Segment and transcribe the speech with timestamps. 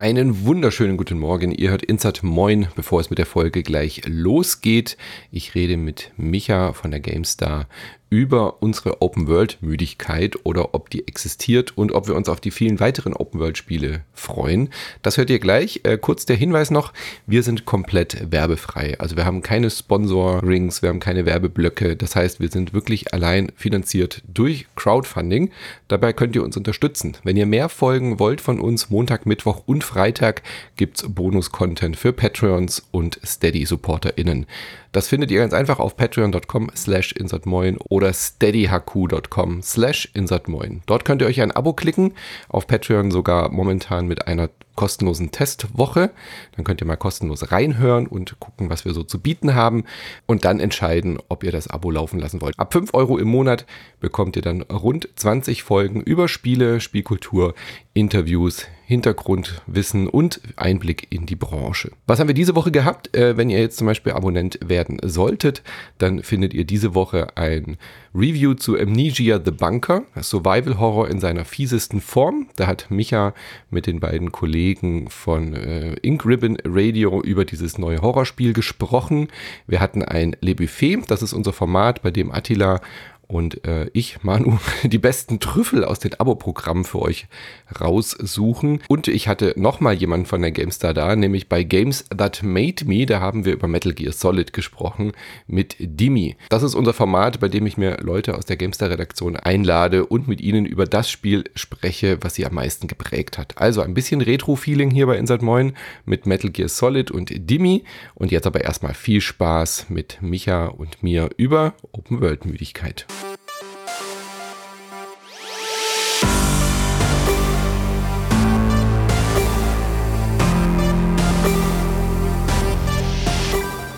[0.00, 1.52] Einen wunderschönen guten Morgen.
[1.52, 4.96] Ihr hört Insert Moin, bevor es mit der Folge gleich losgeht.
[5.30, 7.68] Ich rede mit Micha von der GameStar
[8.10, 13.14] über unsere Open-World-Müdigkeit oder ob die existiert und ob wir uns auf die vielen weiteren
[13.14, 14.68] Open-World-Spiele freuen.
[15.02, 15.80] Das hört ihr gleich.
[15.84, 16.92] Äh, kurz der Hinweis noch,
[17.26, 18.98] wir sind komplett werbefrei.
[18.98, 21.96] Also wir haben keine Sponsor-Rings, wir haben keine Werbeblöcke.
[21.96, 25.52] Das heißt, wir sind wirklich allein finanziert durch Crowdfunding.
[25.86, 27.16] Dabei könnt ihr uns unterstützen.
[27.22, 30.42] Wenn ihr mehr Folgen wollt von uns, Montag, Mittwoch und Freitag
[30.76, 34.46] gibt's Bonus-Content für Patreons und Steady-SupporterInnen.
[34.92, 37.78] Das findet ihr ganz einfach auf patreon.com slash insertmoin
[38.12, 40.82] steadyhq.com slash insertmoin.
[40.86, 42.14] Dort könnt ihr euch ein Abo klicken,
[42.48, 44.48] auf Patreon sogar momentan mit einer
[44.80, 46.10] kostenlosen Testwoche.
[46.56, 49.84] Dann könnt ihr mal kostenlos reinhören und gucken, was wir so zu bieten haben
[50.26, 52.58] und dann entscheiden, ob ihr das Abo laufen lassen wollt.
[52.58, 53.66] Ab 5 Euro im Monat
[54.00, 57.54] bekommt ihr dann rund 20 Folgen über Spiele, Spielkultur,
[57.92, 61.92] Interviews, Hintergrundwissen und Einblick in die Branche.
[62.08, 63.14] Was haben wir diese Woche gehabt?
[63.16, 65.62] Äh, wenn ihr jetzt zum Beispiel Abonnent werden solltet,
[65.98, 67.76] dann findet ihr diese Woche ein
[68.12, 72.48] Review zu Amnesia The Bunker, Survival Horror in seiner fiesesten Form.
[72.56, 73.32] Da hat Micha
[73.70, 79.28] mit den beiden Kollegen von äh, Ink Ribbon Radio über dieses neue Horrorspiel gesprochen.
[79.68, 82.80] Wir hatten ein Le Buffet, das ist unser Format, bei dem Attila
[83.30, 87.28] und äh, ich, Manu, die besten Trüffel aus den Abo-Programmen für euch
[87.80, 88.82] raussuchen.
[88.88, 93.06] Und ich hatte nochmal jemanden von der GameStar da, nämlich bei Games That Made Me,
[93.06, 95.12] da haben wir über Metal Gear Solid gesprochen
[95.46, 96.36] mit Dimi.
[96.48, 100.40] Das ist unser Format, bei dem ich mir Leute aus der GameStar-Redaktion einlade und mit
[100.40, 103.58] ihnen über das Spiel spreche, was sie am meisten geprägt hat.
[103.58, 107.84] Also ein bisschen Retro-Feeling hier bei Inside Moin mit Metal Gear Solid und Dimi.
[108.14, 113.06] Und jetzt aber erstmal viel Spaß mit Micha und mir über Open-World-Müdigkeit.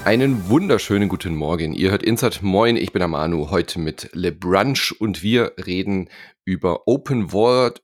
[0.04, 1.74] Einen wunderschönen guten Morgen.
[1.74, 2.42] Ihr hört Insert.
[2.42, 6.08] Moin, ich bin der Manu, heute mit Le Brunch und wir reden
[6.44, 7.80] über Open World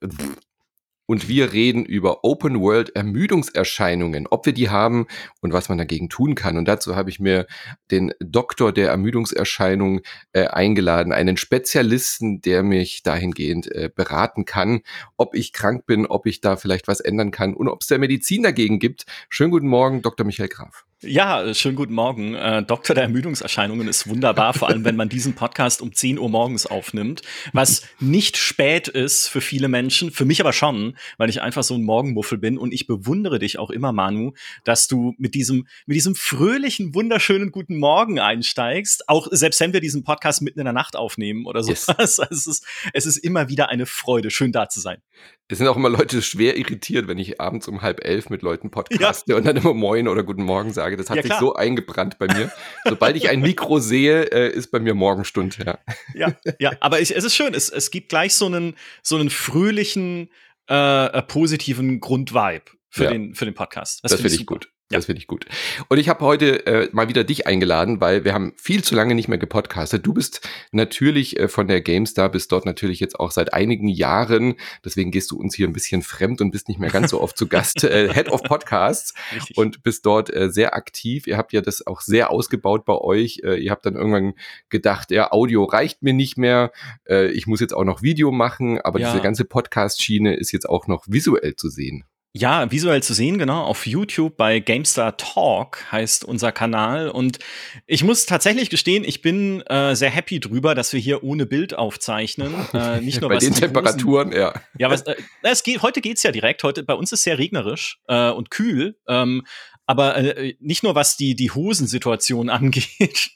[1.09, 5.07] und wir reden über Open World Ermüdungserscheinungen, ob wir die haben
[5.41, 6.59] und was man dagegen tun kann.
[6.59, 7.47] Und dazu habe ich mir
[7.91, 10.03] den Doktor der Ermüdungserscheinung
[10.33, 14.83] äh, eingeladen, einen Spezialisten, der mich dahingehend äh, beraten kann,
[15.17, 17.99] ob ich krank bin, ob ich da vielleicht was ändern kann und ob es der
[17.99, 19.07] Medizin dagegen gibt.
[19.31, 20.27] Schönen guten Morgen, Dr.
[20.27, 20.85] Michael Graf.
[21.01, 22.35] Ja, schönen guten Morgen.
[22.35, 26.29] Äh, Doktor der Ermüdungserscheinungen ist wunderbar, vor allem wenn man diesen Podcast um 10 Uhr
[26.29, 31.43] morgens aufnimmt, was nicht spät ist für viele Menschen, für mich aber schon, weil ich
[31.43, 34.33] einfach so ein Morgenmuffel bin und ich bewundere dich auch immer, Manu,
[34.65, 39.81] dass du mit diesem, mit diesem fröhlichen, wunderschönen guten Morgen einsteigst, auch selbst wenn wir
[39.81, 41.87] diesen Podcast mitten in der Nacht aufnehmen oder sowas.
[41.87, 41.99] Yes.
[42.09, 45.03] Also es, ist, es ist immer wieder eine Freude, schön da zu sein.
[45.51, 48.71] Es sind auch immer Leute schwer irritiert, wenn ich abends um halb elf mit Leuten
[48.71, 49.39] podcaste ja.
[49.39, 50.99] und dann immer Moin oder Guten Morgen sage.
[50.99, 52.53] Das hat ja, sich so eingebrannt bei mir.
[52.85, 55.59] Sobald ich ein Mikro sehe, äh, ist bei mir Morgenstund.
[55.65, 55.79] Ja,
[56.15, 57.55] ja, ja aber ich, es ist schön.
[57.55, 60.29] Es, es gibt gleich so einen, so einen fröhlichen,
[60.69, 63.11] äh, äh positiven Grundvibe für, ja.
[63.11, 64.03] den, für den Podcast.
[64.03, 64.71] Das, das finde ich gut.
[64.91, 64.97] Ja.
[64.97, 65.45] Das finde ich gut.
[65.89, 69.15] Und ich habe heute äh, mal wieder dich eingeladen, weil wir haben viel zu lange
[69.15, 70.07] nicht mehr gepodcastet.
[70.07, 74.55] Du bist natürlich äh, von der GameStar, bist dort natürlich jetzt auch seit einigen Jahren.
[74.83, 77.37] Deswegen gehst du uns hier ein bisschen fremd und bist nicht mehr ganz so oft
[77.37, 77.85] zu Gast.
[77.85, 79.59] Äh, Head of Podcasts Richtig.
[79.59, 81.27] und bist dort äh, sehr aktiv.
[81.27, 83.43] Ihr habt ja das auch sehr ausgebaut bei euch.
[83.45, 84.33] Äh, ihr habt dann irgendwann
[84.71, 86.73] gedacht, ja, Audio reicht mir nicht mehr.
[87.07, 89.11] Äh, ich muss jetzt auch noch Video machen, aber ja.
[89.11, 92.05] diese ganze Podcast-Schiene ist jetzt auch noch visuell zu sehen.
[92.39, 93.65] Ja, visuell zu sehen, genau.
[93.65, 97.09] Auf YouTube bei GameStar Talk heißt unser Kanal.
[97.09, 97.41] Und
[97.89, 101.75] ich muss tatsächlich gestehen, ich bin äh, sehr happy drüber, dass wir hier ohne Bild
[101.75, 102.55] aufzeichnen.
[102.79, 104.41] Äh, nicht nur bei den Temperaturen, Hosen.
[104.41, 104.55] ja.
[104.79, 106.63] Ja, was, äh, es geht, heute geht's ja direkt.
[106.63, 108.97] Heute bei uns ist sehr regnerisch äh, und kühl.
[109.09, 109.43] Ähm,
[109.89, 113.31] aber äh, nicht nur was die die Hosensituation angeht,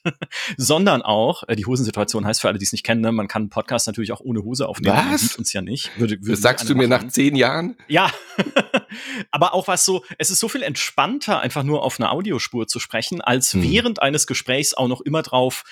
[0.59, 3.43] sondern auch äh, die Hosensituation heißt für alle, die es nicht kennen, ne, man kann
[3.43, 4.95] einen Podcast natürlich auch ohne Hose aufnehmen.
[4.95, 5.07] Was?
[5.07, 5.99] Man sieht uns ja nicht.
[5.99, 7.07] Würde, würde das sagst du mir machen.
[7.07, 7.77] nach zehn Jahren?
[7.89, 8.13] Ja,
[9.31, 12.79] aber auch was so, es ist so viel entspannter, einfach nur auf einer Audiospur zu
[12.79, 13.63] sprechen, als hm.
[13.63, 15.65] während eines Gesprächs auch noch immer drauf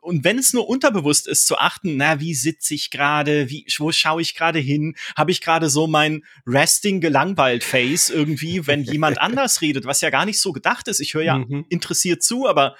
[0.00, 3.92] und wenn es nur unterbewusst ist, zu achten, na, wie sitze ich gerade, wie, wo
[3.92, 9.18] schaue ich gerade hin, habe ich gerade so mein resting gelangweilt Face irgendwie, wenn jemand
[9.20, 11.00] anders redet, was ja gar nicht so gedacht ist.
[11.00, 11.66] Ich höre ja mhm.
[11.68, 12.76] interessiert zu, aber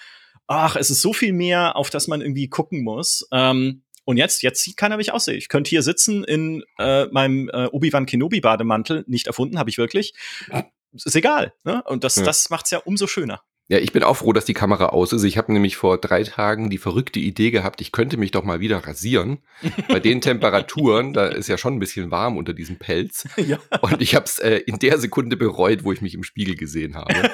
[0.46, 3.26] ach, es ist so viel mehr, auf das man irgendwie gucken muss.
[3.32, 5.34] Ähm, und jetzt, jetzt sieht keiner, wie ich aussehe.
[5.34, 10.14] Ich könnte hier sitzen in äh, meinem äh, Obi-Wan Kenobi-Bademantel, nicht erfunden, habe ich wirklich.
[10.94, 11.52] Ist egal.
[11.62, 11.82] Ne?
[11.82, 12.22] Und das, ja.
[12.22, 13.42] das macht's ja umso schöner.
[13.70, 15.24] Ja, ich bin auch froh, dass die Kamera aus ist.
[15.24, 18.60] Ich habe nämlich vor drei Tagen die verrückte Idee gehabt, ich könnte mich doch mal
[18.60, 19.38] wieder rasieren.
[19.88, 23.28] Bei den Temperaturen, da ist ja schon ein bisschen warm unter diesem Pelz.
[23.48, 23.58] Ja.
[23.80, 26.96] Und ich habe es äh, in der Sekunde bereut, wo ich mich im Spiegel gesehen
[26.96, 27.30] habe.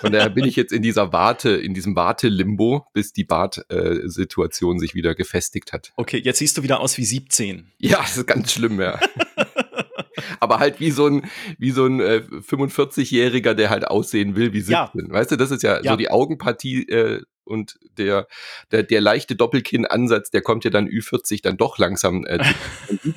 [0.00, 4.78] Von daher bin ich jetzt in dieser Warte, in diesem Warte-Limbo, bis die Bart-Situation äh,
[4.78, 5.92] sich wieder gefestigt hat.
[5.96, 7.72] Okay, jetzt siehst du wieder aus wie 17.
[7.78, 8.98] Ja, das ist ganz schlimm, ja.
[10.40, 11.22] aber halt wie so ein,
[11.58, 14.74] wie so ein äh, 45-Jähriger, der halt aussehen will wie 17.
[14.74, 14.90] Ja.
[14.92, 15.92] Weißt du, das ist ja, ja.
[15.92, 18.26] so die Augenpartie äh, und der,
[18.70, 22.24] der, der leichte Doppelkinn-Ansatz, der kommt ja dann Ü40 dann doch langsam.
[22.24, 22.44] Äh,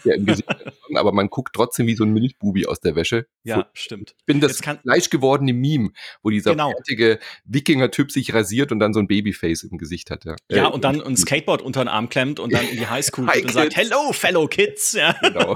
[0.04, 0.48] ja im Gesicht
[0.96, 3.28] aber man guckt trotzdem wie so ein Milchbubi aus der Wäsche.
[3.44, 4.16] Ja, so, stimmt.
[4.20, 5.92] Ich bin das fleischgewordene Meme,
[6.22, 6.72] wo dieser genau.
[6.72, 10.26] fertige Wikinger-Typ sich rasiert und dann so ein Babyface im Gesicht hat.
[10.26, 12.88] Ja, ja äh, und dann ein Skateboard unter den Arm klemmt und dann in die
[12.88, 14.94] Highschool Hi geht und sagt, Hello, fellow kids.
[14.94, 15.16] Ja.
[15.22, 15.56] Genau.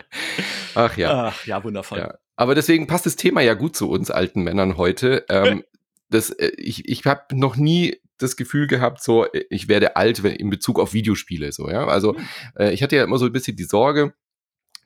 [0.74, 1.28] Ach ja.
[1.28, 1.98] Ach, ja, wundervoll.
[1.98, 2.14] Ja.
[2.36, 5.26] Aber deswegen passt das Thema ja gut zu uns alten Männern heute.
[5.28, 5.64] Ähm,
[6.10, 10.18] das, äh, ich ich habe noch nie das Gefühl gehabt, so äh, ich werde alt
[10.24, 11.52] in Bezug auf Videospiele.
[11.52, 12.26] So ja, also hm.
[12.58, 14.12] äh, ich hatte ja immer so ein bisschen die Sorge,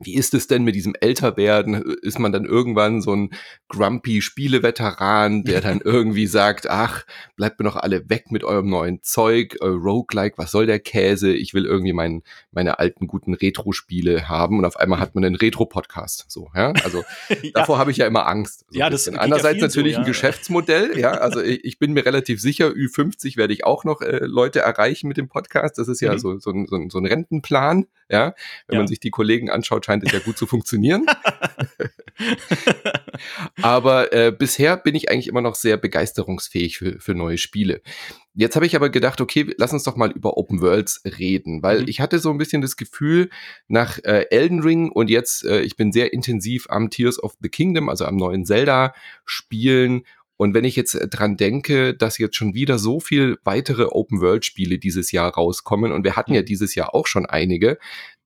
[0.01, 1.75] wie ist es denn mit diesem Älterwerden?
[2.03, 3.31] Ist man dann irgendwann so ein
[3.69, 7.05] grumpy Spieleveteran, der dann irgendwie sagt, ach,
[7.37, 11.33] bleibt mir doch alle weg mit eurem neuen Zeug, äh, Roguelike, was soll der Käse?
[11.33, 15.37] Ich will irgendwie mein, meine alten guten Retro-Spiele haben und auf einmal hat man einen
[15.37, 16.27] Retro-Podcast.
[16.29, 16.73] So, ja.
[16.83, 17.51] Also ja.
[17.55, 18.65] davor habe ich ja immer Angst.
[18.71, 21.13] So ja, das ist Andererseits ja natürlich so, ein Geschäftsmodell, ja.
[21.13, 25.09] Also ich, ich, bin mir relativ sicher, Ü50 werde ich auch noch äh, Leute erreichen
[25.09, 25.79] mit dem Podcast.
[25.79, 26.19] Das ist ja mhm.
[26.19, 28.35] so, so, so, so ein Rentenplan, ja.
[28.69, 31.07] Wenn man sich die Kollegen anschaut, scheint es ja gut zu funktionieren.
[33.63, 37.83] aber äh, bisher bin ich eigentlich immer noch sehr begeisterungsfähig für, für neue Spiele.
[38.35, 41.83] Jetzt habe ich aber gedacht, okay, lass uns doch mal über Open Worlds reden, weil
[41.83, 41.89] mhm.
[41.89, 43.31] ich hatte so ein bisschen das Gefühl
[43.69, 47.49] nach äh, Elden Ring und jetzt, äh, ich bin sehr intensiv am Tears of the
[47.49, 48.93] Kingdom, also am neuen Zelda
[49.25, 50.03] spielen
[50.45, 55.11] und wenn ich jetzt dran denke, dass jetzt schon wieder so viel weitere Open-World-Spiele dieses
[55.11, 56.47] Jahr rauskommen und wir hatten ja mhm.
[56.47, 57.79] dieses Jahr auch schon einige,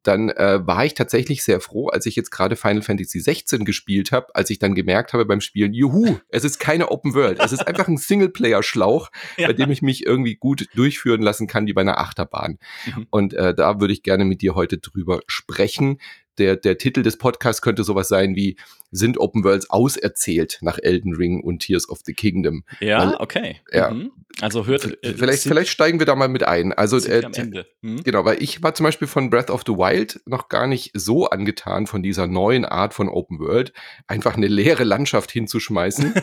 [0.03, 4.11] dann äh, war ich tatsächlich sehr froh, als ich jetzt gerade Final Fantasy 16 gespielt
[4.11, 7.53] habe, als ich dann gemerkt habe beim Spielen, juhu, es ist keine Open World, es
[7.53, 9.47] ist einfach ein Singleplayer-Schlauch, ja.
[9.47, 12.59] bei dem ich mich irgendwie gut durchführen lassen kann, wie bei einer Achterbahn.
[12.87, 13.07] Mhm.
[13.11, 16.01] Und äh, da würde ich gerne mit dir heute drüber sprechen.
[16.39, 18.57] Der, der Titel des Podcasts könnte sowas sein wie
[18.91, 22.65] sind Open Worlds auserzählt nach Elden Ring und Tears of the Kingdom.
[22.81, 23.57] Ja, Weil, okay.
[23.73, 23.91] Ja.
[23.91, 24.13] Mhm.
[24.41, 25.03] Also hört.
[25.05, 26.73] Äh, vielleicht, vielleicht steigen wir da mal mit ein.
[26.73, 27.67] Also äh, am Ende.
[27.83, 28.05] Mhm.
[28.05, 31.29] genau, weil ich war zum Beispiel von Breath of the Wild noch gar nicht so
[31.29, 33.73] angetan von dieser neuen Art von Open World,
[34.07, 36.15] einfach eine leere Landschaft hinzuschmeißen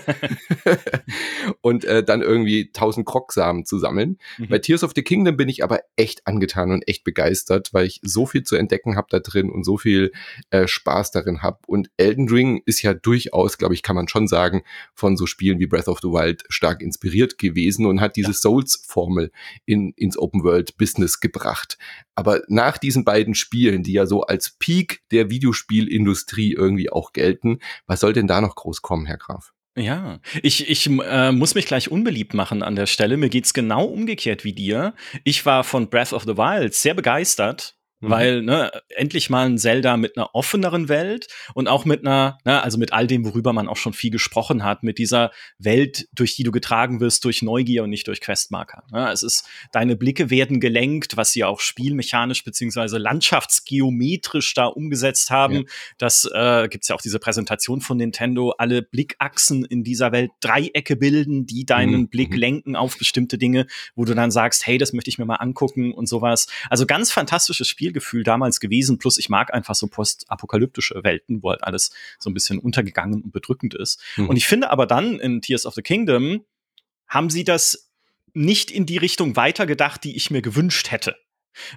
[1.62, 4.18] und äh, dann irgendwie tausend Krogsamen zu sammeln.
[4.38, 4.48] Mhm.
[4.48, 8.00] Bei Tears of the Kingdom bin ich aber echt angetan und echt begeistert, weil ich
[8.02, 10.12] so viel zu entdecken habe da drin und so viel
[10.52, 11.60] äh, Spaß darin habe.
[11.68, 14.63] Und Elden Ring ist ja durchaus, glaube ich, kann man schon sagen,
[14.94, 18.34] von so Spielen wie Breath of the Wild stark inspiriert gewesen und hat diese ja.
[18.34, 19.31] Souls-Formel
[19.66, 21.78] in, ins Open-World-Business gebracht.
[22.16, 27.60] Aber nach diesen beiden Spielen, die ja so als Peak der Videospielindustrie irgendwie auch gelten,
[27.88, 29.52] was soll denn da noch groß kommen, Herr Graf?
[29.78, 33.18] Ja, ich, ich äh, muss mich gleich unbeliebt machen an der Stelle.
[33.18, 34.94] Mir geht's genau umgekehrt wie dir.
[35.25, 37.75] Ich war von Breath of the Wild sehr begeistert
[38.06, 38.10] Mhm.
[38.10, 42.62] Weil, ne, endlich mal ein Zelda mit einer offeneren Welt und auch mit einer, ne,
[42.62, 46.36] also mit all dem, worüber man auch schon viel gesprochen hat, mit dieser Welt, durch
[46.36, 48.84] die du getragen wirst, durch Neugier und nicht durch Questmarker.
[48.92, 55.31] Ne, es ist, deine Blicke werden gelenkt, was sie auch spielmechanisch beziehungsweise landschaftsgeometrisch da umgesetzt
[55.31, 55.56] haben.
[55.56, 55.63] Ja.
[55.98, 60.96] Das äh, gibt's ja auch diese Präsentation von Nintendo, alle Blickachsen in dieser Welt Dreiecke
[60.96, 62.09] bilden, die deinen mhm.
[62.09, 62.38] Blick mhm.
[62.38, 65.94] lenken auf bestimmte Dinge, wo du dann sagst, hey, das möchte ich mir mal angucken
[65.94, 66.47] und sowas.
[66.69, 68.97] Also ganz fantastisches Spiel Spielgefühl damals gewesen.
[68.97, 73.31] Plus ich mag einfach so postapokalyptische Welten, wo halt alles so ein bisschen untergegangen und
[73.31, 74.02] bedrückend ist.
[74.18, 74.30] Mhm.
[74.30, 76.45] Und ich finde aber dann in Tears of the Kingdom
[77.07, 77.92] haben sie das
[78.33, 81.16] nicht in die Richtung weitergedacht, die ich mir gewünscht hätte.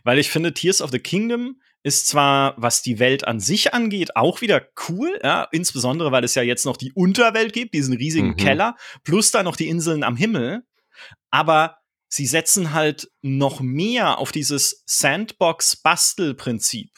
[0.03, 4.17] Weil ich finde, Tears of the Kingdom ist zwar, was die Welt an sich angeht,
[4.17, 8.31] auch wieder cool, ja, insbesondere weil es ja jetzt noch die Unterwelt gibt, diesen riesigen
[8.31, 8.37] mhm.
[8.37, 10.65] Keller, plus da noch die Inseln am Himmel.
[11.31, 11.78] Aber
[12.09, 16.91] sie setzen halt noch mehr auf dieses Sandbox-Bastel-Prinzip.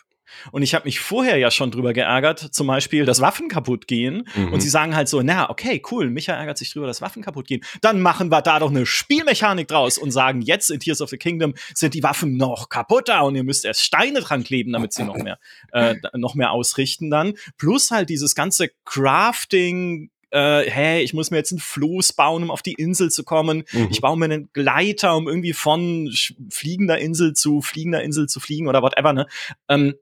[0.52, 4.28] Und ich habe mich vorher ja schon drüber geärgert, zum Beispiel, dass Waffen kaputt gehen.
[4.34, 4.52] Mhm.
[4.52, 7.46] Und sie sagen halt so, na, okay, cool, Micha ärgert sich drüber, dass Waffen kaputt
[7.46, 7.62] gehen.
[7.80, 11.18] Dann machen wir da doch eine Spielmechanik draus und sagen, jetzt in Tears of the
[11.18, 15.04] Kingdom sind die Waffen noch kaputter und ihr müsst erst Steine dran kleben, damit sie
[15.04, 15.38] noch mehr,
[15.72, 17.34] äh, noch mehr ausrichten dann.
[17.58, 22.50] Plus halt dieses ganze Crafting, äh, hey, ich muss mir jetzt einen Floß bauen, um
[22.50, 23.64] auf die Insel zu kommen.
[23.72, 23.88] Mhm.
[23.90, 26.12] Ich baue mir einen Gleiter, um irgendwie von
[26.50, 29.26] fliegender Insel zu fliegender Insel zu fliegen oder whatever, ne?
[29.68, 29.94] Ähm,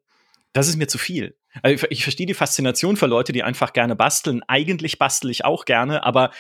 [0.52, 1.36] das ist mir zu viel.
[1.62, 4.42] Also ich, ich verstehe die Faszination für Leute, die einfach gerne basteln.
[4.48, 6.30] Eigentlich bastel ich auch gerne, aber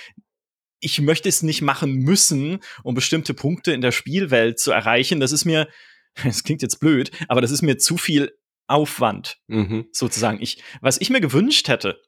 [0.80, 5.20] ich möchte es nicht machen müssen, um bestimmte Punkte in der Spielwelt zu erreichen.
[5.20, 5.68] Das ist mir,
[6.24, 8.32] das klingt jetzt blöd, aber das ist mir zu viel
[8.66, 9.86] Aufwand, mhm.
[9.92, 10.42] sozusagen.
[10.42, 12.02] Ich, was ich mir gewünscht hätte,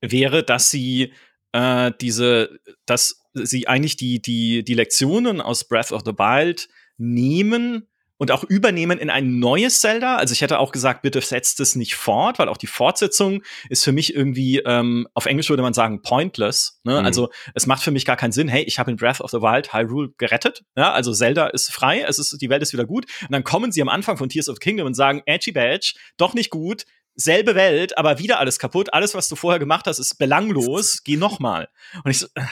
[0.00, 1.12] wäre, dass sie
[1.52, 7.86] äh, diese, dass sie eigentlich die, die, die Lektionen aus Breath of the Wild nehmen
[8.20, 10.16] und auch übernehmen in ein neues Zelda.
[10.16, 13.82] Also ich hätte auch gesagt, bitte setzt es nicht fort, weil auch die Fortsetzung ist
[13.82, 16.82] für mich irgendwie, ähm, auf Englisch würde man sagen, pointless.
[16.84, 17.00] Ne?
[17.00, 17.06] Mhm.
[17.06, 19.38] Also es macht für mich gar keinen Sinn, hey, ich habe in Breath of the
[19.38, 20.64] Wild Hyrule gerettet.
[20.76, 23.06] Ja, also Zelda ist frei, es ist, die Welt ist wieder gut.
[23.22, 25.94] Und dann kommen sie am Anfang von Tears of the Kingdom und sagen, Edgy Badge,
[26.18, 28.92] doch nicht gut, selbe Welt, aber wieder alles kaputt.
[28.92, 31.00] Alles, was du vorher gemacht hast, ist belanglos.
[31.04, 31.68] Geh noch mal.
[32.04, 32.42] Und ich so, äh,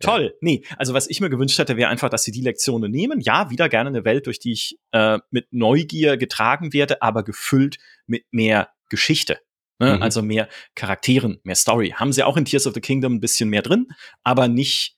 [0.00, 0.24] toll.
[0.24, 0.30] Ja.
[0.40, 3.20] Nee, also was ich mir gewünscht hätte, wäre einfach, dass sie die Lektionen nehmen.
[3.20, 7.78] Ja, wieder gerne eine Welt, durch die ich äh, mit Neugier getragen werde, aber gefüllt
[8.06, 9.38] mit mehr Geschichte.
[9.78, 9.96] Ne?
[9.96, 10.02] Mhm.
[10.02, 11.94] Also mehr Charakteren, mehr Story.
[11.96, 13.88] Haben sie auch in Tears of the Kingdom ein bisschen mehr drin,
[14.24, 14.97] aber nicht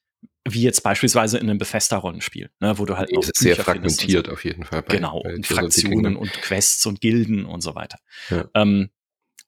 [0.52, 4.32] wie jetzt beispielsweise in einem Bethesda-Rollenspiel, ne, wo du halt auch sehr fragmentiert so.
[4.32, 4.82] auf jeden Fall.
[4.82, 7.98] Bei, genau, bei und Fraktionen und Quests und Gilden und so weiter.
[8.30, 8.48] Ja.
[8.54, 8.90] Ähm,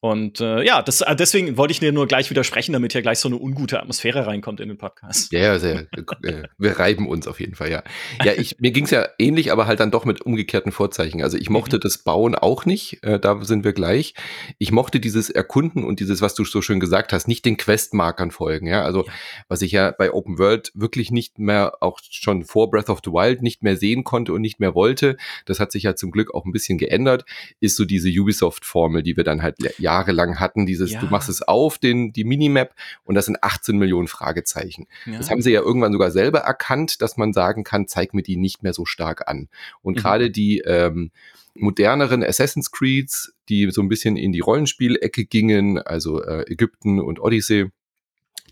[0.04, 3.20] und äh, ja, das, äh, deswegen wollte ich dir nur gleich widersprechen, damit hier gleich
[3.20, 5.32] so eine ungute Atmosphäre reinkommt in den Podcast.
[5.32, 5.86] Ja, sehr.
[6.24, 7.84] äh, wir reiben uns auf jeden Fall, ja.
[8.24, 11.22] Ja, ich, mir ging es ja ähnlich, aber halt dann doch mit umgekehrten Vorzeichen.
[11.22, 11.82] Also ich mochte mhm.
[11.82, 14.14] das Bauen auch nicht, äh, da sind wir gleich.
[14.58, 18.32] Ich mochte dieses Erkunden und dieses, was du so schön gesagt hast, nicht den Questmarkern
[18.32, 18.66] folgen.
[18.66, 19.12] Ja, also ja.
[19.46, 23.12] was ich ja bei Open World wirklich nicht mehr, auch schon vor Breath of the
[23.12, 25.16] Wild, nicht mehr sehen konnte und nicht mehr wollte,
[25.46, 27.24] das hat sich ja zum Glück auch ein bisschen geändert,
[27.60, 31.00] ist so diese Ubisoft-Formel, die wir dann halt ja jahrelang hatten, dieses, ja.
[31.00, 34.86] du machst es auf, den, die Minimap und das sind 18 Millionen Fragezeichen.
[35.06, 35.18] Ja.
[35.18, 38.36] Das haben sie ja irgendwann sogar selber erkannt, dass man sagen kann, zeig mir die
[38.36, 39.48] nicht mehr so stark an.
[39.82, 40.00] Und mhm.
[40.00, 41.10] gerade die ähm,
[41.54, 47.20] moderneren Assassin's Creeds, die so ein bisschen in die Rollenspielecke gingen, also äh, Ägypten und
[47.20, 47.70] Odyssey,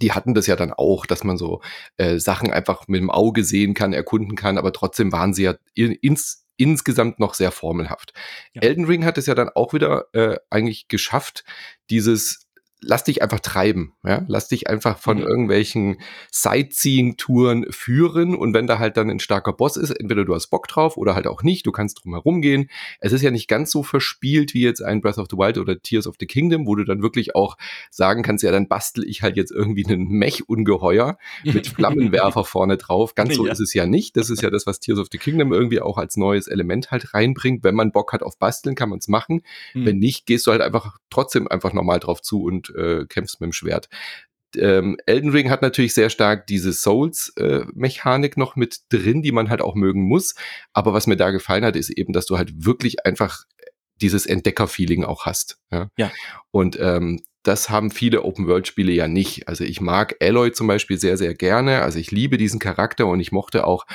[0.02, 1.60] die hatten das ja dann auch, dass man so
[1.96, 5.54] äh, Sachen einfach mit dem Auge sehen kann, erkunden kann, aber trotzdem waren sie ja
[5.74, 8.12] ins, insgesamt noch sehr formelhaft.
[8.52, 8.62] Ja.
[8.62, 11.44] Elden Ring hat es ja dann auch wieder äh, eigentlich geschafft,
[11.88, 12.49] dieses
[12.80, 15.24] lass dich einfach treiben, ja, lass dich einfach von mhm.
[15.24, 15.98] irgendwelchen
[16.32, 20.68] Sightseeing-Touren führen und wenn da halt dann ein starker Boss ist, entweder du hast Bock
[20.68, 22.70] drauf oder halt auch nicht, du kannst drum herum gehen.
[23.00, 25.80] Es ist ja nicht ganz so verspielt wie jetzt ein Breath of the Wild oder
[25.80, 27.56] Tears of the Kingdom, wo du dann wirklich auch
[27.90, 33.14] sagen kannst, ja, dann bastel ich halt jetzt irgendwie einen Mech-Ungeheuer mit Flammenwerfer vorne drauf.
[33.14, 33.52] Ganz so ja.
[33.52, 34.16] ist es ja nicht.
[34.16, 37.14] Das ist ja das, was Tears of the Kingdom irgendwie auch als neues Element halt
[37.14, 37.64] reinbringt.
[37.64, 39.42] Wenn man Bock hat auf Basteln, kann man es machen.
[39.74, 39.86] Mhm.
[39.86, 43.48] Wenn nicht, gehst du halt einfach trotzdem einfach normal drauf zu und äh, kämpfst mit
[43.48, 43.88] dem Schwert.
[44.56, 49.48] Ähm, Elden Ring hat natürlich sehr stark diese Souls-Mechanik äh, noch mit drin, die man
[49.48, 50.34] halt auch mögen muss.
[50.72, 53.44] Aber was mir da gefallen hat, ist eben, dass du halt wirklich einfach
[54.00, 55.58] dieses Entdecker-Feeling auch hast.
[55.70, 55.88] Ja.
[55.96, 56.10] ja.
[56.50, 59.48] Und ähm, das haben viele Open-World-Spiele ja nicht.
[59.48, 61.82] Also ich mag Aloy zum Beispiel sehr, sehr gerne.
[61.82, 63.86] Also ich liebe diesen Charakter und ich mochte auch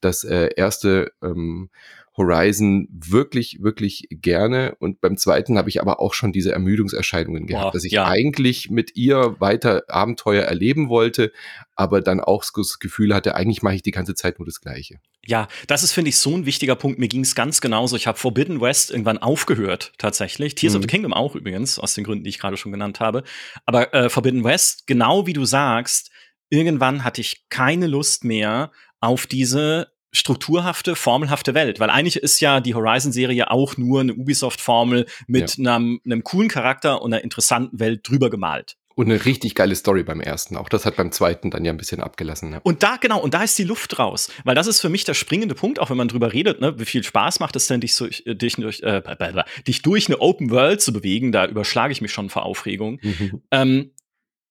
[0.00, 1.70] das äh, erste ähm,
[2.16, 4.76] Horizon wirklich, wirklich gerne.
[4.78, 8.04] Und beim zweiten habe ich aber auch schon diese Ermüdungserscheinungen gehabt, Boah, dass ich ja.
[8.04, 11.32] eigentlich mit ihr weiter Abenteuer erleben wollte,
[11.74, 15.00] aber dann auch das Gefühl hatte, eigentlich mache ich die ganze Zeit nur das Gleiche.
[15.24, 16.98] Ja, das ist, finde ich, so ein wichtiger Punkt.
[16.98, 17.96] Mir ging es ganz genauso.
[17.96, 20.54] Ich habe Forbidden West irgendwann aufgehört, tatsächlich.
[20.54, 20.78] Tears mhm.
[20.78, 23.22] of the Kingdom auch übrigens, aus den Gründen, die ich gerade schon genannt habe.
[23.64, 26.10] Aber äh, Forbidden West, genau wie du sagst,
[26.50, 32.60] irgendwann hatte ich keine Lust mehr auf diese strukturhafte, formelhafte Welt, weil eigentlich ist ja
[32.60, 35.74] die Horizon-Serie auch nur eine Ubisoft-Formel mit ja.
[35.74, 38.76] einem, einem coolen Charakter und einer interessanten Welt drüber gemalt.
[38.94, 40.56] Und eine richtig geile Story beim ersten.
[40.56, 42.52] Auch das hat beim zweiten dann ja ein bisschen abgelassen.
[42.52, 42.60] Ja.
[42.62, 44.30] Und da, genau, und da ist die Luft raus.
[44.44, 46.84] Weil das ist für mich der springende Punkt, auch wenn man drüber redet, ne, wie
[46.84, 49.02] viel Spaß macht es denn, dich, so, äh, dich, durch, äh,
[49.66, 51.32] dich durch eine Open World zu bewegen.
[51.32, 52.98] Da überschlage ich mich schon vor Aufregung.
[53.02, 53.42] Mhm.
[53.50, 53.92] Ähm,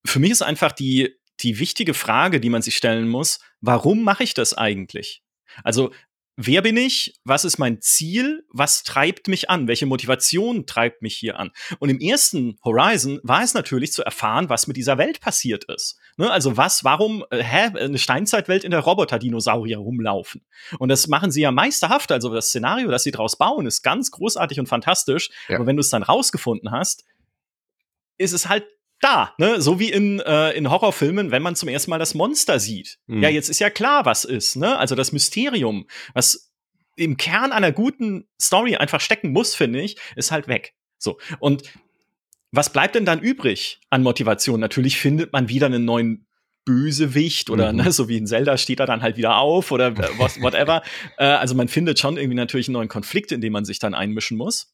[0.04, 4.24] für mich ist einfach die, die wichtige Frage, die man sich stellen muss, warum mache
[4.24, 5.21] ich das eigentlich?
[5.64, 5.92] Also,
[6.36, 7.20] wer bin ich?
[7.24, 8.44] Was ist mein Ziel?
[8.50, 9.68] Was treibt mich an?
[9.68, 11.50] Welche Motivation treibt mich hier an?
[11.78, 15.98] Und im ersten Horizon war es natürlich zu erfahren, was mit dieser Welt passiert ist.
[16.16, 16.30] Ne?
[16.30, 20.44] Also was, warum, äh, hä, eine Steinzeitwelt, in der Roboter-Dinosaurier rumlaufen.
[20.78, 22.12] Und das machen sie ja meisterhaft.
[22.12, 25.30] Also das Szenario, das sie draus bauen, ist ganz großartig und fantastisch.
[25.48, 25.56] Ja.
[25.56, 27.04] Aber wenn du es dann rausgefunden hast,
[28.18, 28.64] ist es halt
[29.02, 29.60] da, ne?
[29.60, 32.98] So wie in, äh, in Horrorfilmen, wenn man zum ersten Mal das Monster sieht.
[33.06, 33.22] Mhm.
[33.22, 34.78] Ja, jetzt ist ja klar, was ist, ne?
[34.78, 36.52] Also das Mysterium, was
[36.96, 40.74] im Kern einer guten Story einfach stecken muss, finde ich, ist halt weg.
[40.98, 41.18] So.
[41.40, 41.62] Und
[42.52, 44.60] was bleibt denn dann übrig an Motivation?
[44.60, 46.26] Natürlich findet man wieder einen neuen
[46.64, 47.78] Bösewicht oder mhm.
[47.78, 50.82] ne, so wie in Zelda steht er dann halt wieder auf oder was, whatever.
[51.18, 53.94] äh, also man findet schon irgendwie natürlich einen neuen Konflikt, in dem man sich dann
[53.94, 54.72] einmischen muss.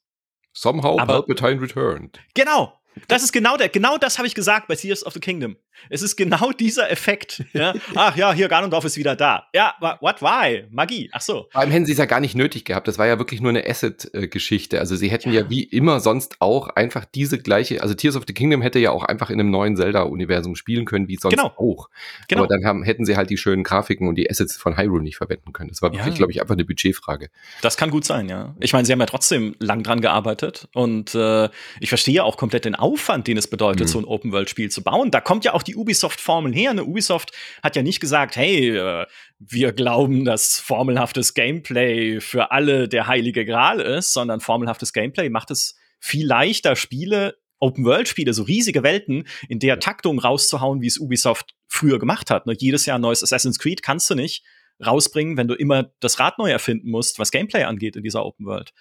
[0.52, 2.18] Somehow Aber, Palpatine returned.
[2.35, 5.57] Genau, das ist genau der, genau das habe ich gesagt bei Tears of the Kingdom.
[5.90, 7.44] Es ist genau dieser Effekt.
[7.52, 7.75] Ja?
[7.94, 9.47] Ach ja, hier Ganondorf ist wieder da.
[9.54, 10.64] Ja, what, why?
[10.70, 11.11] Magie.
[11.12, 11.47] Ach so.
[11.50, 12.88] Vor allem hätten sie es ja gar nicht nötig gehabt.
[12.88, 14.78] Das war ja wirklich nur eine Asset-Geschichte.
[14.80, 15.42] Also sie hätten ja.
[15.42, 15.50] ja.
[15.50, 19.04] wie immer sonst auch einfach diese gleiche, also Tears of the Kingdom hätte ja auch
[19.04, 21.52] einfach in einem neuen Zelda-Universum spielen können, wie sonst genau.
[21.56, 21.88] auch.
[22.28, 22.42] Genau.
[22.42, 25.16] Aber dann haben, hätten sie halt die schönen Grafiken und die Assets von Hyrule nicht
[25.16, 25.70] verwenden können.
[25.70, 26.16] Das war wirklich, ja.
[26.16, 27.30] glaube ich, einfach eine Budgetfrage.
[27.62, 28.54] Das kann gut sein, ja.
[28.61, 31.49] Ich meine, sie haben ja trotzdem lang dran gearbeitet und äh,
[31.80, 33.90] ich verstehe auch komplett den Aufwand, den es bedeutet, mhm.
[33.90, 35.11] so ein Open-World-Spiel zu bauen.
[35.11, 36.70] Da kommt ja auch die Ubisoft-Formel her.
[36.70, 37.32] Eine Ubisoft
[37.62, 39.06] hat ja nicht gesagt, hey, äh,
[39.38, 45.50] wir glauben, dass formelhaftes Gameplay für alle der heilige Gral ist, sondern formelhaftes Gameplay macht
[45.50, 51.54] es viel leichter, Spiele Open-World-Spiele, so riesige Welten, in der Taktung rauszuhauen, wie es Ubisoft
[51.66, 52.46] früher gemacht hat.
[52.46, 52.54] Ne?
[52.56, 54.44] Jedes Jahr ein neues Assassin's Creed kannst du nicht
[54.84, 58.72] rausbringen, wenn du immer das Rad neu erfinden musst, was Gameplay angeht in dieser Open-World.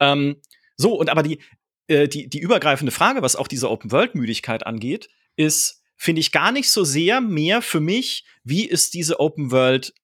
[0.00, 0.40] Ähm,
[0.76, 1.40] so, und aber die,
[1.88, 6.68] äh, die, die übergreifende Frage, was auch diese Open-World-Müdigkeit angeht, ist, finde ich gar nicht
[6.68, 9.94] so sehr mehr für mich, wie ist diese Open World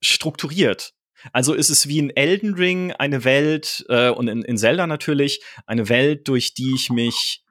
[0.00, 0.94] strukturiert.
[1.34, 5.42] Also ist es wie in Elden Ring eine Welt äh, und in, in Zelda natürlich
[5.66, 7.44] eine Welt, durch die ich mich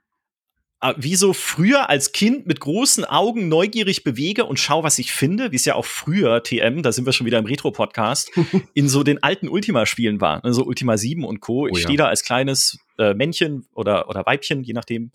[0.82, 5.12] äh, wie so früher als Kind mit großen Augen neugierig bewege und schau, was ich
[5.12, 8.32] finde, wie es ja auch früher TM, da sind wir schon wieder im Retro-Podcast,
[8.74, 11.68] in so den alten Ultima-Spielen war, also Ultima 7 und Co.
[11.68, 11.84] Ich oh ja.
[11.84, 15.12] stehe da als kleines äh, Männchen oder, oder Weibchen, je nachdem,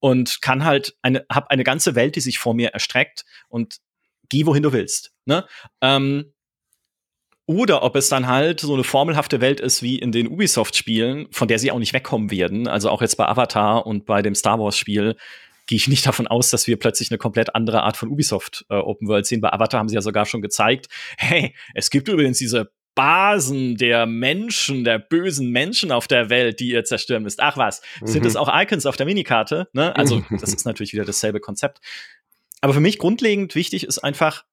[0.00, 3.78] und kann halt eine, hab eine ganze Welt, die sich vor mir erstreckt und
[4.28, 5.12] geh wohin du willst.
[5.24, 5.46] Ne?
[5.80, 6.32] Ähm,
[7.46, 11.48] oder ob es dann halt so eine formelhafte Welt ist wie in den Ubisoft-Spielen, von
[11.48, 12.68] der sie auch nicht wegkommen werden.
[12.68, 15.16] Also auch jetzt bei Avatar und bei dem Star Wars-Spiel
[15.66, 18.74] gehe ich nicht davon aus, dass wir plötzlich eine komplett andere Art von Ubisoft äh,
[18.74, 19.40] Open World sehen.
[19.40, 24.06] Bei Avatar haben sie ja sogar schon gezeigt, hey, es gibt übrigens diese Basen der
[24.06, 27.38] Menschen, der bösen Menschen auf der Welt, die ihr zerstören müsst.
[27.38, 28.40] Ach was, sind es mhm.
[28.40, 29.68] auch Icons auf der Minikarte?
[29.72, 29.94] Ne?
[29.94, 31.80] Also, das ist natürlich wieder dasselbe Konzept.
[32.60, 34.44] Aber für mich grundlegend wichtig ist einfach,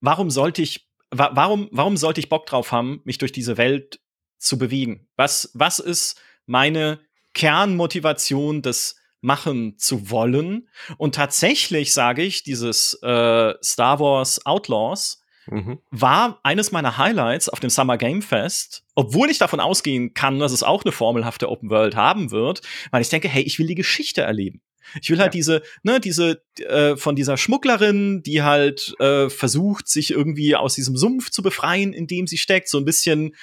[0.00, 4.00] warum sollte ich wa warum, warum sollte ich Bock drauf haben, mich durch diese Welt
[4.38, 5.06] zu bewegen?
[5.14, 6.98] Was, was ist meine
[7.34, 10.68] Kernmotivation, das machen zu wollen?
[10.98, 15.78] Und tatsächlich sage ich, dieses äh, Star Wars Outlaws mhm.
[15.90, 20.52] war eines meiner Highlights auf dem Summer Game Fest, obwohl ich davon ausgehen kann, dass
[20.52, 23.74] es auch eine formelhafte Open World haben wird, weil ich denke, hey, ich will die
[23.74, 24.60] Geschichte erleben.
[25.00, 25.38] Ich will halt ja.
[25.38, 30.96] diese, ne, diese äh, von dieser Schmugglerin, die halt äh, versucht, sich irgendwie aus diesem
[30.96, 33.34] Sumpf zu befreien, in dem sie steckt, so ein bisschen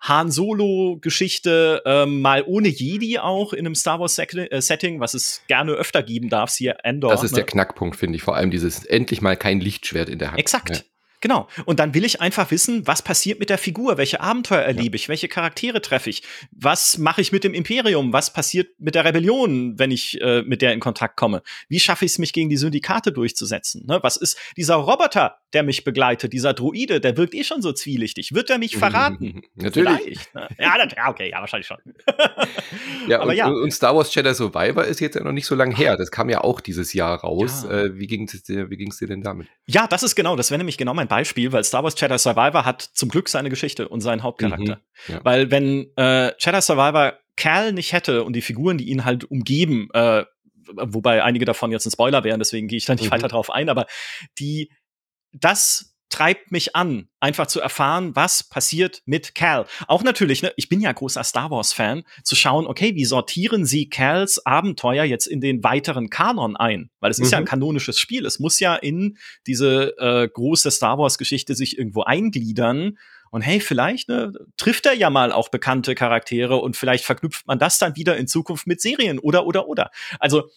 [0.00, 5.72] Han Solo-Geschichte, ähm, mal ohne Jedi auch in einem Star Wars-Setting, äh, was es gerne
[5.72, 7.10] öfter geben darf, siehe Endor.
[7.10, 7.36] Das ist ne?
[7.36, 8.22] der Knackpunkt, finde ich.
[8.22, 10.38] Vor allem dieses endlich mal kein Lichtschwert in der Hand.
[10.38, 10.84] Exakt.
[11.24, 11.34] Ja.
[11.34, 11.48] Genau.
[11.64, 15.08] Und dann will ich einfach wissen, was passiert mit der Figur, welche Abenteuer erlebe ich,
[15.08, 19.78] welche Charaktere treffe ich, was mache ich mit dem Imperium, was passiert mit der Rebellion,
[19.78, 22.58] wenn ich äh, mit der in Kontakt komme, wie schaffe ich es, mich gegen die
[22.58, 24.00] Syndikate durchzusetzen, ne?
[24.02, 28.34] was ist dieser Roboter, der mich begleitet, dieser Droide, der wirkt eh schon so zwielichtig,
[28.34, 29.42] wird er mich verraten?
[29.54, 30.18] Natürlich.
[30.34, 30.48] Ne?
[30.58, 31.78] Ja, das, ja, okay, ja, wahrscheinlich schon.
[33.08, 33.48] ja, Aber und, ja.
[33.48, 36.28] und Star Wars Jedi Survivor ist jetzt ja noch nicht so lange her, das kam
[36.28, 37.64] ja auch dieses Jahr raus.
[37.68, 37.84] Ja.
[37.84, 39.46] Äh, wie ging es dir, dir denn damit?
[39.66, 42.64] Ja, das ist genau, das wäre nämlich genau mein Beispiel, weil Star Wars Jedi Survivor
[42.64, 44.76] hat zum Glück seine Geschichte und seinen Hauptcharakter.
[45.08, 45.20] Mhm, ja.
[45.22, 49.88] Weil wenn äh, Jedi Survivor Cal nicht hätte und die Figuren, die ihn halt umgeben,
[49.92, 50.24] äh,
[50.72, 53.10] wobei einige davon jetzt ein Spoiler wären, deswegen gehe ich da nicht mhm.
[53.10, 53.86] weiter drauf ein, aber
[54.38, 54.70] die
[55.34, 59.66] das treibt mich an, einfach zu erfahren, was passiert mit Cal.
[59.88, 63.88] Auch natürlich, ne, ich bin ja großer Star Wars-Fan, zu schauen, okay, wie sortieren sie
[63.88, 66.90] Cals Abenteuer jetzt in den weiteren Kanon ein?
[67.00, 67.24] Weil es mhm.
[67.24, 67.48] ist ja ein mhm.
[67.48, 68.26] kanonisches Spiel.
[68.26, 69.18] Es muss ja in
[69.48, 72.96] diese äh, große Star Wars-Geschichte sich irgendwo eingliedern.
[73.32, 77.58] Und hey, vielleicht ne, trifft er ja mal auch bekannte Charaktere und vielleicht verknüpft man
[77.58, 79.90] das dann wieder in Zukunft mit Serien oder oder oder.
[80.20, 80.48] Also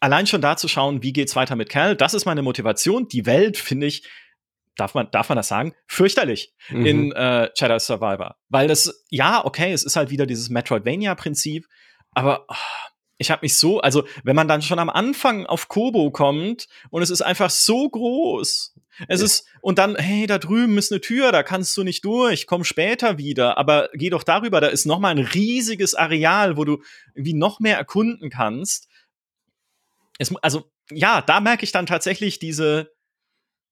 [0.00, 3.08] allein schon da zu schauen, wie geht's weiter mit Cal, das ist meine Motivation.
[3.08, 4.06] Die Welt, finde ich,
[4.76, 5.74] darf man, darf man das sagen?
[5.86, 6.86] Fürchterlich mhm.
[6.86, 8.36] in äh, Jedi Survivor.
[8.48, 11.66] Weil das, ja, okay, es ist halt wieder dieses Metroidvania-Prinzip,
[12.12, 12.54] aber oh,
[13.18, 17.02] ich habe mich so, also wenn man dann schon am Anfang auf Kobo kommt und
[17.02, 18.74] es ist einfach so groß.
[19.08, 19.26] Es ja.
[19.26, 22.64] ist, und dann, hey, da drüben ist eine Tür, da kannst du nicht durch, komm
[22.64, 26.82] später wieder, aber geh doch darüber, da ist noch mal ein riesiges Areal, wo du
[27.14, 28.88] irgendwie noch mehr erkunden kannst.
[30.18, 32.92] Es, also, ja, da merke ich dann tatsächlich diese,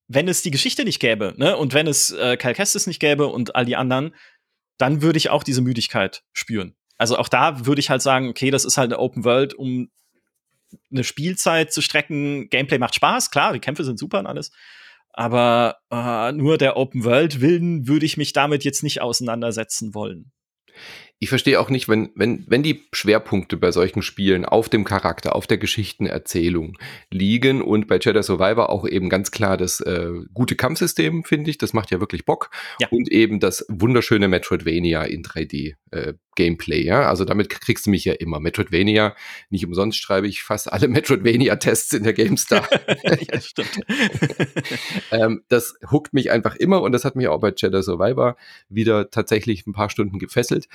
[0.09, 3.29] wenn es die Geschichte nicht gäbe, ne, und wenn es äh, Cal Kestis nicht gäbe
[3.29, 4.15] und all die anderen,
[4.79, 6.75] dann würde ich auch diese Müdigkeit spüren.
[6.99, 9.91] Also auch da würde ich halt sagen, okay, das ist halt eine Open World, um
[10.91, 12.49] eine Spielzeit zu strecken.
[12.49, 14.51] Gameplay macht Spaß, klar, die Kämpfe sind super und alles.
[15.13, 20.33] Aber äh, nur der Open World Willen würde ich mich damit jetzt nicht auseinandersetzen wollen.
[21.23, 25.37] Ich verstehe auch nicht, wenn, wenn, wenn die Schwerpunkte bei solchen Spielen auf dem Charakter,
[25.37, 26.77] auf der Geschichtenerzählung
[27.13, 31.59] liegen und bei Jedi Survivor auch eben ganz klar das äh, gute Kampfsystem, finde ich,
[31.59, 32.51] das macht ja wirklich Bock.
[32.81, 32.89] Ja.
[32.89, 37.09] Und eben das wunderschöne Metroidvania in 3D äh, Gameplay, ja.
[37.09, 38.41] Also damit kriegst du mich ja immer.
[38.41, 39.15] Metroidvania,
[39.51, 42.69] nicht umsonst schreibe ich fast alle Metroidvania-Tests in der GameStar.
[43.05, 43.81] ja, stimmt.
[45.13, 48.37] ähm, das huckt mich einfach immer und das hat mich auch bei Jedi Survivor
[48.69, 50.67] wieder tatsächlich ein paar Stunden gefesselt.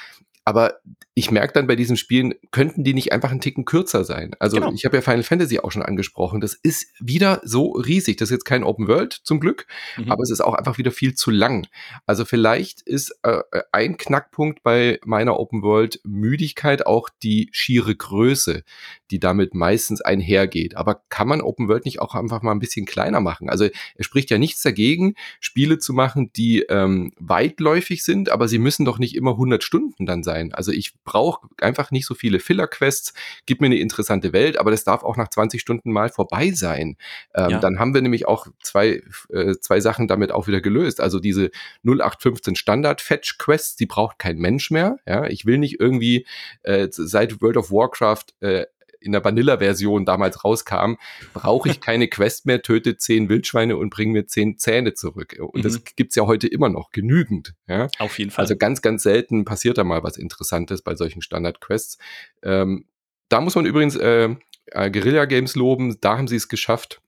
[0.47, 0.79] Aber
[1.13, 4.31] ich merke dann bei diesen Spielen, könnten die nicht einfach einen Ticken kürzer sein?
[4.39, 4.71] Also genau.
[4.71, 6.39] ich habe ja Final Fantasy auch schon angesprochen.
[6.39, 8.15] Das ist wieder so riesig.
[8.15, 10.09] Das ist jetzt kein Open World zum Glück, mhm.
[10.09, 11.67] aber es ist auch einfach wieder viel zu lang.
[12.05, 13.41] Also vielleicht ist äh,
[13.73, 18.63] ein Knackpunkt bei meiner Open World Müdigkeit auch die schiere Größe,
[19.11, 20.77] die damit meistens einhergeht.
[20.77, 23.49] Aber kann man Open World nicht auch einfach mal ein bisschen kleiner machen?
[23.49, 28.59] Also er spricht ja nichts dagegen, Spiele zu machen, die ähm, weitläufig sind, aber sie
[28.59, 30.53] müssen doch nicht immer 100 Stunden dann sein sein.
[30.53, 33.13] Also ich brauche einfach nicht so viele Filler-Quests,
[33.45, 36.97] gib mir eine interessante Welt, aber das darf auch nach 20 Stunden mal vorbei sein.
[37.35, 37.59] Ähm, ja.
[37.59, 41.01] Dann haben wir nämlich auch zwei, äh, zwei Sachen damit auch wieder gelöst.
[41.01, 41.51] Also diese
[41.83, 44.97] 0815 Standard-Fetch-Quests, die braucht kein Mensch mehr.
[45.05, 46.25] Ja, ich will nicht irgendwie
[46.63, 48.65] äh, seit World of Warcraft äh,
[49.07, 50.93] in der Vanilla-Version damals rauskam,
[51.33, 55.35] brauche ich keine Quest mehr, töte zehn Wildschweine und bringe mir zehn Zähne zurück.
[55.39, 55.61] Und mhm.
[55.63, 57.55] das gibt's ja heute immer noch genügend.
[57.67, 57.87] Ja?
[57.97, 58.43] Auf jeden Fall.
[58.43, 61.97] Also ganz, ganz selten passiert da mal was Interessantes bei solchen Standard-Quests.
[62.43, 62.85] Ähm,
[63.29, 64.35] da muss man übrigens äh,
[64.67, 67.01] äh Guerilla Games loben, da haben sie es geschafft,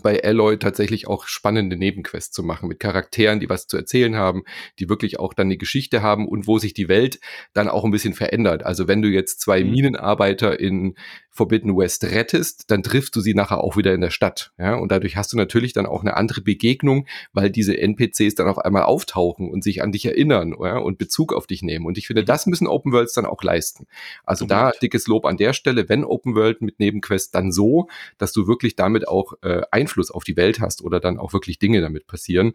[0.00, 4.42] bei Alloy tatsächlich auch spannende Nebenquests zu machen mit Charakteren, die was zu erzählen haben,
[4.78, 7.20] die wirklich auch dann eine Geschichte haben und wo sich die Welt
[7.52, 8.64] dann auch ein bisschen verändert.
[8.64, 9.70] Also wenn du jetzt zwei mhm.
[9.70, 10.94] Minenarbeiter in
[11.34, 14.52] Forbidden West rettest, dann triffst du sie nachher auch wieder in der Stadt.
[14.58, 14.74] Ja?
[14.74, 18.58] Und dadurch hast du natürlich dann auch eine andere Begegnung, weil diese NPCs dann auf
[18.58, 20.76] einmal auftauchen und sich an dich erinnern ja?
[20.76, 21.86] und Bezug auf dich nehmen.
[21.86, 22.26] Und ich finde, mhm.
[22.26, 23.86] das müssen Open Worlds dann auch leisten.
[24.24, 28.32] Also da dickes Lob an der Stelle, wenn Open World mit Nebenquests, dann so, dass
[28.32, 31.80] du wirklich damit auch äh, Einfluss auf die Welt hast oder dann auch wirklich Dinge
[31.80, 32.52] damit passieren.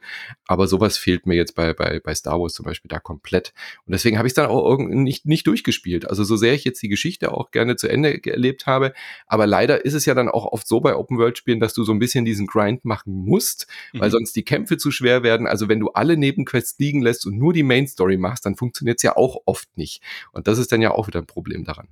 [0.47, 3.53] Aber sowas fehlt mir jetzt bei, bei, bei Star Wars zum Beispiel da komplett.
[3.85, 6.09] Und deswegen habe ich es dann auch nicht, nicht durchgespielt.
[6.09, 8.93] Also so sehr ich jetzt die Geschichte auch gerne zu Ende erlebt habe.
[9.27, 11.99] Aber leider ist es ja dann auch oft so bei Open-World-Spielen, dass du so ein
[11.99, 13.99] bisschen diesen Grind machen musst, mhm.
[13.99, 15.47] weil sonst die Kämpfe zu schwer werden.
[15.47, 19.03] Also wenn du alle Nebenquests liegen lässt und nur die Main-Story machst, dann funktioniert es
[19.03, 20.01] ja auch oft nicht.
[20.31, 21.89] Und das ist dann ja auch wieder ein Problem daran.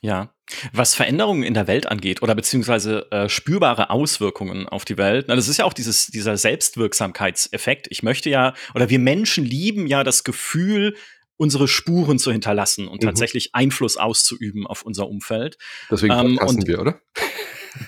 [0.00, 0.32] Ja.
[0.72, 5.34] Was Veränderungen in der Welt angeht oder beziehungsweise äh, spürbare Auswirkungen auf die Welt, na,
[5.34, 7.88] das ist ja auch dieses, dieser Selbstwirksamkeitseffekt.
[7.90, 10.94] Ich möchte ja, oder wir Menschen lieben ja das Gefühl,
[11.36, 13.06] unsere Spuren zu hinterlassen und mhm.
[13.06, 15.58] tatsächlich Einfluss auszuüben auf unser Umfeld.
[15.90, 17.00] Deswegen ähm, wir, oder?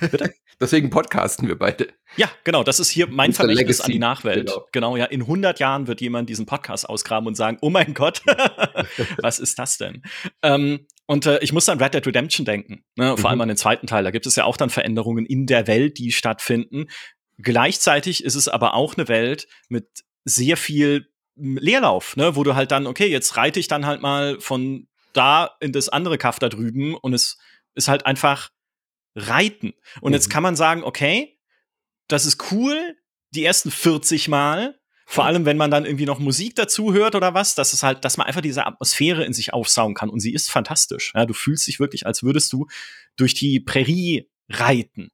[0.01, 0.35] Bitte?
[0.61, 1.89] Deswegen podcasten wir beide.
[2.17, 2.65] Ja, genau.
[2.65, 4.47] Das ist hier mein Unser Vermächtnis an die Nachwelt.
[4.47, 4.67] Genau.
[4.73, 4.97] genau.
[4.97, 5.05] ja.
[5.05, 8.23] In 100 Jahren wird jemand diesen Podcast ausgraben und sagen, oh mein Gott,
[9.23, 10.03] was ist das denn?
[10.43, 13.17] Ähm, und äh, ich muss an Red Dead Redemption denken, ne?
[13.17, 13.27] vor mhm.
[13.27, 14.03] allem an den zweiten Teil.
[14.03, 16.87] Da gibt es ja auch dann Veränderungen in der Welt, die stattfinden.
[17.39, 19.87] Gleichzeitig ist es aber auch eine Welt mit
[20.25, 24.41] sehr viel Leerlauf, ne, wo du halt dann, okay, jetzt reite ich dann halt mal
[24.41, 27.39] von da in das andere Kaff da drüben und es
[27.75, 28.51] ist halt einfach
[29.19, 29.75] Reiten.
[30.01, 30.15] Und mhm.
[30.15, 31.39] jetzt kann man sagen, okay,
[32.09, 32.97] das ist cool,
[33.31, 37.33] die ersten 40 Mal, vor allem, wenn man dann irgendwie noch Musik dazu hört oder
[37.33, 40.11] was, dass es halt, dass man einfach diese Atmosphäre in sich aufsaugen kann.
[40.11, 41.13] Und sie ist fantastisch.
[41.15, 42.67] Ja, du fühlst dich wirklich, als würdest du
[43.17, 45.11] durch die Prärie reiten.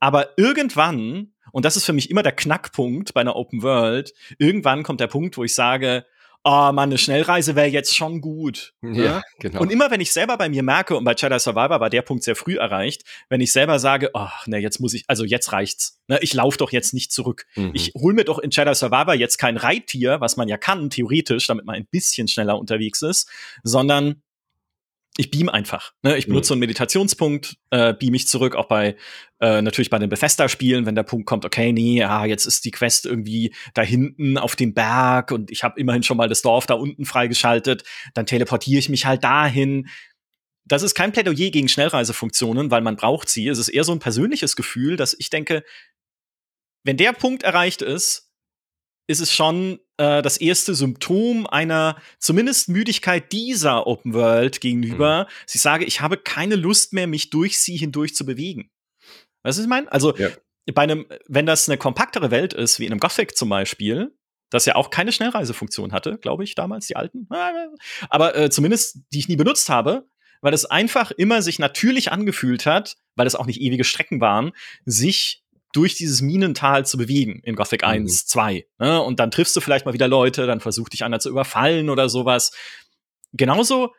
[0.00, 4.12] Aber irgendwann und das ist für mich immer der Knackpunkt bei einer Open World.
[4.38, 6.04] Irgendwann kommt der Punkt, wo ich sage,
[6.44, 8.72] oh Mann, eine Schnellreise wäre jetzt schon gut.
[8.82, 9.60] Ja, ja, genau.
[9.60, 12.24] Und immer wenn ich selber bei mir merke, und bei Jedi Survivor war der Punkt
[12.24, 16.00] sehr früh erreicht, wenn ich selber sage, ach, ne, jetzt muss ich, also jetzt reicht's.
[16.08, 17.46] Ne, ich laufe doch jetzt nicht zurück.
[17.54, 17.72] Mhm.
[17.74, 21.46] Ich hol mir doch in Jedi Survivor jetzt kein Reittier, was man ja kann, theoretisch,
[21.46, 23.28] damit man ein bisschen schneller unterwegs ist,
[23.62, 24.22] sondern
[25.18, 25.92] ich beam einfach.
[26.02, 26.16] Ne?
[26.16, 26.48] Ich benutze mhm.
[26.48, 28.96] so einen Meditationspunkt, äh, beam ich zurück, auch bei
[29.40, 32.70] äh, natürlich bei den Bethesda-Spielen, wenn der Punkt kommt, okay, nee, ah, jetzt ist die
[32.70, 36.66] Quest irgendwie da hinten auf dem Berg und ich habe immerhin schon mal das Dorf
[36.66, 37.82] da unten freigeschaltet,
[38.14, 39.88] dann teleportiere ich mich halt dahin.
[40.64, 43.48] Das ist kein Plädoyer gegen Schnellreisefunktionen, weil man braucht sie.
[43.48, 45.64] Es ist eher so ein persönliches Gefühl, dass ich denke,
[46.84, 48.27] wenn der Punkt erreicht ist,
[49.08, 55.24] ist es schon äh, das erste Symptom einer zumindest Müdigkeit dieser Open World gegenüber.
[55.24, 55.44] Mhm.
[55.52, 58.70] Ich sage, ich habe keine Lust mehr, mich durch sie hindurch zu bewegen.
[59.42, 59.90] Weißt du, was ich meine?
[59.90, 60.28] Also, ja.
[60.74, 64.14] bei einem, wenn das eine kompaktere Welt ist, wie in einem Gothic zum Beispiel,
[64.50, 67.26] das ja auch keine Schnellreisefunktion hatte, glaube ich, damals, die alten.
[68.10, 70.06] Aber äh, zumindest, die ich nie benutzt habe,
[70.40, 74.52] weil es einfach immer sich natürlich angefühlt hat, weil es auch nicht ewige Strecken waren,
[74.84, 78.28] sich durch dieses Minental zu bewegen in Gothic 1, mhm.
[78.28, 78.66] 2.
[78.78, 79.02] Ne?
[79.02, 82.08] Und dann triffst du vielleicht mal wieder Leute, dann versucht dich einer zu überfallen oder
[82.08, 82.52] sowas.
[83.32, 83.92] Genauso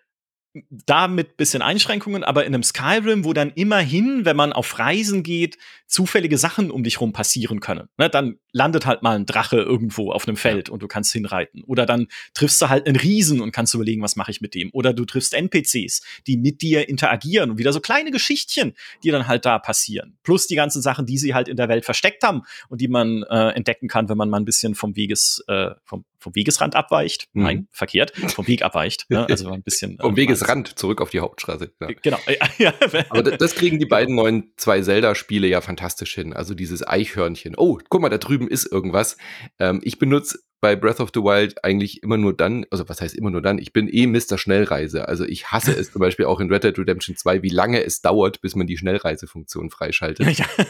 [0.53, 5.21] da mit bisschen Einschränkungen, aber in einem Skyrim, wo dann immerhin, wenn man auf Reisen
[5.21, 7.89] geht, zufällige Sachen um dich rum passieren können.
[7.97, 10.73] Ne, dann landet halt mal ein Drache irgendwo auf einem Feld ja.
[10.73, 11.63] und du kannst hinreiten.
[11.63, 14.69] Oder dann triffst du halt einen Riesen und kannst überlegen, was mache ich mit dem.
[14.73, 19.27] Oder du triffst NPCs, die mit dir interagieren und wieder so kleine Geschichtchen, die dann
[19.27, 20.17] halt da passieren.
[20.23, 23.23] Plus die ganzen Sachen, die sie halt in der Welt versteckt haben und die man
[23.23, 27.27] äh, entdecken kann, wenn man mal ein bisschen vom Weges, äh, vom, vom Wegesrand abweicht.
[27.33, 27.43] Mhm.
[27.43, 29.05] Nein, verkehrt, vom Weg abweicht.
[29.09, 29.27] Ne?
[29.39, 29.97] Also ein bisschen.
[29.99, 31.71] vom äh, Wegesrand zurück auf die Hauptstraße.
[31.79, 31.87] Ja.
[32.01, 32.17] Genau.
[32.57, 32.73] Ja.
[33.09, 36.33] Aber das kriegen die beiden neuen zwei Zelda-Spiele ja fantastisch hin.
[36.33, 37.55] Also dieses Eichhörnchen.
[37.57, 39.17] Oh, guck mal, da drüben ist irgendwas.
[39.59, 43.15] Ähm, ich benutze bei Breath of the Wild eigentlich immer nur dann, also was heißt
[43.15, 44.37] immer nur dann, ich bin eh Mr.
[44.37, 45.07] Schnellreise.
[45.07, 48.01] Also ich hasse es zum Beispiel auch in Red Dead Redemption 2, wie lange es
[48.01, 50.27] dauert, bis man die Schnellreisefunktion freischaltet.
[50.39, 50.45] Ja,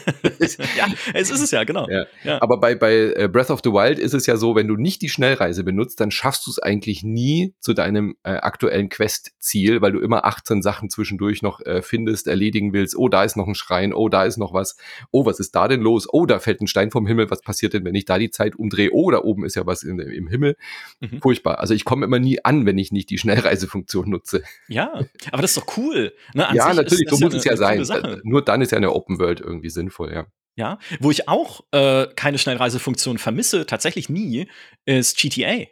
[0.76, 1.86] ja es ist es ja, genau.
[1.88, 2.06] Ja.
[2.24, 2.40] Ja.
[2.40, 5.02] Aber bei, bei äh, Breath of the Wild ist es ja so, wenn du nicht
[5.02, 9.92] die Schnellreise benutzt, dann schaffst du es eigentlich nie zu deinem äh, aktuellen Quest-Ziel, weil
[9.92, 12.96] du immer 18 Sachen zwischendurch noch äh, findest, erledigen willst.
[12.96, 14.76] Oh, da ist noch ein Schrein, oh, da ist noch was.
[15.10, 16.08] Oh, was ist da denn los?
[16.10, 17.30] Oh, da fällt ein Stein vom Himmel.
[17.30, 18.90] Was passiert denn, wenn ich da die Zeit umdrehe?
[18.92, 20.56] Oh, da oben ist ja was was in, im Himmel.
[21.00, 21.20] Mhm.
[21.20, 21.58] Furchtbar.
[21.58, 24.42] Also ich komme immer nie an, wenn ich nicht die Schnellreisefunktion nutze.
[24.68, 24.92] Ja,
[25.32, 26.12] aber das ist doch cool.
[26.34, 27.84] Ne, ja, natürlich, so muss ja es ja sein.
[27.84, 28.20] Sache.
[28.24, 30.26] Nur dann ist ja eine Open World irgendwie sinnvoll, ja.
[30.56, 34.48] Ja, wo ich auch äh, keine Schnellreisefunktion vermisse, tatsächlich nie,
[34.84, 35.64] ist GTA.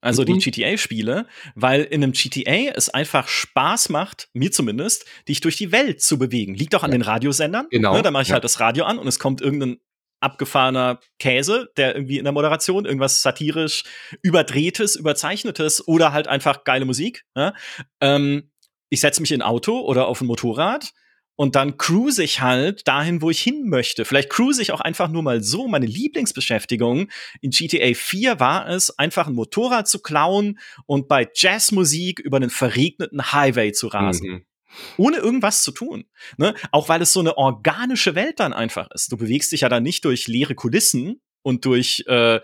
[0.00, 0.38] Also mhm.
[0.38, 5.72] die GTA-Spiele, weil in einem GTA es einfach Spaß macht, mir zumindest, dich durch die
[5.72, 6.54] Welt zu bewegen.
[6.54, 6.98] Liegt auch an ja.
[6.98, 7.66] den Radiosendern.
[7.70, 7.94] Genau.
[7.94, 8.34] Ne, da mache ich ja.
[8.34, 9.78] halt das Radio an und es kommt irgendein
[10.20, 13.84] abgefahrener Käse, der irgendwie in der Moderation irgendwas satirisch
[14.22, 17.24] überdrehtes, überzeichnetes oder halt einfach geile Musik.
[17.36, 17.54] Ja?
[18.00, 18.50] Ähm,
[18.90, 20.92] ich setze mich in ein Auto oder auf ein Motorrad
[21.36, 24.04] und dann cruise ich halt dahin, wo ich hin möchte.
[24.04, 25.68] Vielleicht cruise ich auch einfach nur mal so.
[25.68, 27.08] Meine Lieblingsbeschäftigung
[27.40, 32.50] in GTA 4 war es, einfach ein Motorrad zu klauen und bei Jazzmusik über einen
[32.50, 34.28] verregneten Highway zu rasen.
[34.28, 34.44] Mhm
[34.96, 36.04] ohne irgendwas zu tun.
[36.36, 36.54] Ne?
[36.72, 39.12] Auch weil es so eine organische Welt dann einfach ist.
[39.12, 42.40] Du bewegst dich ja dann nicht durch leere Kulissen und durch, äh,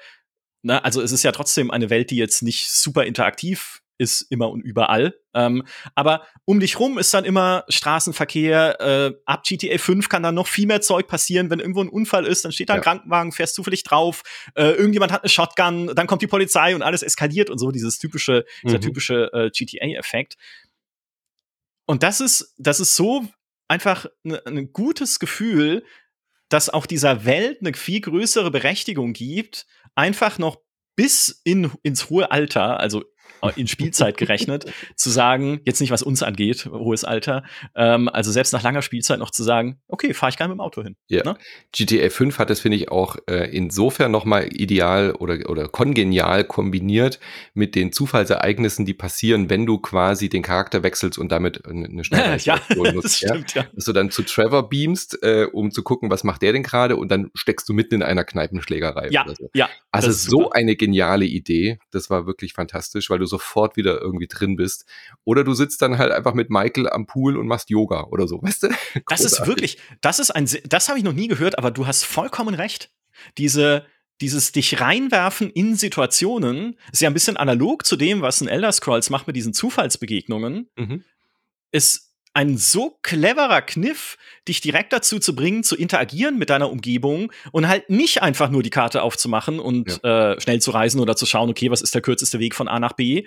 [0.63, 4.51] na, also es ist ja trotzdem eine Welt, die jetzt nicht super interaktiv ist, immer
[4.51, 5.15] und überall.
[5.35, 8.81] Ähm, aber um dich rum ist dann immer Straßenverkehr.
[8.81, 11.51] Äh, ab GTA 5 kann dann noch viel mehr Zeug passieren.
[11.51, 12.83] Wenn irgendwo ein Unfall ist, dann steht da ein ja.
[12.83, 14.23] Krankenwagen, fährst zufällig drauf.
[14.55, 17.71] Äh, irgendjemand hat eine Shotgun, dann kommt die Polizei und alles eskaliert und so.
[17.71, 18.69] Dieses typische, mhm.
[18.69, 20.37] dieser typische äh, GTA-Effekt.
[21.87, 23.27] Und das ist, das ist so
[23.69, 25.85] einfach ein gutes Gefühl,
[26.49, 30.61] dass auch dieser Welt eine viel größere Berechtigung gibt, einfach noch
[30.95, 33.05] bis in, ins hohe Alter, also
[33.55, 38.53] in Spielzeit gerechnet, zu sagen, jetzt nicht was uns angeht, hohes Alter, ähm, also selbst
[38.53, 40.97] nach langer Spielzeit noch zu sagen, okay, fahre ich gerne mit dem Auto hin.
[41.09, 41.25] Ja.
[41.25, 41.37] Ne?
[41.73, 47.21] GTA 5 hat das, finde ich, auch äh, insofern nochmal ideal oder, oder kongenial kombiniert
[47.55, 52.37] mit den Zufallsereignissen, die passieren, wenn du quasi den Charakter wechselst und damit eine schnelle
[52.41, 53.05] ja, nutzt.
[53.05, 53.67] Das stimmt, ja.
[53.75, 56.97] Dass du dann zu Trevor beamst, äh, um zu gucken, was macht der denn gerade
[56.97, 59.09] und dann steckst du mitten in einer Kneipenschlägerei.
[59.11, 59.51] Ja, so.
[59.55, 59.69] ja.
[59.93, 61.79] Also so eine geniale Idee.
[61.91, 64.87] Das war wirklich fantastisch, weil du sofort wieder irgendwie drin bist.
[65.25, 68.43] Oder du sitzt dann halt einfach mit Michael am Pool und machst Yoga oder so,
[68.43, 68.69] weißt du?
[69.09, 72.05] Das ist wirklich, das ist ein, das habe ich noch nie gehört, aber du hast
[72.05, 72.91] vollkommen recht.
[73.39, 73.87] Diese,
[74.21, 78.73] dieses dich reinwerfen in Situationen ist ja ein bisschen analog zu dem, was ein Elder
[78.73, 80.69] Scrolls macht mit diesen Zufallsbegegnungen.
[80.77, 81.05] Mhm.
[81.73, 87.33] Ist ein so cleverer Kniff, dich direkt dazu zu bringen, zu interagieren mit deiner Umgebung
[87.51, 90.33] und halt nicht einfach nur die Karte aufzumachen und ja.
[90.33, 92.79] äh, schnell zu reisen oder zu schauen, okay, was ist der kürzeste Weg von A
[92.79, 93.27] nach B,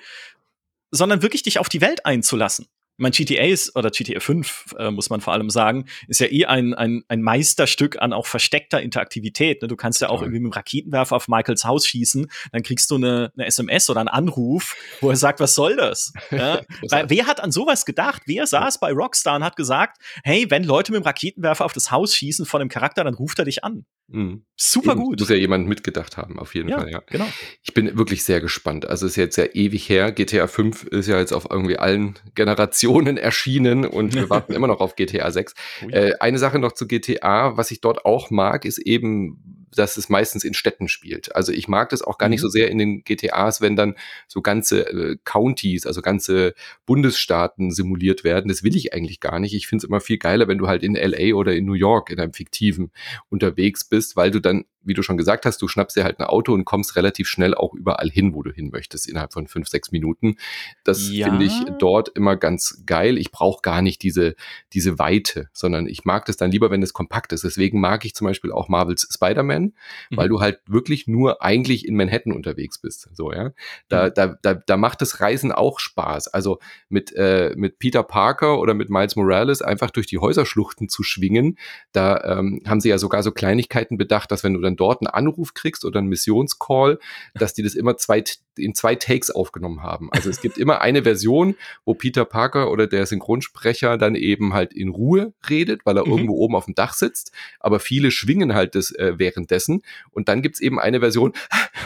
[0.91, 2.67] sondern wirklich dich auf die Welt einzulassen
[3.00, 6.46] mein GTA ist, oder GTA 5, äh, muss man vor allem sagen, ist ja eh
[6.46, 9.62] ein, ein, ein Meisterstück an auch versteckter Interaktivität.
[9.62, 9.68] Ne?
[9.68, 12.96] Du kannst ja auch irgendwie mit dem Raketenwerfer auf Michaels Haus schießen, dann kriegst du
[12.96, 16.14] eine, eine SMS oder einen Anruf, wo er sagt, was soll das?
[16.32, 16.62] Ja?
[16.90, 18.24] Weil, wer hat an sowas gedacht?
[18.26, 21.92] Wer saß bei Rockstar und hat gesagt, hey, wenn Leute mit dem Raketenwerfer auf das
[21.92, 23.86] Haus schießen von dem Charakter, dann ruft er dich an.
[24.12, 24.43] Mhm.
[24.56, 25.19] Super Eben, gut.
[25.19, 27.02] Muss ja jemand mitgedacht haben, auf jeden ja, Fall, ja.
[27.08, 27.28] Genau.
[27.62, 28.88] Ich bin wirklich sehr gespannt.
[28.88, 30.12] Also es ist jetzt ja ewig her.
[30.12, 34.80] GTA 5 ist ja jetzt auf irgendwie allen Generationen erschienen und wir warten immer noch
[34.80, 35.54] auf GTA 6.
[35.84, 35.95] Oh ja.
[35.95, 40.10] äh, eine Sache noch zu GTA, was ich dort auch mag, ist eben dass es
[40.10, 41.36] meistens in Städten spielt.
[41.36, 42.43] Also ich mag das auch gar nicht mhm.
[42.43, 43.95] so sehr in den GTAs, wenn dann
[44.27, 46.53] so ganze äh, Counties, also ganze
[46.86, 48.47] Bundesstaaten simuliert werden.
[48.47, 49.53] Das will ich eigentlich gar nicht.
[49.53, 52.10] Ich finde es immer viel geiler, wenn du halt in LA oder in New York
[52.10, 52.91] in einem fiktiven
[53.29, 56.26] unterwegs bist, weil du dann wie du schon gesagt hast, du schnappst dir halt ein
[56.26, 59.68] Auto und kommst relativ schnell auch überall hin, wo du hin möchtest, innerhalb von fünf,
[59.68, 60.38] sechs Minuten.
[60.84, 61.28] Das ja.
[61.28, 63.18] finde ich dort immer ganz geil.
[63.18, 64.36] Ich brauche gar nicht diese,
[64.74, 67.44] diese Weite, sondern ich mag das dann lieber, wenn es kompakt ist.
[67.44, 69.74] Deswegen mag ich zum Beispiel auch Marvels Spider-Man, mhm.
[70.12, 73.10] weil du halt wirklich nur eigentlich in Manhattan unterwegs bist.
[73.13, 73.52] So, ja.
[73.89, 74.12] Da, mhm.
[74.15, 76.30] da, da, da macht das Reisen auch Spaß.
[76.30, 81.04] Also mit, äh, mit Peter Parker oder mit Miles Morales einfach durch die Häuserschluchten zu
[81.04, 81.58] schwingen,
[81.92, 85.08] da ähm, haben sie ja sogar so Kleinigkeiten bedacht, dass wenn du dann dort einen
[85.08, 86.99] Anruf kriegst oder einen Missionscall,
[87.34, 88.23] dass die das immer zwei,
[88.60, 90.10] in zwei Takes aufgenommen haben.
[90.12, 94.74] Also es gibt immer eine Version, wo Peter Parker oder der Synchronsprecher dann eben halt
[94.74, 96.12] in Ruhe redet, weil er mhm.
[96.12, 99.82] irgendwo oben auf dem Dach sitzt, aber viele schwingen halt das äh, währenddessen.
[100.12, 101.34] Und dann gibt's eben eine Version,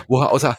[0.07, 0.57] wo er außer,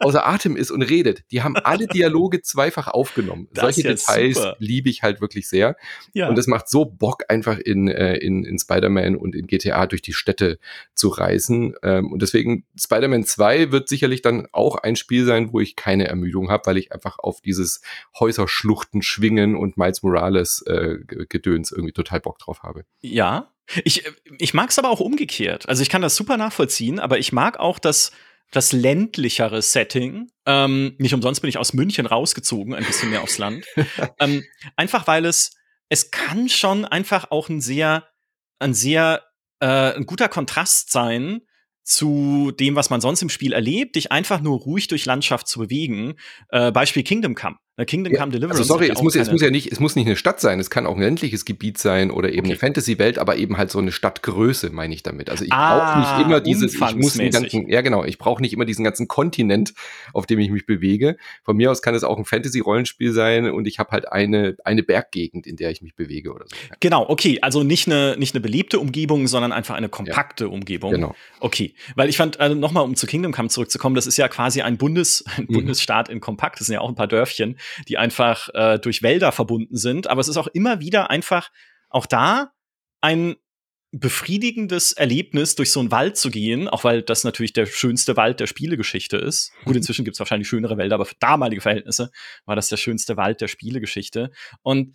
[0.00, 1.24] außer Atem ist und redet.
[1.30, 3.48] Die haben alle Dialoge zweifach aufgenommen.
[3.52, 4.56] Das Solche Details super.
[4.58, 5.76] liebe ich halt wirklich sehr.
[6.12, 6.28] Ja.
[6.28, 10.02] Und es macht so Bock, einfach in, äh, in, in Spider-Man und in GTA durch
[10.02, 10.58] die Städte
[10.94, 11.74] zu reisen.
[11.82, 16.08] Ähm, und deswegen, Spider-Man 2 wird sicherlich dann auch ein Spiel sein, wo ich keine
[16.08, 17.80] Ermüdung habe, weil ich einfach auf dieses
[18.18, 22.84] Häuserschluchten schwingen und Miles Morales äh, Gedöns irgendwie total Bock drauf habe.
[23.00, 23.52] Ja,
[23.84, 24.04] ich,
[24.38, 25.68] ich mag es aber auch umgekehrt.
[25.68, 28.12] Also ich kann das super nachvollziehen, aber ich mag auch das,
[28.50, 30.30] das ländlichere Setting.
[30.46, 33.64] Ähm, nicht umsonst bin ich aus München rausgezogen, ein bisschen mehr aufs Land.
[34.18, 34.44] ähm,
[34.76, 35.56] einfach weil es,
[35.88, 38.08] es kann schon einfach auch ein sehr,
[38.58, 39.24] ein sehr,
[39.60, 41.42] äh, ein guter Kontrast sein
[41.90, 45.58] zu dem, was man sonst im Spiel erlebt, dich einfach nur ruhig durch Landschaft zu
[45.58, 46.14] bewegen.
[46.50, 47.56] Äh, Beispiel Kingdom Come.
[47.86, 48.60] Kingdom Come Deliverance.
[48.60, 50.70] Also sorry, es muss, es muss ja nicht, es muss nicht eine Stadt sein, es
[50.70, 52.50] kann auch ein ländliches Gebiet sein oder eben okay.
[52.50, 55.30] eine Fantasy-Welt, aber eben halt so eine Stadtgröße, meine ich damit.
[55.30, 58.42] Also ich ah, brauche nicht immer dieses, ich muss den ganzen, ja genau, ich brauche
[58.42, 59.72] nicht immer diesen ganzen Kontinent,
[60.12, 61.16] auf dem ich mich bewege.
[61.42, 64.82] Von mir aus kann es auch ein Fantasy-Rollenspiel sein und ich habe halt eine, eine
[64.82, 66.56] Berggegend, in der ich mich bewege oder so.
[66.80, 70.50] Genau, okay, also nicht eine, nicht eine beliebte Umgebung, sondern einfach eine kompakte ja.
[70.50, 70.92] Umgebung.
[70.92, 71.14] Genau.
[71.38, 74.60] Okay, weil ich fand, also nochmal, um zu Kingdom Come zurückzukommen, das ist ja quasi
[74.60, 75.54] ein Bundes, ein mhm.
[75.54, 77.56] Bundesstaat in kompakt, das sind ja auch ein paar Dörfchen
[77.88, 80.06] die einfach äh, durch Wälder verbunden sind.
[80.06, 81.50] Aber es ist auch immer wieder einfach
[81.88, 82.52] auch da
[83.00, 83.36] ein
[83.92, 88.38] befriedigendes Erlebnis, durch so einen Wald zu gehen, auch weil das natürlich der schönste Wald
[88.38, 89.52] der Spielegeschichte ist.
[89.64, 92.12] Gut, inzwischen gibt es wahrscheinlich schönere Wälder, aber für damalige Verhältnisse
[92.44, 94.30] war das der schönste Wald der Spielegeschichte.
[94.62, 94.94] Und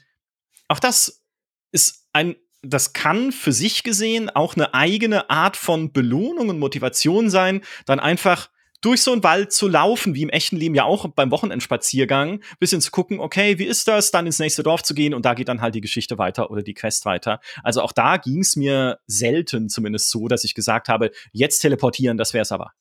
[0.70, 1.24] auch das
[1.72, 7.30] ist ein, das kann für sich gesehen auch eine eigene Art von Belohnung und Motivation
[7.30, 8.50] sein, dann einfach
[8.82, 12.82] durch so einen Wald zu laufen, wie im echten Leben ja auch beim Wochenendspaziergang, bisschen
[12.82, 15.48] zu gucken, okay, wie ist das, dann ins nächste Dorf zu gehen und da geht
[15.48, 17.40] dann halt die Geschichte weiter oder die Quest weiter.
[17.64, 22.18] Also auch da ging es mir selten zumindest so, dass ich gesagt habe, jetzt teleportieren,
[22.18, 22.74] das wär's aber.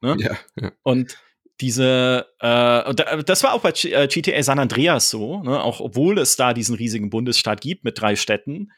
[0.00, 0.16] Ne?
[0.18, 0.72] Ja, ja.
[0.82, 1.16] Und
[1.60, 5.62] diese, äh, das war auch bei GTA äh, San Andreas so, ne?
[5.62, 8.72] auch obwohl es da diesen riesigen Bundesstaat gibt mit drei Städten,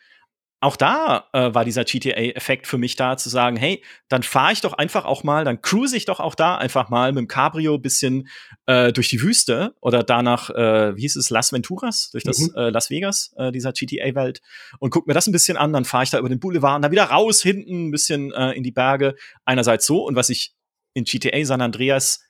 [0.61, 4.63] auch da äh, war dieser GTA-Effekt für mich da, zu sagen, hey, dann fahre ich
[4.63, 7.79] doch einfach auch mal, dann cruise ich doch auch da einfach mal mit dem Cabrio
[7.79, 8.29] bisschen
[8.67, 12.55] äh, durch die Wüste oder danach, äh, wie hieß es, Las Venturas, durch das mhm.
[12.57, 14.41] äh, Las Vegas, äh, dieser GTA-Welt
[14.79, 16.83] und guck mir das ein bisschen an, dann fahre ich da über den Boulevard und
[16.83, 19.17] dann wieder raus, hinten ein bisschen äh, in die Berge.
[19.45, 20.55] Einerseits so und was ich
[20.95, 22.21] in GTA San Andreas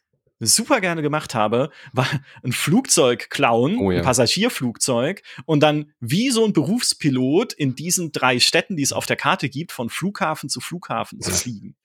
[0.46, 2.08] super gerne gemacht habe, war
[2.42, 3.98] ein Flugzeug klauen, oh ja.
[3.98, 9.06] ein Passagierflugzeug und dann wie so ein Berufspilot in diesen drei Städten, die es auf
[9.06, 11.76] der Karte gibt, von Flughafen zu Flughafen zu fliegen.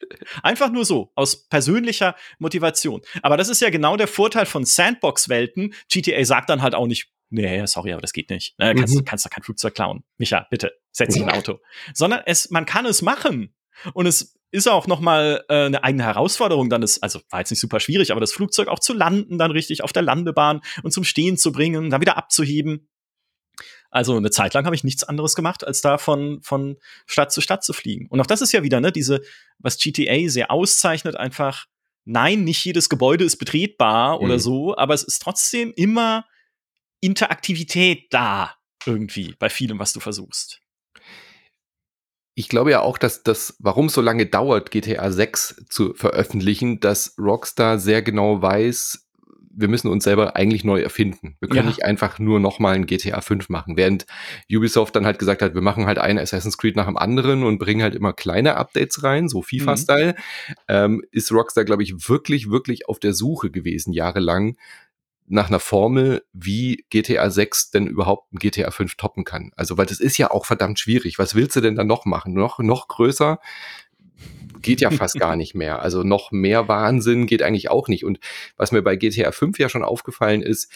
[0.43, 3.01] Einfach nur so, aus persönlicher Motivation.
[3.21, 5.73] Aber das ist ja genau der Vorteil von Sandbox-Welten.
[5.91, 8.57] GTA sagt dann halt auch nicht, nee, sorry, aber das geht nicht.
[8.59, 9.05] Ne, kannst, mhm.
[9.05, 10.03] kannst da kein Flugzeug klauen.
[10.17, 11.59] Micha, bitte, setz dich in ein Auto.
[11.93, 13.53] Sondern es, man kann es machen.
[13.93, 17.51] Und es ist auch noch mal äh, eine eigene Herausforderung, dann ist also war jetzt
[17.51, 20.91] nicht super schwierig, aber das Flugzeug auch zu landen, dann richtig auf der Landebahn und
[20.91, 22.89] zum Stehen zu bringen, dann wieder abzuheben.
[23.91, 27.41] Also eine Zeit lang habe ich nichts anderes gemacht, als da von, von Stadt zu
[27.41, 28.07] Stadt zu fliegen.
[28.07, 29.21] Und auch das ist ja wieder, ne, diese,
[29.57, 31.65] was GTA sehr auszeichnet, einfach,
[32.05, 34.25] nein, nicht jedes Gebäude ist betretbar mhm.
[34.25, 36.25] oder so, aber es ist trotzdem immer
[37.01, 40.61] Interaktivität da irgendwie bei vielem, was du versuchst
[42.39, 46.79] ich glaube ja auch, dass das, warum es so lange dauert, GTA 6 zu veröffentlichen,
[46.79, 49.09] dass Rockstar sehr genau weiß,
[49.51, 51.35] wir müssen uns selber eigentlich neu erfinden.
[51.41, 51.69] Wir können ja.
[51.69, 53.75] nicht einfach nur nochmal ein GTA 5 machen.
[53.75, 54.05] Während
[54.49, 57.59] Ubisoft dann halt gesagt hat, wir machen halt einen Assassin's Creed nach dem anderen und
[57.59, 60.53] bringen halt immer kleine Updates rein, so FIFA-Style, mhm.
[60.69, 64.55] ähm, ist Rockstar, glaube ich, wirklich, wirklich auf der Suche gewesen, jahrelang,
[65.29, 69.51] nach einer Formel, wie GTA 6 denn überhaupt ein GTA 5 toppen kann.
[69.55, 71.19] Also, weil das ist ja auch verdammt schwierig.
[71.19, 72.33] Was willst du denn da noch machen?
[72.33, 73.39] Noch, noch größer?
[74.61, 75.81] Geht ja fast gar nicht mehr.
[75.81, 78.03] Also noch mehr Wahnsinn geht eigentlich auch nicht.
[78.03, 78.19] Und
[78.57, 80.71] was mir bei GTA 5 ja schon aufgefallen ist,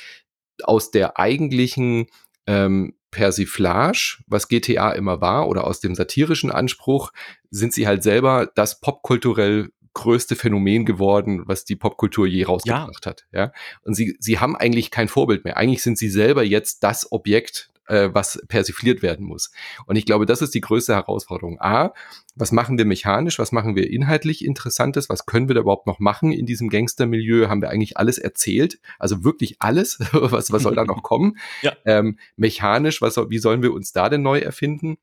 [0.63, 2.05] aus der eigentlichen
[2.47, 7.11] ähm, Persiflage, was GTA immer war, oder aus dem satirischen Anspruch,
[7.49, 13.09] sind sie halt selber das popkulturell größte Phänomen geworden, was die Popkultur je rausgebracht ja.
[13.09, 13.25] hat.
[13.31, 13.51] Ja.
[13.83, 15.57] Und sie, sie haben eigentlich kein Vorbild mehr.
[15.57, 19.51] Eigentlich sind sie selber jetzt das Objekt, äh, was persifliert werden muss.
[19.85, 21.59] Und ich glaube, das ist die größte Herausforderung.
[21.59, 21.93] A,
[22.35, 25.99] was machen wir mechanisch, was machen wir inhaltlich Interessantes, was können wir da überhaupt noch
[25.99, 27.47] machen in diesem Gangstermilieu?
[27.49, 28.79] Haben wir eigentlich alles erzählt?
[28.99, 29.99] Also wirklich alles?
[30.11, 31.37] was, was soll da noch kommen?
[31.61, 31.73] Ja.
[31.85, 34.97] Ähm, mechanisch, was, wie sollen wir uns da denn neu erfinden?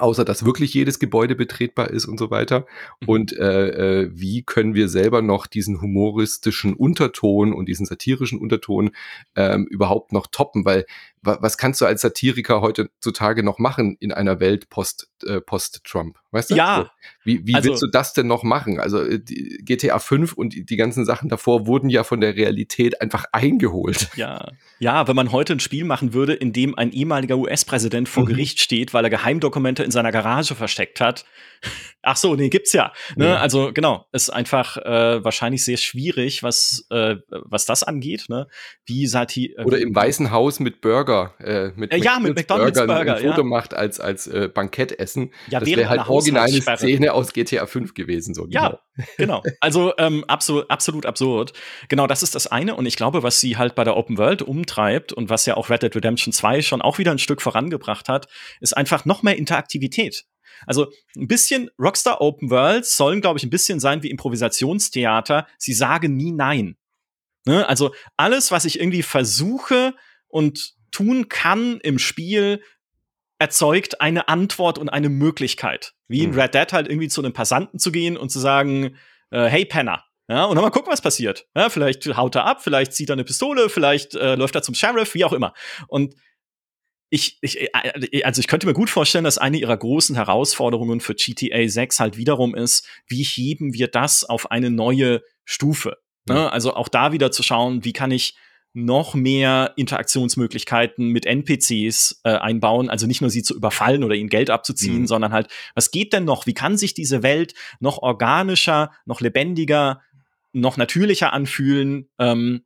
[0.00, 2.66] Außer dass wirklich jedes Gebäude betretbar ist und so weiter.
[3.00, 3.08] Mhm.
[3.08, 8.90] Und äh, äh, wie können wir selber noch diesen humoristischen Unterton und diesen satirischen Unterton
[9.36, 10.64] ähm, überhaupt noch toppen?
[10.64, 10.86] Weil
[11.22, 16.19] was kannst du als Satiriker heutzutage noch machen in einer Welt post, äh, post Trump?
[16.32, 16.54] Weißt du?
[16.54, 16.90] Ja.
[17.24, 18.78] Wie, wie also, willst du das denn noch machen?
[18.78, 23.24] Also äh, GTA 5 und die, ganzen Sachen davor wurden ja von der Realität einfach
[23.32, 24.08] eingeholt.
[24.14, 24.48] Ja.
[24.78, 28.28] Ja, wenn man heute ein Spiel machen würde, in dem ein ehemaliger US-Präsident vor mhm.
[28.28, 31.24] Gericht steht, weil er Geheimdokumente in seiner Garage versteckt hat.
[32.02, 32.92] Ach so, nee, gibt's ja.
[33.16, 33.28] Ne?
[33.28, 33.36] Ja.
[33.36, 38.26] Also genau, ist einfach äh, wahrscheinlich sehr schwierig, was äh, was das angeht.
[38.28, 38.46] Ne?
[38.86, 42.78] Wie Sati äh, Oder im Weißen Haus mit Burger, äh, mit äh, ja, mit McDonald's
[42.78, 43.46] Burger, Burger ein Foto ja.
[43.46, 45.32] macht als als äh, Bankettessen.
[45.50, 48.46] Ja, das wäre halt originale Szene aus GTA 5 gewesen so.
[48.48, 48.80] Ja,
[49.16, 49.42] genau.
[49.42, 49.54] genau.
[49.60, 51.52] Also ähm, absolut absolut absurd.
[51.88, 52.74] Genau, das ist das eine.
[52.74, 55.70] Und ich glaube, was sie halt bei der Open World umtreibt und was ja auch
[55.70, 58.28] Red Dead Redemption 2 schon auch wieder ein Stück vorangebracht hat,
[58.60, 60.24] ist einfach noch mehr Interaktivität.
[60.66, 65.46] Also ein bisschen Rockstar Open Worlds sollen, glaube ich, ein bisschen sein wie Improvisationstheater.
[65.58, 66.76] Sie sagen nie nein.
[67.46, 67.66] Ne?
[67.68, 69.94] Also alles, was ich irgendwie versuche
[70.28, 72.62] und tun kann im Spiel,
[73.40, 75.94] erzeugt eine Antwort und eine Möglichkeit.
[76.08, 76.38] Wie in mhm.
[76.38, 78.96] Red Dead halt irgendwie zu einem Passanten zu gehen und zu sagen,
[79.30, 80.04] äh, hey Penner.
[80.28, 81.48] Ja, und dann mal gucken, was passiert.
[81.56, 84.76] Ja, vielleicht haut er ab, vielleicht zieht er eine Pistole, vielleicht äh, läuft er zum
[84.76, 85.54] Sheriff, wie auch immer.
[85.88, 86.14] Und
[87.08, 91.14] ich, ich, äh, also ich könnte mir gut vorstellen, dass eine ihrer großen Herausforderungen für
[91.14, 95.96] GTA 6 halt wiederum ist, wie heben wir das auf eine neue Stufe?
[96.28, 96.52] Ne?
[96.52, 98.36] Also auch da wieder zu schauen, wie kann ich
[98.72, 104.28] noch mehr Interaktionsmöglichkeiten mit NPCs äh, einbauen, also nicht nur sie zu überfallen oder ihnen
[104.28, 105.06] Geld abzuziehen, mhm.
[105.06, 106.46] sondern halt, was geht denn noch?
[106.46, 110.02] Wie kann sich diese Welt noch organischer, noch lebendiger,
[110.52, 112.08] noch natürlicher anfühlen?
[112.18, 112.64] Ähm,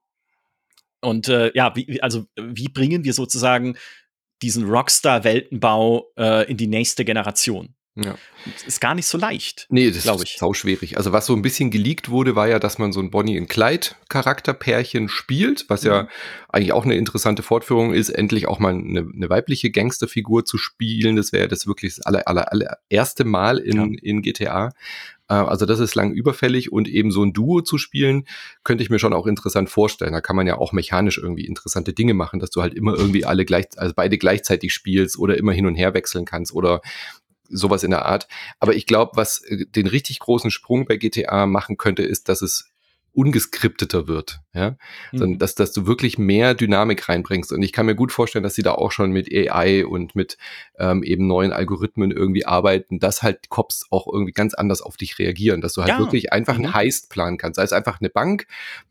[1.01, 3.77] und äh, ja, wie, also wie bringen wir sozusagen
[4.43, 7.75] diesen Rockstar-Weltenbau äh, in die nächste Generation.
[7.97, 8.17] Ja.
[8.67, 9.67] Ist gar nicht so leicht.
[9.71, 10.37] Nee, das ist ich.
[10.39, 10.97] sau schwierig.
[10.97, 13.49] Also was so ein bisschen geleakt wurde, war ja, dass man so ein Bonnie und
[13.49, 15.91] Clyde Charakterpärchen spielt, was mhm.
[15.91, 16.09] ja
[16.49, 21.15] eigentlich auch eine interessante Fortführung ist, endlich auch mal eine, eine weibliche Gangsterfigur zu spielen.
[21.15, 24.01] Das wäre das wirklich das aller, aller, allererste Mal in, ja.
[24.03, 24.73] in GTA.
[25.29, 28.25] Äh, also das ist lang überfällig und eben so ein Duo zu spielen,
[28.63, 30.13] könnte ich mir schon auch interessant vorstellen.
[30.13, 33.25] Da kann man ja auch mechanisch irgendwie interessante Dinge machen, dass du halt immer irgendwie
[33.25, 36.81] alle gleich, also beide gleichzeitig spielst oder immer hin und her wechseln kannst oder
[37.49, 38.29] sowas in der Art.
[38.61, 42.43] Aber ich glaube, was äh, den richtig großen Sprung bei GTA machen könnte, ist, dass
[42.43, 42.74] es
[43.15, 44.71] ungeskripteter wird, ja,
[45.13, 45.19] mhm.
[45.19, 47.53] sondern dass, dass du wirklich mehr Dynamik reinbringst.
[47.53, 50.37] Und ich kann mir gut vorstellen, dass sie da auch schon mit AI und mit
[50.79, 55.19] ähm, eben neuen Algorithmen irgendwie arbeiten, dass halt Cops auch irgendwie ganz anders auf dich
[55.19, 55.99] reagieren, dass du halt ja.
[55.99, 56.67] wirklich einfach mhm.
[56.67, 57.57] einen Heist planen kannst.
[57.57, 58.47] Sei es einfach eine Bank,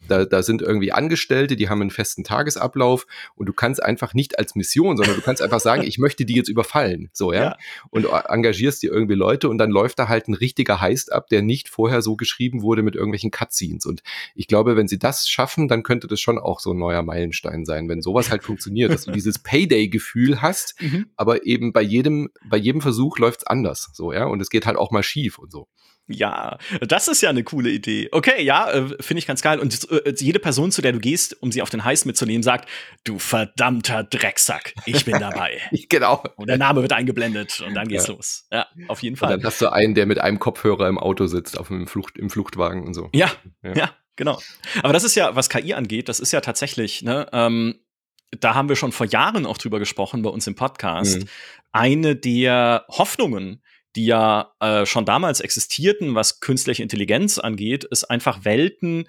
[0.07, 3.05] da, da sind irgendwie Angestellte, die haben einen festen Tagesablauf
[3.35, 6.35] und du kannst einfach nicht als Mission, sondern du kannst einfach sagen, ich möchte die
[6.35, 7.57] jetzt überfallen, so, ja, ja.
[7.89, 11.41] und engagierst dir irgendwie Leute und dann läuft da halt ein richtiger Heist ab, der
[11.41, 14.01] nicht vorher so geschrieben wurde mit irgendwelchen Cutscenes und
[14.35, 17.65] ich glaube, wenn sie das schaffen, dann könnte das schon auch so ein neuer Meilenstein
[17.65, 21.07] sein, wenn sowas halt funktioniert, dass du dieses Payday-Gefühl hast, mhm.
[21.15, 24.77] aber eben bei jedem, bei jedem Versuch läuft's anders, so, ja, und es geht halt
[24.77, 25.67] auch mal schief und so.
[26.07, 28.09] Ja, das ist ja eine coole Idee.
[28.11, 29.59] Okay, ja, äh, finde ich ganz geil.
[29.59, 32.67] Und äh, jede Person, zu der du gehst, um sie auf den Heiß mitzunehmen, sagt,
[33.05, 35.61] du verdammter Drecksack, ich bin dabei.
[35.89, 36.21] genau.
[36.35, 38.13] Und der Name wird eingeblendet und dann geht's ja.
[38.13, 38.47] los.
[38.51, 39.33] Ja, auf jeden Fall.
[39.33, 42.17] Und dann hast du einen, der mit einem Kopfhörer im Auto sitzt, auf dem Flucht,
[42.17, 43.09] im Fluchtwagen und so.
[43.13, 43.31] Ja,
[43.63, 44.39] ja, ja genau.
[44.81, 47.79] Aber das ist ja, was KI angeht, das ist ja tatsächlich, ne, ähm,
[48.39, 51.19] da haben wir schon vor Jahren auch drüber gesprochen bei uns im Podcast.
[51.19, 51.25] Mhm.
[51.71, 53.61] Eine der Hoffnungen,
[53.95, 59.07] die ja äh, schon damals existierten, was künstliche Intelligenz angeht, ist einfach Welten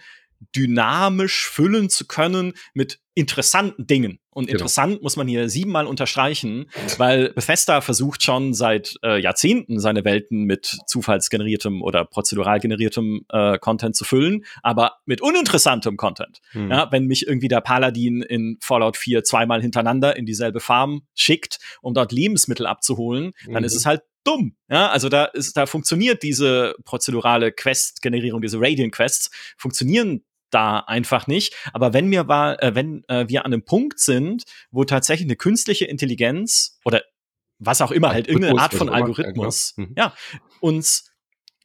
[0.54, 4.18] dynamisch füllen zu können mit interessanten Dingen.
[4.34, 4.58] Und genau.
[4.58, 6.66] interessant muss man hier siebenmal unterstreichen,
[6.98, 13.58] weil Bethesda versucht schon seit äh, Jahrzehnten seine Welten mit zufallsgeneriertem oder prozedural generiertem äh,
[13.58, 16.40] Content zu füllen, aber mit uninteressantem Content.
[16.50, 16.70] Hm.
[16.70, 21.58] Ja, wenn mich irgendwie der Paladin in Fallout 4 zweimal hintereinander in dieselbe Farm schickt,
[21.80, 23.64] um dort Lebensmittel abzuholen, dann mhm.
[23.64, 24.56] ist es halt dumm.
[24.68, 31.54] Ja, also da ist, da funktioniert diese prozedurale Quest-Generierung, diese Radiant-Quests, funktionieren da einfach nicht.
[31.72, 35.36] Aber wenn wir, war, äh, wenn äh, wir an einem Punkt sind, wo tatsächlich eine
[35.36, 37.02] künstliche Intelligenz oder
[37.58, 39.94] was auch immer, halt irgendeine Art von Algorithmus, mhm.
[39.96, 40.14] ja,
[40.60, 41.10] uns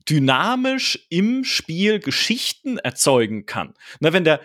[0.09, 3.73] dynamisch im Spiel Geschichten erzeugen kann.
[3.99, 4.41] Na, wenn der,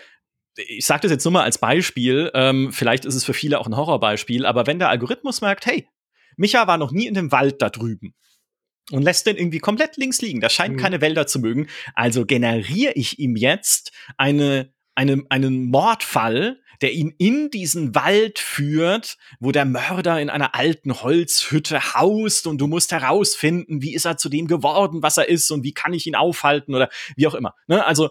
[0.57, 3.66] ich sage das jetzt nur mal als Beispiel, ähm, vielleicht ist es für viele auch
[3.66, 5.89] ein Horrorbeispiel, aber wenn der Algorithmus merkt, hey,
[6.37, 8.14] Micha war noch nie in dem Wald da drüben
[8.91, 10.80] und lässt den irgendwie komplett links liegen, da scheint mhm.
[10.80, 17.14] keine Wälder zu mögen, also generiere ich ihm jetzt eine, eine, einen Mordfall, der ihn
[17.18, 22.93] in diesen Wald führt, wo der Mörder in einer alten Holzhütte haust und du musst
[22.93, 26.14] herausfinden, wie ist er zu dem geworden, was er ist und wie kann ich ihn
[26.14, 27.55] aufhalten oder wie auch immer.
[27.68, 27.85] Ne?
[27.85, 28.11] Also,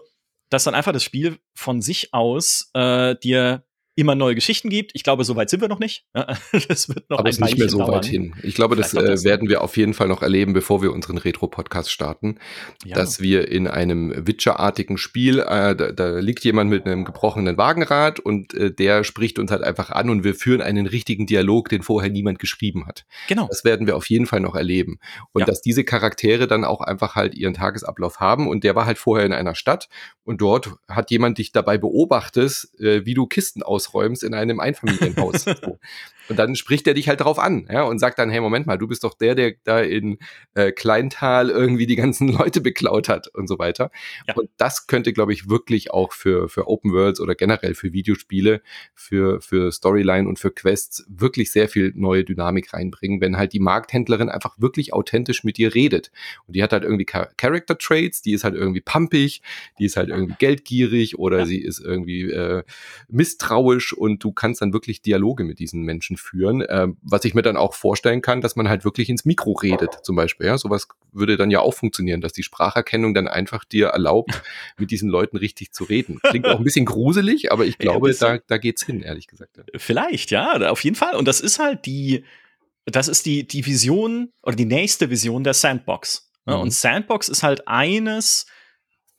[0.50, 3.64] dass dann einfach das Spiel von sich aus äh, dir
[3.96, 4.90] immer neue Geschichten gibt.
[4.94, 6.04] Ich glaube, so weit sind wir noch nicht.
[6.68, 7.94] das wird noch Aber es ist nicht mehr so dauern.
[7.94, 8.34] weit hin.
[8.42, 11.90] Ich glaube, das äh, werden wir auf jeden Fall noch erleben, bevor wir unseren Retro-Podcast
[11.90, 12.38] starten,
[12.84, 12.96] ja.
[12.96, 18.18] dass wir in einem Witcher-artigen Spiel, äh, da, da, liegt jemand mit einem gebrochenen Wagenrad
[18.18, 21.82] und äh, der spricht uns halt einfach an und wir führen einen richtigen Dialog, den
[21.82, 23.04] vorher niemand geschrieben hat.
[23.28, 23.46] Genau.
[23.48, 24.98] Das werden wir auf jeden Fall noch erleben.
[25.32, 25.46] Und ja.
[25.46, 29.26] dass diese Charaktere dann auch einfach halt ihren Tagesablauf haben und der war halt vorher
[29.26, 29.88] in einer Stadt
[30.24, 35.44] und dort hat jemand dich dabei beobachtet, äh, wie du Kisten ausräumst in einem Einfamilienhaus.
[35.44, 35.78] so.
[36.28, 38.78] Und dann spricht er dich halt drauf an, ja, und sagt dann, hey, Moment mal,
[38.78, 40.18] du bist doch der, der da in
[40.54, 43.90] äh, Kleintal irgendwie die ganzen Leute beklaut hat und so weiter.
[44.26, 44.34] Ja.
[44.34, 48.62] Und das könnte, glaube ich, wirklich auch für, für Open Worlds oder generell für Videospiele,
[48.94, 53.60] für, für Storyline und für Quests wirklich sehr viel neue Dynamik reinbringen, wenn halt die
[53.60, 56.10] Markthändlerin einfach wirklich authentisch mit dir redet.
[56.46, 59.42] Und die hat halt irgendwie Char Character Traits, die ist halt irgendwie pumpig,
[59.78, 61.46] die ist halt irgendwie geldgierig oder ja.
[61.46, 62.62] sie ist irgendwie äh,
[63.08, 66.62] misstrauisch und du kannst dann wirklich Dialoge mit diesen Menschen Menschen führen.
[66.62, 69.98] Äh, was ich mir dann auch vorstellen kann, dass man halt wirklich ins Mikro redet,
[70.02, 70.46] zum Beispiel.
[70.46, 74.42] Ja, sowas würde dann ja auch funktionieren, dass die Spracherkennung dann einfach dir erlaubt,
[74.78, 76.18] mit diesen Leuten richtig zu reden.
[76.22, 79.60] Klingt auch ein bisschen gruselig, aber ich glaube, ja, da, da geht's hin, ehrlich gesagt.
[79.76, 81.14] Vielleicht, ja, auf jeden Fall.
[81.16, 82.24] Und das ist halt die,
[82.86, 86.30] das ist die, die Vision oder die nächste Vision der Sandbox.
[86.46, 86.54] Mhm.
[86.54, 88.46] Und Sandbox ist halt eines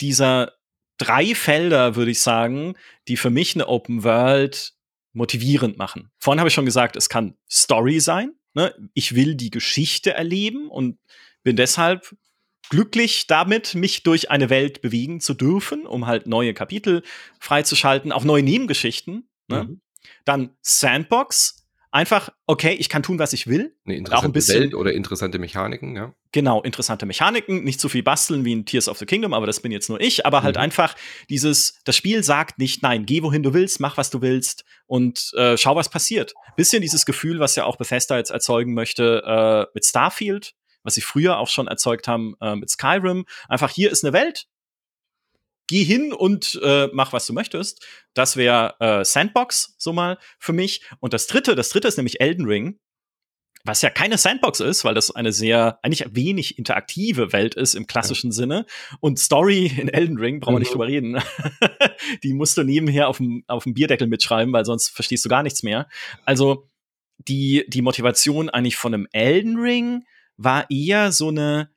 [0.01, 0.53] dieser
[0.97, 2.75] drei Felder, würde ich sagen,
[3.07, 4.74] die für mich eine Open World
[5.15, 6.11] motivierend machen.
[6.19, 8.33] Vorhin habe ich schon gesagt, es kann Story sein.
[8.53, 8.73] Ne?
[8.93, 10.99] Ich will die Geschichte erleben und
[11.43, 12.15] bin deshalb
[12.69, 17.03] glücklich damit, mich durch eine Welt bewegen zu dürfen, um halt neue Kapitel
[17.39, 19.29] freizuschalten, auch neue Nebengeschichten.
[19.47, 19.63] Ne?
[19.63, 19.81] Mhm.
[20.25, 21.64] Dann Sandbox,
[21.95, 23.73] einfach, okay, ich kann tun, was ich will.
[23.85, 26.13] Eine interessante auch ein bisschen, Welt oder interessante Mechaniken, ja.
[26.33, 29.61] Genau, interessante Mechaniken, nicht zu viel basteln wie in Tears of the Kingdom, aber das
[29.61, 30.63] bin jetzt nur ich, aber halt mhm.
[30.63, 30.95] einfach
[31.29, 35.31] dieses, das Spiel sagt nicht, nein, geh wohin du willst, mach was du willst und
[35.37, 36.33] äh, schau, was passiert.
[36.57, 41.01] Bisschen dieses Gefühl, was ja auch Bethesda jetzt erzeugen möchte äh, mit Starfield, was sie
[41.01, 43.25] früher auch schon erzeugt haben äh, mit Skyrim.
[43.47, 44.47] Einfach hier ist eine Welt,
[45.67, 47.85] geh hin und äh, mach, was du möchtest.
[48.13, 50.81] Das wäre äh, Sandbox, so mal für mich.
[50.99, 52.79] Und das dritte, das dritte ist nämlich Elden Ring,
[53.65, 57.87] was ja keine Sandbox ist, weil das eine sehr, eigentlich wenig interaktive Welt ist im
[57.87, 58.35] klassischen ja.
[58.35, 58.65] Sinne.
[58.99, 60.61] Und Story in Elden Ring, brauchen wir mhm.
[60.61, 61.19] nicht drüber reden.
[62.23, 65.41] Die musst du nebenher auf dem, auf dem Bierdeckel mitschreiben, weil sonst verstehst du gar
[65.41, 65.87] nichts mehr.
[66.25, 66.69] Also,
[67.17, 70.03] die, die Motivation eigentlich von einem Elden Ring
[70.37, 71.71] war eher so eine,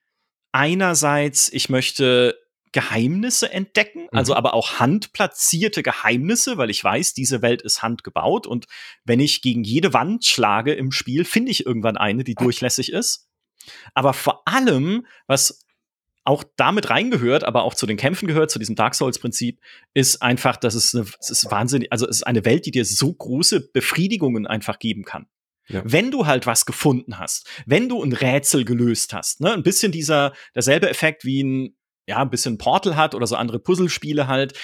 [0.52, 2.37] einerseits, ich möchte
[2.72, 4.38] Geheimnisse entdecken, also mhm.
[4.38, 8.66] aber auch handplatzierte Geheimnisse, weil ich weiß, diese Welt ist handgebaut und
[9.04, 13.28] wenn ich gegen jede Wand schlage im Spiel, finde ich irgendwann eine, die durchlässig ist.
[13.94, 15.64] Aber vor allem, was
[16.24, 19.60] auch damit reingehört, aber auch zu den Kämpfen gehört, zu diesem Dark Souls-Prinzip,
[19.94, 22.84] ist einfach, dass es, eine, es ist wahnsinnig, also es ist eine Welt, die dir
[22.84, 25.26] so große Befriedigungen einfach geben kann.
[25.68, 25.82] Ja.
[25.84, 29.90] Wenn du halt was gefunden hast, wenn du ein Rätsel gelöst hast, ne, ein bisschen
[29.90, 31.77] dieser, derselbe Effekt wie ein
[32.08, 34.58] ja, ein bisschen Portal hat oder so andere Puzzlespiele halt.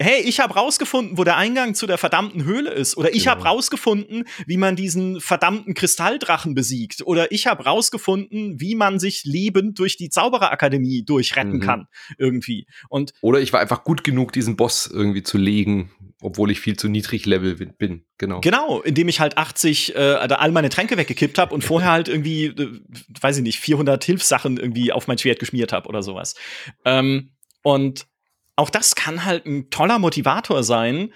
[0.00, 2.96] Hey, ich habe rausgefunden, wo der Eingang zu der verdammten Höhle ist.
[2.96, 3.36] Oder ich genau.
[3.36, 7.02] habe rausgefunden, wie man diesen verdammten Kristalldrachen besiegt.
[7.04, 11.60] Oder ich habe rausgefunden, wie man sich lebend durch die Zaubererakademie durchretten mhm.
[11.60, 11.86] kann.
[12.18, 12.66] Irgendwie.
[12.88, 16.76] Und Oder ich war einfach gut genug, diesen Boss irgendwie zu legen, obwohl ich viel
[16.76, 18.04] zu niedrig Level bin.
[18.18, 18.40] Genau.
[18.40, 22.46] Genau, indem ich halt 80, äh, all meine Tränke weggekippt habe und vorher halt irgendwie,
[22.46, 22.80] äh,
[23.20, 26.34] weiß ich nicht, 400 Hilfssachen irgendwie auf mein Schwert geschmiert habe oder sowas.
[26.84, 27.30] Ähm,
[27.62, 28.06] und
[28.56, 31.12] auch das kann halt ein toller Motivator sein,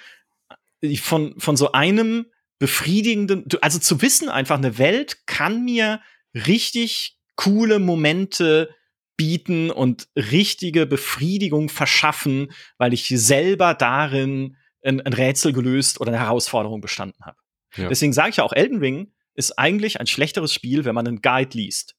[0.80, 2.26] äh, von, von so einem
[2.58, 6.00] befriedigenden, also zu wissen einfach, eine Welt kann mir
[6.34, 8.74] richtig coole Momente
[9.16, 16.20] bieten und richtige Befriedigung verschaffen, weil ich selber darin ein, ein Rätsel gelöst oder eine
[16.20, 17.38] Herausforderung bestanden habe.
[17.76, 17.88] Ja.
[17.88, 21.20] Deswegen sage ich ja auch, Elden Ring ist eigentlich ein schlechteres Spiel, wenn man einen
[21.20, 21.94] Guide liest.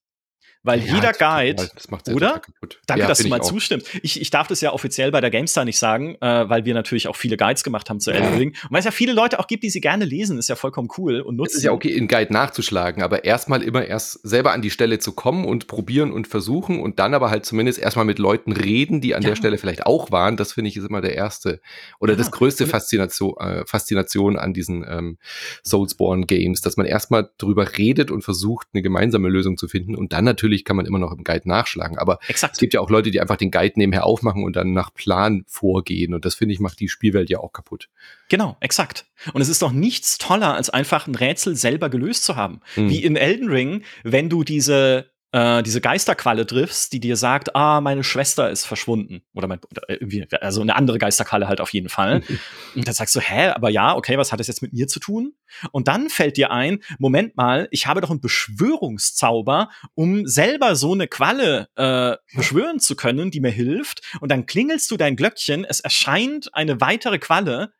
[0.63, 1.11] Weil Ja, jeder.
[1.13, 2.03] Guide, oder?
[2.03, 2.79] total kaputt.
[2.87, 3.87] Danke, Ja, dass du mal zustimmst.
[4.03, 7.07] Ich, ich darf das ja offiziell bei der GameStar nicht sagen, äh, weil wir natürlich
[7.07, 8.49] auch viele Guides gemacht haben zu Elden Ring.
[8.49, 10.89] Und weil es ja viele Leute auch gibt, die sie gerne lesen, ist ja vollkommen
[10.97, 11.51] cool und nutzen.
[11.51, 14.99] Es ist ja okay, in Guide nachzuschlagen, aber erstmal immer erst selber an die Stelle
[14.99, 19.01] zu kommen und probieren und versuchen und dann aber halt zumindest erstmal mit Leuten reden,
[19.01, 19.29] die an Ja.
[19.29, 20.37] der Stelle vielleicht auch waren.
[20.37, 21.61] Das finde ich ist immer der erste
[21.99, 25.17] oder das größte und- Faszination, äh, Faszination an diesen ähm,
[25.63, 30.13] Soulsborne Games, dass man erstmal drüber redet und versucht, eine gemeinsame Lösung zu finden und
[30.13, 31.97] dann natürlich kann man immer noch im Guide nachschlagen.
[31.97, 32.57] Aber es Exakt.
[32.59, 36.13] gibt ja auch Leute, die einfach den Guide nebenher aufmachen und dann nach Plan vorgehen
[36.13, 37.89] und das finde ich macht die Spielwelt ja auch kaputt.
[38.29, 39.05] Genau, exakt.
[39.33, 42.61] Und es ist doch nichts toller, als einfach ein Rätsel selber gelöst zu haben.
[42.75, 42.89] Mhm.
[42.89, 47.81] Wie in Elden Ring, wenn du diese äh, diese Geisterqualle triffst, die dir sagt, ah,
[47.81, 49.21] meine Schwester ist verschwunden.
[49.33, 52.23] Oder, mein, oder irgendwie, also eine andere Geisterqualle halt auf jeden Fall.
[52.75, 54.99] Und dann sagst du, hä, aber ja, okay, was hat das jetzt mit mir zu
[54.99, 55.33] tun?
[55.71, 60.93] Und dann fällt dir ein, Moment mal, ich habe doch einen Beschwörungszauber, um selber so
[60.93, 64.01] eine Qualle äh, beschwören zu können, die mir hilft.
[64.21, 67.73] Und dann klingelst du dein Glöckchen, es erscheint eine weitere Qualle.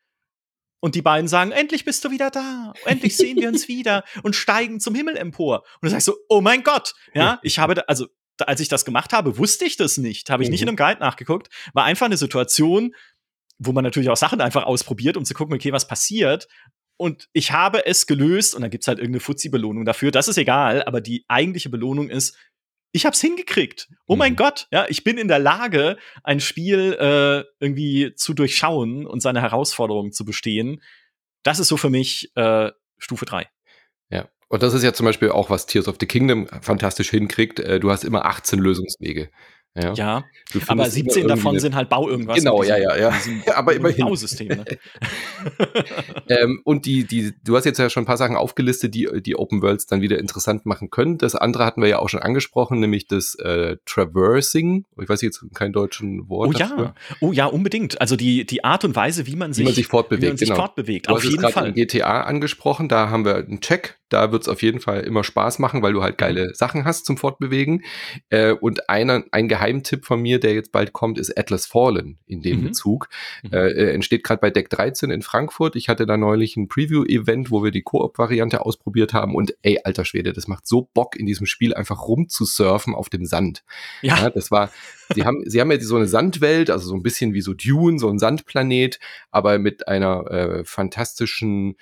[0.80, 4.36] Und die beiden sagen, endlich bist du wieder da, endlich sehen wir uns wieder und
[4.36, 5.64] steigen zum Himmel empor.
[5.82, 8.08] Und du sagst so, oh mein Gott, ja, ich habe, da, also
[8.46, 10.70] als ich das gemacht habe, wusste ich das nicht, habe ich nicht in Mhm.
[10.70, 12.94] einem Guide nachgeguckt, war einfach eine Situation,
[13.58, 16.48] wo man natürlich auch Sachen einfach ausprobiert, um zu gucken, okay, was passiert.
[17.00, 20.12] Und ich habe es gelöst und dann gibt's halt irgendeine Fuzzi-Belohnung dafür.
[20.12, 22.36] Das ist egal, aber die eigentliche Belohnung ist,
[22.98, 23.88] ich hab's hingekriegt.
[24.08, 24.38] Oh mein Mhm.
[24.38, 29.42] Gott, ja, ich bin in der Lage, ein Spiel äh, irgendwie zu durchschauen und seine
[29.42, 30.82] Herausforderungen zu bestehen.
[31.44, 33.48] Das ist so für mich äh, Stufe 3.
[34.10, 34.28] Ja.
[34.50, 37.60] Und das ist ja zum Beispiel auch, was Tears of the Kingdom fantastisch hinkriegt.
[37.60, 39.30] Äh, Du hast immer 18 Lösungswege.
[39.80, 39.94] Ja.
[39.94, 42.38] Ja, aber findest immer 17 irgendwie davon sind halt Bau irgendwas.
[42.38, 43.10] Genau, ja, diesem- ja, ja.
[43.12, 44.06] diesem Aber immerhin.
[44.06, 44.48] Bausystem.
[44.48, 44.66] Ne?
[46.30, 49.38] Ähm, und die, die, du hast jetzt ja schon ein paar Sachen aufgelistet, die die
[49.38, 51.18] Open Worlds dann wieder interessant machen können.
[51.18, 54.86] Das andere hatten wir ja auch schon angesprochen, nämlich das äh, Traversing.
[55.02, 56.50] Ich weiß jetzt kein deutschen Wort.
[56.50, 56.78] Oh dafür.
[56.78, 58.02] ja, oh ja, unbedingt.
[58.02, 60.38] Also die, die Art und Weise, wie man Wie sich, man sich fortbewegt, wie man
[60.38, 60.60] sich genau.
[60.60, 61.08] fortbewegt.
[61.08, 61.68] Du Auf hast es jeden Fall.
[61.70, 63.98] in GTA angesprochen, da haben wir einen Check.
[64.10, 67.06] Da wird es auf jeden Fall immer Spaß machen, weil du halt geile Sachen hast
[67.06, 67.84] zum Fortbewegen.
[68.30, 72.42] Äh, und einer, ein Geheimtipp von mir, der jetzt bald kommt, ist Atlas Fallen in
[72.42, 72.64] dem Mhm.
[72.64, 73.10] Bezug.
[73.44, 73.54] Mhm.
[73.54, 75.76] Äh, äh, entsteht gerade bei Deck 13 in Frankfurt.
[75.76, 79.36] Ich hatte da neulich ein Preview-Event, wo wir die Koop-Variante ausprobiert haben.
[79.36, 83.26] Und ey, alter Schwede, das macht so Bock in diesem Spiel einfach rumzusurfen auf dem
[83.26, 83.64] Sand.
[84.02, 84.72] Ja, Ja, das war,
[85.14, 88.00] sie haben, sie haben ja so eine Sandwelt, also so ein bisschen wie so Dune,
[88.00, 89.00] so ein Sandplanet,
[89.32, 91.76] aber mit einer äh, fantastischen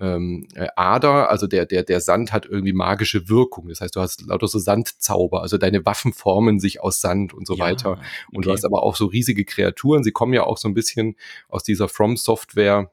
[0.00, 3.68] ähm, äh, Ader, also der, der, der Sand hat irgendwie magische Wirkung.
[3.68, 7.46] Das heißt, du hast lauter so Sandzauber, also deine Waffen formen sich aus Sand und
[7.46, 8.00] so ja, weiter.
[8.32, 8.56] Und du okay.
[8.56, 10.04] hast aber auch so riesige Kreaturen.
[10.04, 11.16] Sie kommen ja auch so ein bisschen
[11.48, 12.90] aus dieser From Software.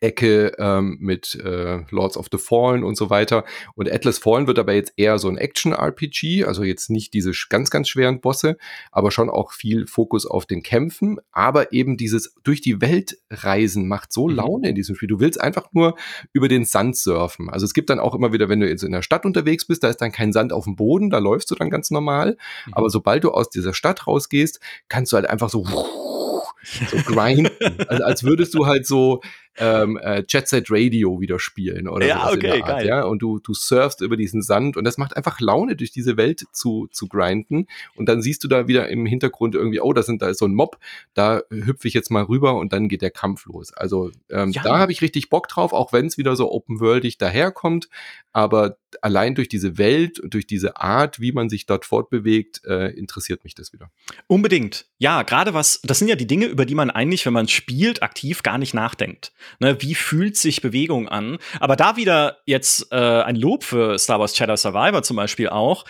[0.00, 3.44] Ecke ähm, mit äh, Lords of the Fallen und so weiter.
[3.74, 7.70] Und Atlas Fallen wird aber jetzt eher so ein Action-RPG, also jetzt nicht diese ganz,
[7.70, 8.56] ganz schweren Bosse,
[8.90, 11.18] aber schon auch viel Fokus auf den Kämpfen.
[11.30, 14.36] Aber eben dieses durch die Welt reisen macht so Mhm.
[14.36, 15.08] Laune in diesem Spiel.
[15.08, 15.96] Du willst einfach nur
[16.32, 17.50] über den Sand surfen.
[17.50, 19.82] Also es gibt dann auch immer wieder, wenn du jetzt in der Stadt unterwegs bist,
[19.84, 22.36] da ist dann kein Sand auf dem Boden, da läufst du dann ganz normal.
[22.66, 22.74] Mhm.
[22.74, 25.64] Aber sobald du aus dieser Stadt rausgehst, kannst du halt einfach so
[26.90, 27.50] so grinden.
[27.88, 29.20] also als würdest du halt so
[29.58, 32.86] ähm, äh, Jet Set Radio wieder spielen oder Ja, sowas in okay, der Art, geil.
[32.86, 33.02] ja.
[33.04, 36.44] Und du, du surfst über diesen Sand und das macht einfach Laune, durch diese Welt
[36.52, 37.66] zu, zu grinden.
[37.94, 40.46] Und dann siehst du da wieder im Hintergrund irgendwie, oh, da sind da ist so
[40.46, 40.78] ein Mob,
[41.14, 43.72] da hüpfe ich jetzt mal rüber und dann geht der Kampf los.
[43.72, 44.62] Also ähm, Ja.
[44.62, 47.88] da habe ich richtig Bock drauf, auch wenn es wieder so open-worldig daherkommt.
[48.32, 52.88] Aber allein durch diese Welt und durch diese Art, wie man sich dort fortbewegt, äh,
[52.96, 53.90] interessiert mich das wieder.
[54.26, 54.86] Unbedingt.
[54.98, 58.02] Ja, gerade was, das sind ja die Dinge, über die man eigentlich, wenn man spielt,
[58.02, 59.32] aktiv gar nicht nachdenkt.
[59.60, 61.38] Ne, wie fühlt sich Bewegung an?
[61.60, 65.84] Aber da wieder jetzt äh, ein Lob für Star Wars Jedi Survivor zum Beispiel auch,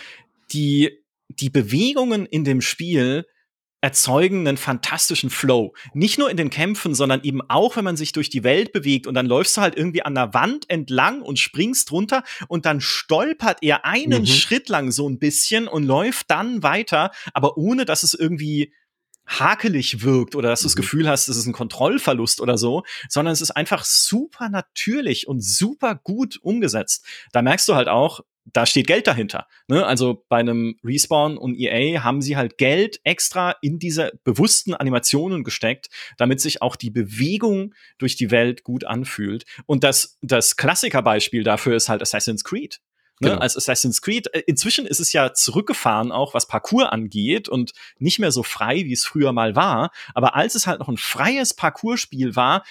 [0.51, 3.25] die, die Bewegungen in dem Spiel
[3.83, 5.73] erzeugen einen fantastischen Flow.
[5.93, 9.07] Nicht nur in den Kämpfen, sondern eben auch, wenn man sich durch die Welt bewegt
[9.07, 12.79] und dann läufst du halt irgendwie an der Wand entlang und springst runter und dann
[12.79, 14.27] stolpert er einen Mhm.
[14.27, 18.73] Schritt lang so ein bisschen und läuft dann weiter, aber ohne dass es irgendwie
[19.25, 20.81] hakelig wirkt oder dass du das Mhm.
[20.81, 25.43] Gefühl hast, es ist ein Kontrollverlust oder so, sondern es ist einfach super natürlich und
[25.43, 27.05] super gut umgesetzt.
[27.31, 29.47] Da merkst du halt auch, da steht Geld dahinter.
[29.67, 29.85] Ne?
[29.85, 35.45] Also bei einem Respawn und EA haben sie halt Geld extra in diese bewussten Animationen
[35.45, 39.45] gesteckt, damit sich auch die Bewegung durch die Welt gut anfühlt.
[39.65, 42.81] Und das, das Klassikerbeispiel dafür ist halt Assassin's Creed.
[43.19, 43.41] Ne, Genau.
[43.41, 44.33] als Assassin's Creed.
[44.33, 48.85] Äh, Inzwischen ist es ja zurückgefahren, auch was Parcours angeht und nicht mehr so frei,
[48.85, 49.91] wie es früher mal war.
[50.13, 52.63] Aber als es halt noch ein freies Parcourspiel war,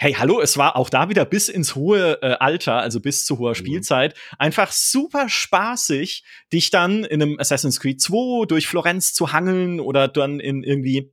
[0.00, 3.38] hey, hallo, es war auch da wieder bis ins hohe äh, Alter, also bis zu
[3.38, 3.56] hoher mhm.
[3.56, 9.78] Spielzeit, einfach super spaßig, dich dann in einem Assassin's Creed 2 durch Florenz zu hangeln
[9.78, 11.12] oder dann in irgendwie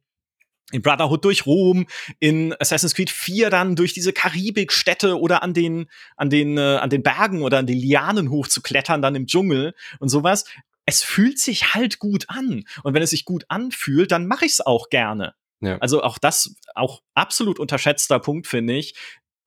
[0.72, 1.88] in Brotherhood durch Rom,
[2.20, 6.90] in Assassin's Creed 4 dann durch diese Karibikstädte oder an den, an den, äh, an
[6.90, 10.46] den Bergen oder an den Lianen hochzuklettern, dann im Dschungel und sowas.
[10.86, 12.64] Es fühlt sich halt gut an.
[12.84, 15.36] Und wenn es sich gut anfühlt, dann mache ich es auch gerne.
[15.62, 15.78] Ja.
[15.80, 18.96] Also auch das, auch absolut unterschätzter Punkt, finde ich,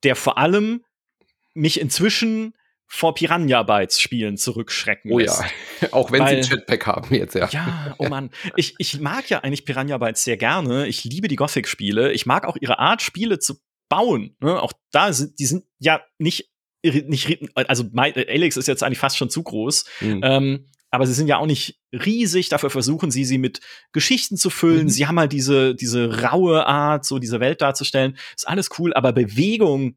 [0.03, 0.83] der vor allem
[1.53, 2.53] mich inzwischen
[2.93, 5.33] vor Piranha Bytes Spielen zurückschrecken Oh ja,
[5.91, 7.47] auch wenn Weil, sie ein Jetpack haben jetzt, ja.
[7.49, 8.31] Ja, oh Mann.
[8.57, 10.87] Ich, ich mag ja eigentlich Piranha Bytes sehr gerne.
[10.87, 12.11] Ich liebe die Gothic-Spiele.
[12.11, 13.55] Ich mag auch ihre Art, Spiele zu
[13.87, 14.35] bauen.
[14.41, 14.61] Ne?
[14.61, 16.51] Auch da sind, die sind ja nicht,
[16.83, 19.85] nicht also Alex ist jetzt eigentlich fast schon zu groß.
[20.01, 20.21] Mhm.
[20.21, 23.61] Ähm, aber sie sind ja auch nicht riesig, dafür versuchen sie, sie mit
[23.93, 24.83] Geschichten zu füllen.
[24.83, 24.89] Mhm.
[24.89, 28.17] Sie haben halt diese, diese raue Art, so diese Welt darzustellen.
[28.35, 29.95] Ist alles cool, aber Bewegung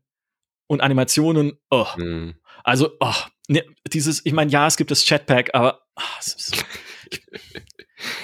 [0.69, 1.87] und Animationen, oh.
[1.97, 2.35] Mhm.
[2.65, 3.13] Also, oh,
[3.49, 6.65] ne, dieses, ich meine, ja, es gibt das Chatpack, aber oh, ist,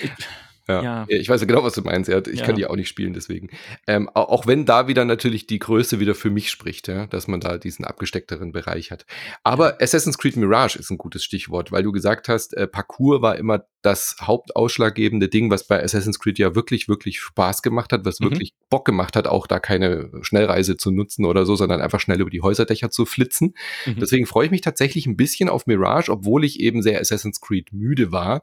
[0.03, 0.11] ich,
[0.71, 0.83] ja.
[0.83, 1.07] ja.
[1.09, 2.09] Ich weiß ja genau, was du meinst.
[2.09, 2.47] Ich ja.
[2.47, 3.51] kann die auch nicht spielen, deswegen.
[3.87, 7.41] Ähm, auch wenn da wieder natürlich die Größe wieder für mich spricht, ja, dass man
[7.41, 9.05] da diesen abgesteckteren Bereich hat.
[9.43, 13.37] Aber Assassin's Creed Mirage ist ein gutes Stichwort, weil du gesagt hast, äh, Parcours war
[13.37, 18.21] immer das hauptausschlaggebende Ding, was bei Assassin's Creed ja wirklich, wirklich Spaß gemacht hat, was
[18.21, 18.27] mhm.
[18.27, 22.21] wirklich Bock gemacht hat, auch da keine Schnellreise zu nutzen oder so, sondern einfach schnell
[22.21, 23.55] über die Häuserdächer zu flitzen.
[23.87, 23.97] Mhm.
[24.01, 27.73] Deswegen freue ich mich tatsächlich ein bisschen auf Mirage, obwohl ich eben sehr Assassin's Creed
[27.73, 28.43] müde war.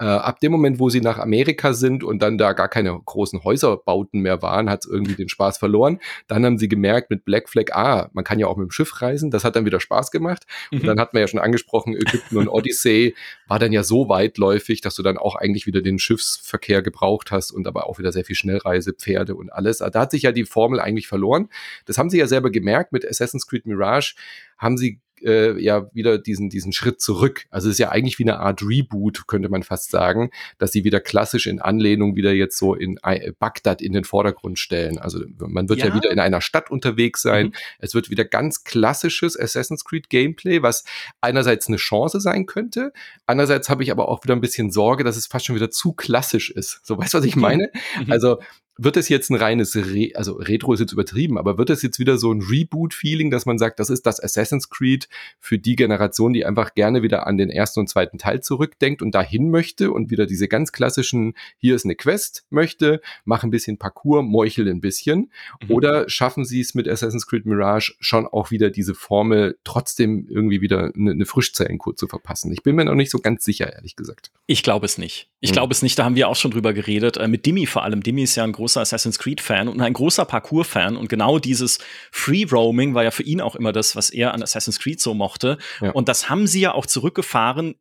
[0.00, 3.44] Äh, ab dem Moment, wo sie nach Amerika sind und dann da gar keine großen
[3.44, 6.00] Häuserbauten mehr waren, hat es irgendwie den Spaß verloren.
[6.26, 9.00] Dann haben sie gemerkt mit Black Flag, ah, man kann ja auch mit dem Schiff
[9.00, 9.30] reisen.
[9.30, 10.46] Das hat dann wieder Spaß gemacht.
[10.70, 10.80] Mhm.
[10.80, 13.14] Und dann hat man ja schon angesprochen, Ägypten und Odyssey
[13.46, 17.50] war dann ja so weitläufig, dass du dann auch eigentlich wieder den Schiffsverkehr gebraucht hast
[17.52, 19.78] und aber auch wieder sehr viel Schnellreise, Pferde und alles.
[19.78, 21.48] Da hat sich ja die Formel eigentlich verloren.
[21.84, 24.14] Das haben sie ja selber gemerkt mit Assassin's Creed Mirage,
[24.58, 27.46] haben sie äh, ja wieder diesen, diesen Schritt zurück.
[27.50, 30.84] Also es ist ja eigentlich wie eine Art Reboot, könnte man fast sagen, dass sie
[30.84, 32.98] wieder klassisch in Anlehnung wieder jetzt so in
[33.38, 34.98] Bagdad in den Vordergrund stellen.
[34.98, 37.46] Also man wird ja, ja wieder in einer Stadt unterwegs sein.
[37.46, 37.52] Mhm.
[37.78, 40.84] Es wird wieder ganz klassisches Assassin's Creed Gameplay, was
[41.20, 42.92] einerseits eine Chance sein könnte,
[43.26, 45.92] andererseits habe ich aber auch wieder ein bisschen Sorge, dass es fast schon wieder zu
[45.92, 46.80] klassisch ist.
[46.84, 47.70] So weißt du, was ich meine?
[47.98, 48.12] Mhm.
[48.12, 48.38] Also
[48.76, 51.98] wird es jetzt ein reines, Re also Retro ist jetzt übertrieben, aber wird es jetzt
[51.98, 55.08] wieder so ein Reboot-Feeling, dass man sagt, das ist das Assassin's Creed
[55.38, 59.14] für die Generation, die einfach gerne wieder an den ersten und zweiten Teil zurückdenkt und
[59.14, 63.78] dahin möchte und wieder diese ganz klassischen, hier ist eine Quest möchte, mach ein bisschen
[63.78, 65.30] Parcours, meuchel ein bisschen.
[65.62, 65.70] Mhm.
[65.70, 70.60] Oder schaffen sie es mit Assassin's Creed Mirage schon auch wieder diese Formel trotzdem irgendwie
[70.60, 72.52] wieder eine, eine Frischzellenkur zu verpassen?
[72.52, 74.32] Ich bin mir noch nicht so ganz sicher, ehrlich gesagt.
[74.46, 75.28] Ich glaube es nicht.
[75.40, 75.54] Ich mhm.
[75.54, 77.18] glaube es nicht, da haben wir auch schon drüber geredet.
[77.18, 78.02] Äh, mit Dimi vor allem.
[78.02, 80.96] Dimi ist ja ein großer Assassin's Creed-Fan und ein großer Parcours-Fan.
[80.96, 81.78] Und genau dieses
[82.10, 85.14] Free Roaming war ja für ihn auch immer das, was er an Assassin's Creed so
[85.14, 85.58] mochte.
[85.80, 85.90] Ja.
[85.92, 87.74] Und das haben sie ja auch zurückgefahren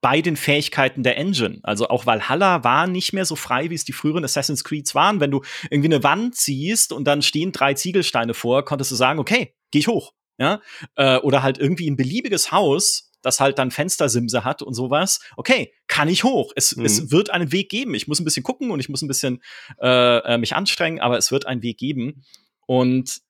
[0.00, 1.60] bei den Fähigkeiten der Engine.
[1.62, 5.20] Also auch Valhalla war nicht mehr so frei, wie es die früheren Assassin's Creeds waren.
[5.20, 9.18] Wenn du irgendwie eine Wand ziehst und dann stehen drei Ziegelsteine vor, konntest du sagen,
[9.18, 10.12] okay, geh ich hoch.
[10.36, 10.60] Ja?
[10.96, 15.20] Äh, oder halt irgendwie ein beliebiges Haus das halt dann Fenstersimse hat und sowas.
[15.36, 16.52] Okay, kann ich hoch.
[16.56, 16.84] Es, mhm.
[16.84, 17.94] es wird einen Weg geben.
[17.94, 19.42] Ich muss ein bisschen gucken und ich muss ein bisschen
[19.80, 22.24] äh, äh, mich anstrengen, aber es wird einen Weg geben.
[22.66, 23.20] Und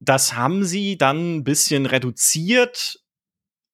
[0.00, 2.98] das haben sie dann ein bisschen reduziert,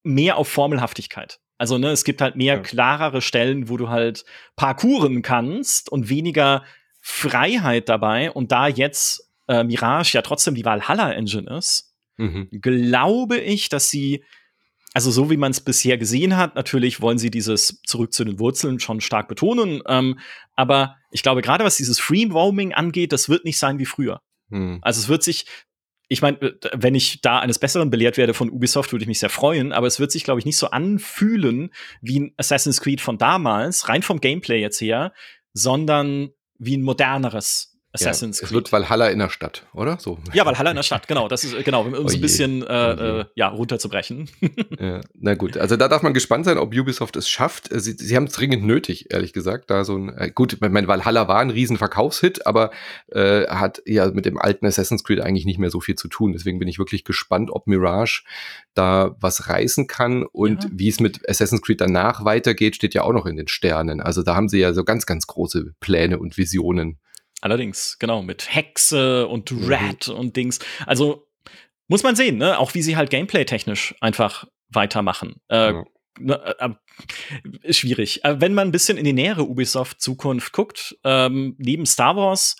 [0.03, 1.39] mehr auf Formelhaftigkeit.
[1.57, 2.61] Also, ne, es gibt halt mehr ja.
[2.61, 4.23] klarere Stellen, wo du halt
[4.55, 6.63] parkouren kannst und weniger
[7.01, 8.31] Freiheit dabei.
[8.31, 12.47] Und da jetzt äh, Mirage ja trotzdem die Valhalla-Engine ist, mhm.
[12.61, 14.23] glaube ich, dass sie
[14.93, 18.39] also so wie man es bisher gesehen hat, natürlich wollen sie dieses zurück zu den
[18.39, 19.81] Wurzeln schon stark betonen.
[19.87, 20.19] Ähm,
[20.55, 24.21] aber ich glaube, gerade was dieses Free Roaming angeht, das wird nicht sein wie früher.
[24.49, 24.79] Hm.
[24.81, 25.45] Also es wird sich,
[26.07, 29.19] ich meine, äh, wenn ich da eines Besseren belehrt werde von Ubisoft, würde ich mich
[29.19, 31.71] sehr freuen, aber es wird sich, glaube ich, nicht so anfühlen
[32.01, 35.13] wie ein Assassin's Creed von damals, rein vom Gameplay jetzt her,
[35.53, 38.49] sondern wie ein moderneres Assassin's ja, Creed.
[38.49, 39.97] Es wird Valhalla in der Stadt, oder?
[39.99, 40.19] So.
[40.33, 41.27] Ja, Valhalla in der Stadt, genau.
[41.27, 44.29] Das ist genau, um es ein bisschen äh, äh, ja, runterzubrechen.
[44.79, 47.69] ja, na gut, also da darf man gespannt sein, ob Ubisoft es schafft.
[47.71, 49.71] Sie, sie haben es dringend nötig, ehrlich gesagt.
[49.71, 52.69] Da so ein äh, gut, mein Valhalla war ein riesen Verkaufshit, aber
[53.07, 56.33] äh, hat ja mit dem alten Assassin's Creed eigentlich nicht mehr so viel zu tun.
[56.33, 58.23] Deswegen bin ich wirklich gespannt, ob Mirage
[58.75, 60.69] da was reißen kann und ja.
[60.73, 63.99] wie es mit Assassin's Creed danach weitergeht, steht ja auch noch in den Sternen.
[63.99, 66.99] Also da haben sie ja so ganz, ganz große Pläne und Visionen.
[67.41, 69.71] Allerdings, genau, mit Hexe und mhm.
[69.71, 70.15] Rat mhm.
[70.15, 70.59] und Dings.
[70.85, 71.27] Also
[71.87, 72.59] muss man sehen, ne?
[72.59, 75.41] Auch wie sie halt gameplay-technisch einfach weitermachen.
[75.47, 75.73] Äh,
[76.19, 76.69] ne, äh,
[77.63, 78.23] ist schwierig.
[78.23, 82.55] Äh, wenn man ein bisschen in die nähere Ubisoft-Zukunft guckt, ähm, neben Star Wars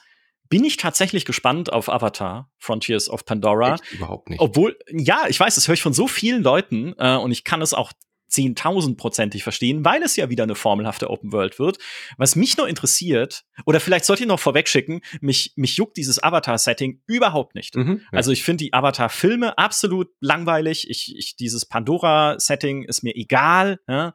[0.50, 3.76] bin ich tatsächlich gespannt auf Avatar, Frontiers of Pandora.
[3.76, 3.92] Echt?
[3.92, 4.40] Überhaupt nicht.
[4.40, 7.62] Obwohl, ja, ich weiß, das höre ich von so vielen Leuten äh, und ich kann
[7.62, 7.94] es auch
[8.30, 11.78] zehntausendprozentig verstehen, weil es ja wieder eine formelhafte Open World wird.
[12.18, 17.02] Was mich nur interessiert, oder vielleicht sollte ich noch vorwegschicken, mich, mich juckt dieses Avatar-Setting
[17.08, 17.76] überhaupt nicht.
[17.76, 18.18] Mhm, ja.
[18.18, 20.90] Also ich finde die Avatar-Filme absolut langweilig.
[20.90, 23.80] Ich, ich, dieses Pandora-Setting ist mir egal.
[23.88, 24.14] Ja?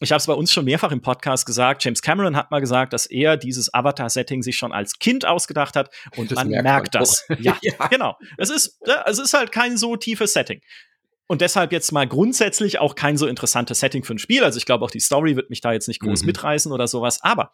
[0.00, 2.94] ich habe es bei uns schon mehrfach im Podcast gesagt, James Cameron hat mal gesagt,
[2.94, 6.94] dass er dieses Avatar-Setting sich schon als Kind ausgedacht hat und das man merkt, merkt
[6.94, 7.26] das.
[7.38, 8.16] Ja, ja, genau.
[8.38, 10.62] Es ist, es ist halt kein so tiefes Setting.
[11.30, 14.42] Und deshalb jetzt mal grundsätzlich auch kein so interessantes Setting für ein Spiel.
[14.42, 16.26] Also ich glaube auch die Story wird mich da jetzt nicht groß mhm.
[16.26, 17.22] mitreißen oder sowas.
[17.22, 17.52] Aber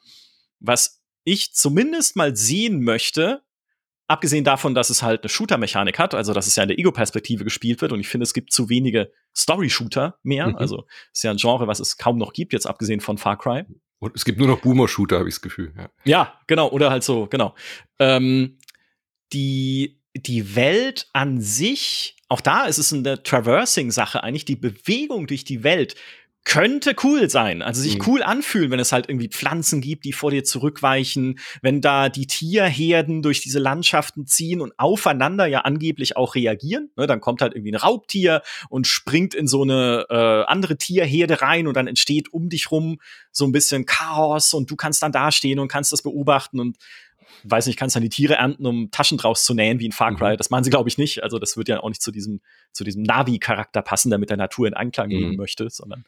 [0.60, 3.42] was ich zumindest mal sehen möchte,
[4.08, 7.42] Abgesehen davon, dass es halt eine Shooter-Mechanik hat, also dass es ja in der Ego-Perspektive
[7.42, 10.46] gespielt wird und ich finde, es gibt zu wenige Story-Shooter mehr.
[10.46, 10.54] Mhm.
[10.54, 13.64] Also ist ja ein Genre, was es kaum noch gibt, jetzt abgesehen von Far Cry.
[13.98, 15.74] Und es gibt nur noch Boomer-Shooter, habe ich das Gefühl.
[15.76, 15.90] Ja.
[16.04, 17.56] ja, genau, oder halt so, genau.
[17.98, 18.58] Ähm,
[19.32, 25.44] die, die Welt an sich, auch da ist es eine Traversing-Sache eigentlich, die Bewegung durch
[25.44, 25.96] die Welt
[26.46, 27.60] könnte cool sein.
[27.60, 28.04] Also sich mhm.
[28.06, 32.28] cool anfühlen, wenn es halt irgendwie Pflanzen gibt, die vor dir zurückweichen, wenn da die
[32.28, 36.90] Tierherden durch diese Landschaften ziehen und aufeinander ja angeblich auch reagieren.
[36.96, 41.42] Ne, dann kommt halt irgendwie ein Raubtier und springt in so eine äh, andere Tierherde
[41.42, 43.00] rein und dann entsteht um dich rum
[43.32, 46.76] so ein bisschen Chaos und du kannst dann dastehen und kannst das beobachten und
[47.44, 50.14] weiß nicht, kannst dann die Tiere ernten, um Taschen draus zu nähen, wie in Far
[50.16, 50.32] Cry.
[50.32, 50.36] Mhm.
[50.38, 51.22] Das machen sie, glaube ich, nicht.
[51.22, 52.40] Also das wird ja auch nicht zu diesem,
[52.72, 55.36] zu diesem Navi-Charakter passen, der mit der Natur in Einklang gehen mhm.
[55.36, 56.04] möchte, sondern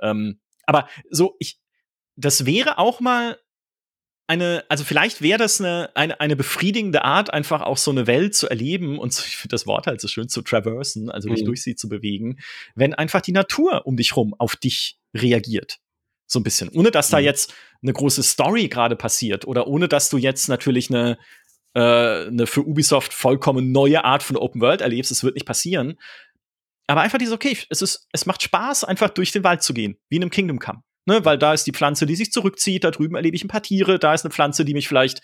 [0.00, 1.58] ähm, aber so, ich,
[2.16, 3.38] das wäre auch mal
[4.26, 8.34] eine, also vielleicht wäre das eine, eine, eine befriedigende Art, einfach auch so eine Welt
[8.34, 11.46] zu erleben und ich finde das Wort halt so schön zu traversen, also dich mhm.
[11.46, 12.38] durch sie zu bewegen,
[12.74, 15.80] wenn einfach die Natur um dich rum auf dich reagiert.
[16.26, 16.68] So ein bisschen.
[16.70, 17.24] Ohne dass da mhm.
[17.24, 21.18] jetzt eine große Story gerade passiert oder ohne dass du jetzt natürlich eine,
[21.74, 25.10] äh, eine für Ubisoft vollkommen neue Art von Open World erlebst.
[25.10, 25.98] Es wird nicht passieren.
[26.86, 29.96] Aber einfach dieses, okay, es, ist, es macht Spaß, einfach durch den Wald zu gehen,
[30.08, 30.82] wie in einem Kingdom Come.
[31.04, 33.62] Ne, weil da ist die Pflanze, die sich zurückzieht, da drüben erlebe ich ein paar
[33.62, 35.20] Tiere, da ist eine Pflanze, die mich vielleicht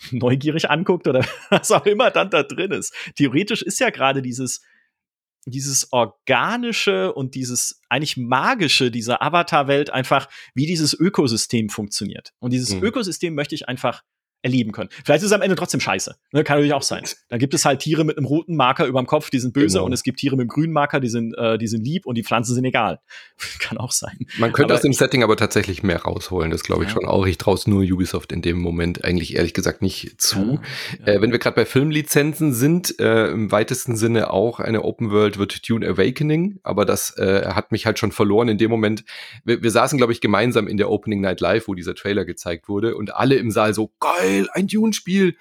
[0.10, 2.94] neugierig anguckt oder was auch immer dann da drin ist.
[3.16, 4.62] Theoretisch ist ja gerade dieses,
[5.46, 12.32] dieses organische und dieses eigentlich magische dieser Avatar-Welt einfach, wie dieses Ökosystem funktioniert.
[12.38, 12.84] Und dieses mhm.
[12.84, 14.02] Ökosystem möchte ich einfach
[14.42, 14.90] erleben können.
[15.04, 16.16] Vielleicht ist es am Ende trotzdem scheiße.
[16.32, 17.04] Ne, kann natürlich auch sein.
[17.28, 19.78] Da gibt es halt Tiere mit einem roten Marker über dem Kopf, die sind böse,
[19.78, 19.86] genau.
[19.86, 22.16] und es gibt Tiere mit einem grünen Marker, die sind, äh, die sind lieb und
[22.16, 23.00] die Pflanzen sind egal.
[23.58, 24.18] kann auch sein.
[24.38, 26.50] Man könnte aber aus dem Setting aber tatsächlich mehr rausholen.
[26.50, 26.94] Das glaube ich ja.
[26.94, 27.26] schon auch.
[27.26, 30.60] Ich traue es nur Ubisoft in dem Moment eigentlich ehrlich gesagt nicht zu.
[30.98, 31.06] Ja.
[31.06, 31.12] Ja.
[31.14, 35.38] Äh, wenn wir gerade bei Filmlizenzen sind, äh, im weitesten Sinne auch eine Open World
[35.38, 39.04] wird Dune Awakening, aber das äh, hat mich halt schon verloren in dem Moment.
[39.44, 42.68] Wir, wir saßen, glaube ich, gemeinsam in der Opening Night Live, wo dieser Trailer gezeigt
[42.68, 45.36] wurde und alle im Saal so geil geil, ein Dune-Spiel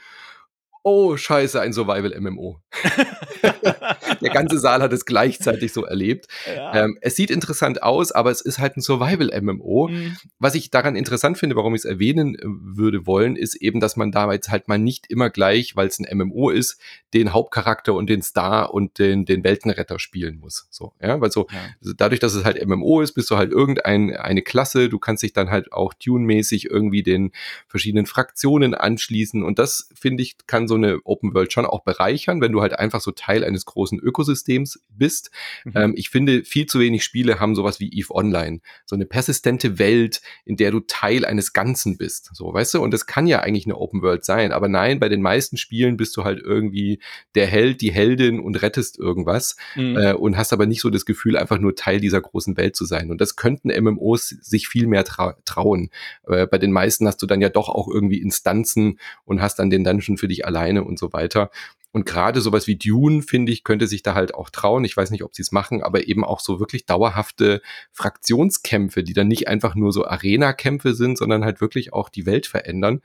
[0.83, 2.61] oh scheiße, ein Survival-MMO.
[4.21, 6.27] der ganze Saal hat es gleichzeitig so erlebt.
[6.47, 6.85] Ja.
[6.85, 9.89] Ähm, es sieht interessant aus, aber es ist halt ein Survival-MMO.
[9.89, 10.17] Mhm.
[10.39, 13.97] Was ich daran interessant finde, warum ich es erwähnen äh, würde wollen, ist eben, dass
[13.97, 16.79] man da jetzt halt mal nicht immer gleich, weil es ein MMO ist,
[17.13, 20.67] den Hauptcharakter und den Star und den, den Weltenretter spielen muss.
[20.69, 21.93] So, ja, weil so, ja.
[21.97, 25.33] dadurch, dass es halt MMO ist, bist du halt irgendeine eine Klasse, du kannst dich
[25.33, 27.31] dann halt auch tune-mäßig irgendwie den
[27.67, 32.39] verschiedenen Fraktionen anschließen und das, finde ich, kann so eine Open World schon auch bereichern,
[32.39, 35.31] wenn du halt einfach so Teil eines großen Ökosystems bist.
[35.65, 35.71] Mhm.
[35.75, 38.61] Ähm, ich finde, viel zu wenig Spiele haben sowas wie EVE Online.
[38.85, 42.29] So eine persistente Welt, in der du Teil eines Ganzen bist.
[42.33, 42.81] So, weißt du?
[42.81, 44.53] Und das kann ja eigentlich eine Open World sein.
[44.53, 47.01] Aber nein, bei den meisten Spielen bist du halt irgendwie
[47.35, 49.97] der Held, die Heldin und rettest irgendwas mhm.
[49.97, 52.85] äh, und hast aber nicht so das Gefühl, einfach nur Teil dieser großen Welt zu
[52.85, 53.11] sein.
[53.11, 55.89] Und das könnten MMOs sich viel mehr trau trauen.
[56.27, 59.69] Äh, bei den meisten hast du dann ja doch auch irgendwie Instanzen und hast dann
[59.69, 61.49] den Dungeon für dich allein alleine und so weiter.
[61.91, 64.85] Und gerade sowas wie Dune, finde ich, könnte sich da halt auch trauen.
[64.85, 67.61] Ich weiß nicht, ob sie es machen, aber eben auch so wirklich dauerhafte
[67.93, 72.45] Fraktionskämpfe, die dann nicht einfach nur so Arena-Kämpfe sind, sondern halt wirklich auch die Welt
[72.45, 73.01] verändern.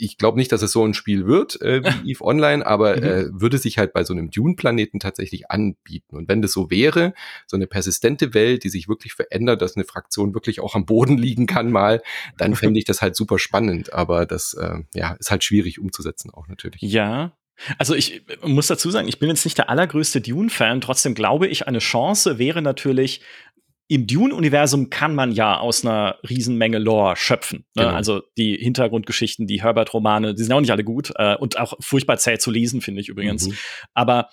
[0.00, 3.02] Ich glaube nicht, dass es so ein Spiel wird äh, wie EVE Online, aber mhm.
[3.02, 6.16] äh, würde sich halt bei so einem Dune-Planeten tatsächlich anbieten.
[6.16, 7.14] Und wenn das so wäre,
[7.46, 11.18] so eine persistente Welt, die sich wirklich verändert, dass eine Fraktion wirklich auch am Boden
[11.18, 12.02] liegen kann mal,
[12.36, 13.92] dann fände ich das halt super spannend.
[13.92, 16.80] Aber das äh, ja, ist halt schwierig umzusetzen auch natürlich.
[16.80, 17.32] Ja,
[17.78, 21.66] also ich muss dazu sagen, ich bin jetzt nicht der allergrößte Dune-Fan, trotzdem glaube ich,
[21.66, 23.20] eine Chance wäre natürlich,
[23.90, 27.66] im Dune-Universum kann man ja aus einer Riesenmenge Lore schöpfen.
[27.74, 27.82] Ne?
[27.82, 27.96] Genau.
[27.96, 32.16] Also die Hintergrundgeschichten, die Herbert-Romane, die sind auch nicht alle gut äh, und auch furchtbar
[32.18, 33.48] zäh zu lesen, finde ich übrigens.
[33.48, 33.56] Mhm.
[33.92, 34.28] Aber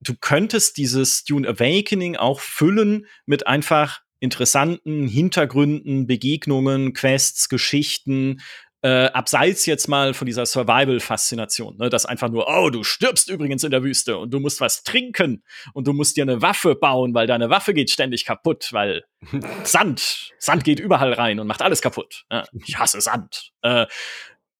[0.00, 8.42] du könntest dieses Dune Awakening auch füllen mit einfach interessanten Hintergründen, Begegnungen, Quests, Geschichten,
[8.82, 13.64] äh, abseits jetzt mal von dieser Survival-Faszination, ne, dass einfach nur, oh, du stirbst übrigens
[13.64, 15.42] in der Wüste und du musst was trinken
[15.74, 19.04] und du musst dir eine Waffe bauen, weil deine Waffe geht ständig kaputt, weil
[19.64, 22.24] Sand, Sand geht überall rein und macht alles kaputt.
[22.30, 23.52] Ja, ich hasse Sand.
[23.62, 23.86] Äh,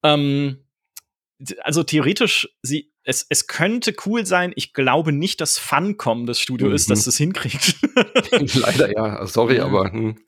[0.03, 0.65] ähm,
[1.61, 4.53] also theoretisch, sie, es, es könnte cool sein.
[4.57, 6.75] Ich glaube nicht, dass Funcom das Studio mhm.
[6.75, 7.77] ist, das es hinkriegt.
[8.55, 9.93] Leider ja, sorry, aber.
[9.93, 10.19] Hm.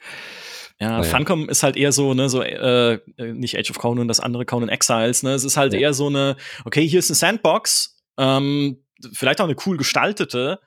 [0.81, 1.03] Ja, naja.
[1.05, 4.71] Funcom ist halt eher so, ne, so, äh, nicht Age of Conan, das andere Conan
[4.71, 5.35] Exiles, ne?
[5.35, 5.81] Es ist halt ja.
[5.81, 10.59] eher so eine, okay, hier ist eine Sandbox, ähm, vielleicht auch eine cool gestaltete,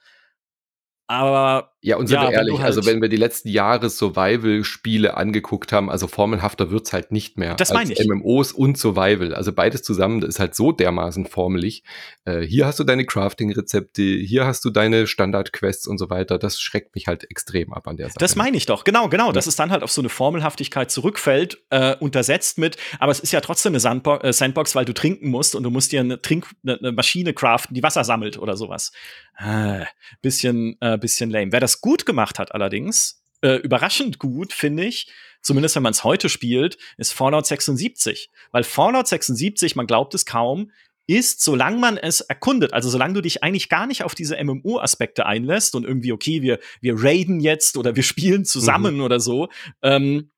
[1.08, 5.18] aber ja, und sind ja, wir ehrlich, halt also wenn wir die letzten Jahre Survival-Spiele
[5.18, 7.56] angeguckt haben, also formelhafter wird's halt nicht mehr.
[7.56, 8.00] Das meine ich.
[8.08, 11.84] MMOs und Survival, also beides zusammen, das ist halt so dermaßen formelig.
[12.24, 16.40] Äh, hier hast du deine Crafting-Rezepte, hier hast du deine Standard-Quests und so weiter.
[16.40, 18.20] Das schreckt mich halt extrem ab an der Sache.
[18.20, 19.32] Das meine ich doch, genau, genau, ja.
[19.34, 23.34] dass es dann halt auf so eine Formelhaftigkeit zurückfällt, äh, untersetzt mit, aber es ist
[23.34, 26.22] ja trotzdem eine Sandbo äh, Sandbox, weil du trinken musst und du musst dir eine,
[26.22, 28.94] Trink eine, eine Maschine craften, die Wasser sammelt oder sowas.
[29.38, 29.86] Äh,
[30.22, 31.52] bisschen, äh, bisschen lame.
[31.52, 35.12] Wer das das gut gemacht hat allerdings, äh, überraschend gut, finde ich,
[35.42, 38.30] zumindest wenn man es heute spielt, ist Fallout 76.
[38.52, 40.72] Weil Fallout 76, man glaubt es kaum,
[41.06, 45.26] ist, solange man es erkundet, also solange du dich eigentlich gar nicht auf diese MMO-Aspekte
[45.26, 49.02] einlässt und irgendwie, okay, wir, wir raiden jetzt oder wir spielen zusammen mhm.
[49.02, 49.50] oder so,
[49.82, 50.32] ähm,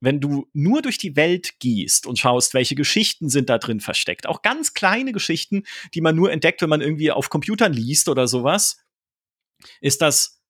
[0.00, 4.26] wenn du nur durch die Welt gehst und schaust, welche Geschichten sind da drin versteckt,
[4.26, 5.62] auch ganz kleine Geschichten,
[5.94, 8.78] die man nur entdeckt, wenn man irgendwie auf Computern liest oder sowas,
[9.80, 10.41] ist das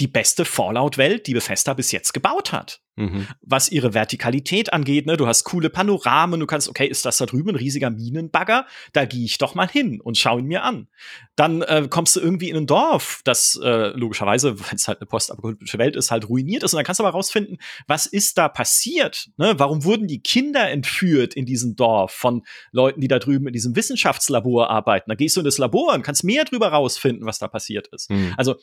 [0.00, 2.80] die beste Fallout-Welt, die Bethesda bis jetzt gebaut hat.
[2.96, 3.26] Mhm.
[3.40, 7.26] Was ihre Vertikalität angeht, ne, du hast coole Panoramen, du kannst, okay, ist das da
[7.26, 8.66] drüben ein riesiger Minenbagger?
[8.92, 10.88] Da gehe ich doch mal hin und schaue ihn mir an.
[11.34, 15.06] Dann äh, kommst du irgendwie in ein Dorf, das äh, logischerweise, wenn es halt eine
[15.06, 16.74] postapokalyptische Welt ist, halt ruiniert ist.
[16.74, 19.30] Und dann kannst du aber rausfinden, was ist da passiert?
[19.36, 19.54] Ne?
[19.58, 23.74] Warum wurden die Kinder entführt in diesem Dorf von Leuten, die da drüben in diesem
[23.74, 25.10] Wissenschaftslabor arbeiten?
[25.10, 28.10] Da gehst du in das Labor und kannst mehr drüber rausfinden, was da passiert ist.
[28.10, 28.34] Mhm.
[28.36, 28.56] Also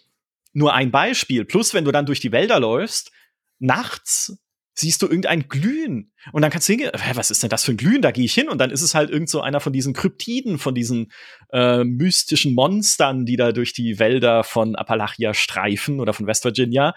[0.54, 1.45] nur ein Beispiel.
[1.45, 3.12] Plus, wenn du dann durch die Wälder läufst,
[3.60, 4.38] nachts
[4.80, 6.14] siehst du irgendein Glühen.
[6.32, 8.02] Und dann kannst du hingehen, was ist denn das für ein Glühen?
[8.02, 10.58] Da gehe ich hin und dann ist es halt irgend so einer von diesen Kryptiden,
[10.58, 11.12] von diesen
[11.52, 16.95] äh, mystischen Monstern, die da durch die Wälder von Appalachia streifen oder von West Virginia.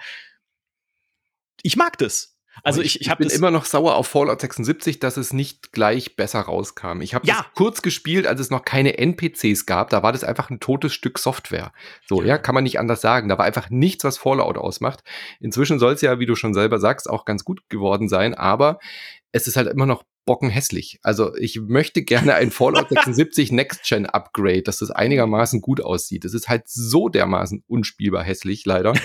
[1.62, 2.31] Ich mag das.
[2.62, 6.16] Also ich, ich, ich bin immer noch sauer auf Fallout 76, dass es nicht gleich
[6.16, 7.00] besser rauskam.
[7.00, 7.46] Ich habe ja.
[7.54, 9.90] kurz gespielt, als es noch keine NPCs gab.
[9.90, 11.72] Da war das einfach ein totes Stück Software.
[12.06, 13.28] So, ja, kann man nicht anders sagen.
[13.28, 15.02] Da war einfach nichts, was Fallout ausmacht.
[15.40, 18.34] Inzwischen soll es ja, wie du schon selber sagst, auch ganz gut geworden sein.
[18.34, 18.78] Aber
[19.32, 21.00] es ist halt immer noch bockenhässlich.
[21.02, 26.24] Also ich möchte gerne ein Fallout 76 Next Gen Upgrade, dass das einigermaßen gut aussieht.
[26.24, 28.92] Das ist halt so dermaßen unspielbar hässlich, leider.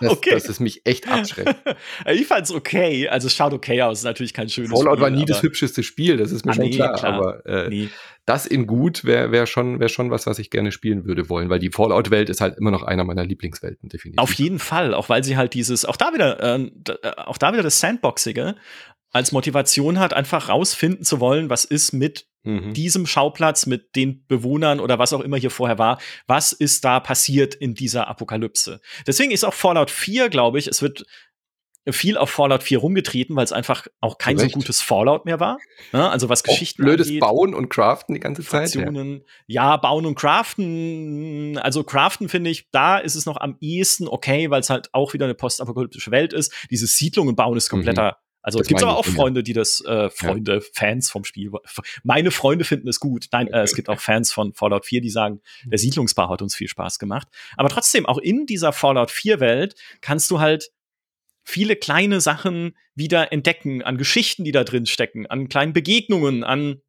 [0.00, 0.30] dass, okay.
[0.30, 1.56] dass es mich echt abschreckt.
[2.06, 3.08] ich fand's okay.
[3.08, 3.98] Also es schaut okay aus.
[3.98, 6.54] Ist natürlich kein schönes Fallout Spiel, war nie das hübscheste Spiel, das ist mir ah,
[6.54, 7.14] schon nee, klar, klar.
[7.14, 7.88] Aber äh, nee.
[8.26, 11.50] das in gut wäre wär schon, wär schon was, was ich gerne spielen würde wollen,
[11.50, 14.22] weil die Fallout-Welt ist halt immer noch einer meiner Lieblingswelten, definitiv.
[14.22, 16.70] Auf jeden Fall, auch weil sie halt dieses, auch da wieder, äh,
[17.16, 18.56] auch da wieder das Sandboxige
[19.12, 22.74] als Motivation hat, einfach rausfinden zu wollen, was ist mit mhm.
[22.74, 27.00] diesem Schauplatz, mit den Bewohnern oder was auch immer hier vorher war, was ist da
[27.00, 28.80] passiert in dieser Apokalypse.
[29.06, 31.04] Deswegen ist auch Fallout 4, glaube ich, es wird
[31.88, 34.52] viel auf Fallout 4 rumgetreten, weil es einfach auch kein Recht.
[34.52, 35.58] so gutes Fallout mehr war.
[35.92, 36.10] Ja, ne?
[36.10, 38.74] also was Geschichten blödes angeht, Bauen und Craften die ganze Zeit.
[38.74, 38.90] Ja.
[39.46, 41.58] ja, Bauen und Craften.
[41.58, 45.14] Also Craften finde ich, da ist es noch am ehesten okay, weil es halt auch
[45.14, 46.52] wieder eine postapokalyptische Welt ist.
[46.70, 48.29] Diese Siedlungen bauen ist kompletter mhm.
[48.42, 50.60] Also das es gibt aber auch Freunde, die das, äh, Freunde, ja.
[50.72, 51.50] Fans vom Spiel.
[52.02, 53.26] Meine Freunde finden es gut.
[53.32, 56.54] Nein, äh, es gibt auch Fans von Fallout 4, die sagen, der Siedlungsbau hat uns
[56.54, 57.28] viel Spaß gemacht.
[57.56, 60.70] Aber trotzdem, auch in dieser Fallout 4 Welt kannst du halt
[61.44, 66.80] viele kleine Sachen wieder entdecken, an Geschichten, die da drin stecken, an kleinen Begegnungen, an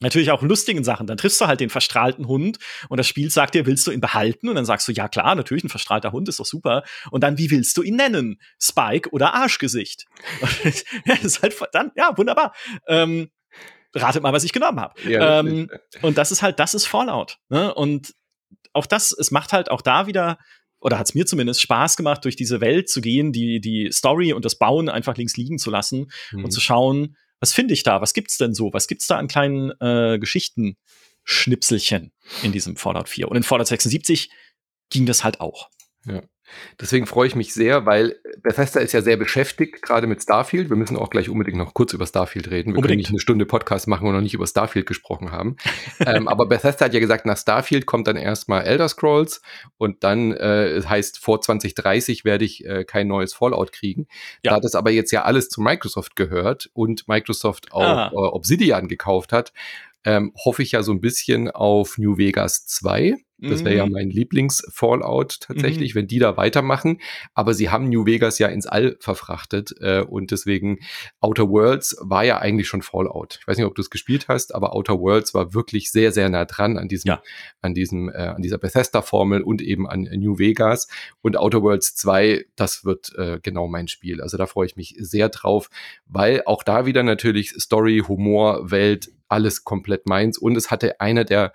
[0.00, 1.06] Natürlich auch lustigen Sachen.
[1.06, 4.00] Dann triffst du halt den verstrahlten Hund und das Spiel sagt dir, willst du ihn
[4.00, 4.48] behalten?
[4.48, 6.84] Und dann sagst du, ja klar, natürlich, ein verstrahlter Hund ist doch super.
[7.10, 8.38] Und dann, wie willst du ihn nennen?
[8.60, 10.04] Spike oder Arschgesicht?
[11.06, 12.54] das ist halt verdammt, ja, wunderbar.
[12.86, 13.30] Ähm,
[13.94, 15.00] ratet mal, was ich genommen habe.
[15.08, 15.70] Ja, ähm,
[16.02, 17.38] und das ist halt, das ist Fallout.
[17.48, 17.72] Ne?
[17.74, 18.14] Und
[18.74, 20.38] auch das, es macht halt auch da wieder
[20.78, 24.34] oder hat es mir zumindest Spaß gemacht, durch diese Welt zu gehen, die, die Story
[24.34, 26.44] und das Bauen einfach links liegen zu lassen mhm.
[26.44, 28.00] und zu schauen, was finde ich da?
[28.00, 28.72] Was gibt's denn so?
[28.72, 32.12] Was gibt's da an kleinen äh, Geschichten-Schnipselchen
[32.42, 33.28] in diesem Fallout 4?
[33.28, 34.30] Und in Fallout 76
[34.90, 35.70] ging das halt auch.
[36.04, 36.22] Ja.
[36.80, 40.68] Deswegen freue ich mich sehr, weil Bethesda ist ja sehr beschäftigt, gerade mit Starfield.
[40.68, 42.72] Wir müssen auch gleich unbedingt noch kurz über Starfield reden.
[42.72, 42.86] Wir unbedingt.
[42.88, 45.56] können nicht eine Stunde Podcast machen und noch nicht über Starfield gesprochen haben.
[46.06, 49.42] ähm, aber Bethesda hat ja gesagt, nach Starfield kommt dann erstmal Elder Scrolls
[49.78, 54.06] und dann äh, heißt, vor 2030 werde ich äh, kein neues Fallout kriegen.
[54.42, 54.52] Ja.
[54.52, 58.10] Da das aber jetzt ja alles zu Microsoft gehört und Microsoft auch ah.
[58.12, 59.52] äh, Obsidian gekauft hat,
[60.06, 63.16] ähm, hoffe ich ja so ein bisschen auf New Vegas 2.
[63.38, 63.92] Das wäre ja mhm.
[63.92, 65.98] mein Lieblings-Fallout tatsächlich, mhm.
[65.98, 67.00] wenn die da weitermachen.
[67.34, 70.78] Aber sie haben New Vegas ja ins All verfrachtet äh, und deswegen
[71.20, 73.38] Outer Worlds war ja eigentlich schon Fallout.
[73.40, 76.30] Ich weiß nicht, ob du es gespielt hast, aber Outer Worlds war wirklich sehr, sehr
[76.30, 77.22] nah dran an diesem, ja.
[77.60, 80.88] an diesem, äh, an dieser Bethesda-Formel und eben an New Vegas.
[81.20, 84.22] Und Outer Worlds 2, das wird äh, genau mein Spiel.
[84.22, 85.68] Also da freue ich mich sehr drauf,
[86.06, 90.38] weil auch da wieder natürlich Story, Humor, Welt, alles komplett meins.
[90.38, 91.52] Und es hatte einer der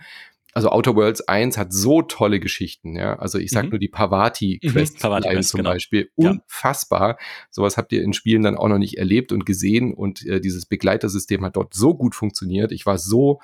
[0.54, 3.18] also Outer Worlds 1 hat so tolle Geschichten, ja.
[3.18, 3.70] Also ich sag mhm.
[3.72, 5.72] nur die Pavati-Quest mhm, Pavati zum genau.
[5.72, 6.10] Beispiel.
[6.16, 7.10] Unfassbar.
[7.12, 7.18] Ja.
[7.50, 10.66] Sowas habt ihr in Spielen dann auch noch nicht erlebt und gesehen und äh, dieses
[10.66, 12.72] Begleitersystem hat dort so gut funktioniert.
[12.74, 13.40] Ich war so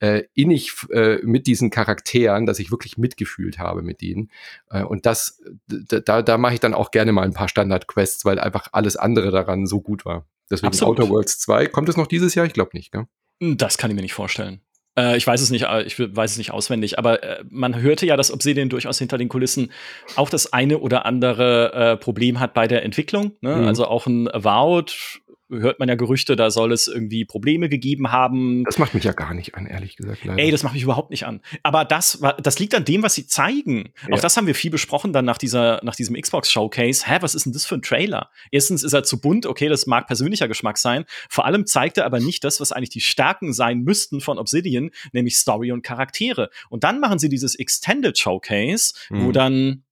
[0.00, 4.30] äh, innig äh, mit diesen Charakteren, dass ich wirklich mitgefühlt habe mit ihnen.
[4.70, 8.38] Äh, und das, da, da mache ich dann auch gerne mal ein paar Standard-Quests, weil
[8.40, 10.26] einfach alles andere daran so gut war.
[10.50, 10.98] Deswegen Absolut.
[10.98, 11.66] Outer Worlds 2.
[11.66, 12.46] Kommt es noch dieses Jahr?
[12.46, 13.06] Ich glaube nicht, gell?
[13.40, 14.60] Das kann ich mir nicht vorstellen.
[14.98, 18.06] Äh, ich weiß es nicht, äh, ich weiß es nicht auswendig, aber äh, man hörte
[18.06, 19.70] ja, dass Obsidian durchaus hinter den Kulissen
[20.16, 23.32] auch das eine oder andere äh, Problem hat bei der Entwicklung.
[23.40, 23.56] Ne?
[23.56, 23.66] Mhm.
[23.66, 25.20] Also auch ein Avowed
[25.50, 28.64] hört man ja Gerüchte, da soll es irgendwie Probleme gegeben haben.
[28.64, 30.24] Das macht mich ja gar nicht an, ehrlich gesagt.
[30.24, 30.42] Leider.
[30.42, 31.40] Ey, das macht mich überhaupt nicht an.
[31.62, 33.90] Aber das, das liegt an dem, was sie zeigen.
[34.06, 34.14] Ja.
[34.14, 37.06] Auch das haben wir viel besprochen dann nach dieser, nach diesem Xbox Showcase.
[37.06, 38.30] Hä, was ist denn das für ein Trailer?
[38.50, 41.04] Erstens ist er zu bunt, okay, das mag persönlicher Geschmack sein.
[41.28, 44.90] Vor allem zeigt er aber nicht das, was eigentlich die Stärken sein müssten von Obsidian,
[45.12, 46.50] nämlich Story und Charaktere.
[46.68, 49.24] Und dann machen sie dieses Extended Showcase, mhm.
[49.24, 49.84] wo dann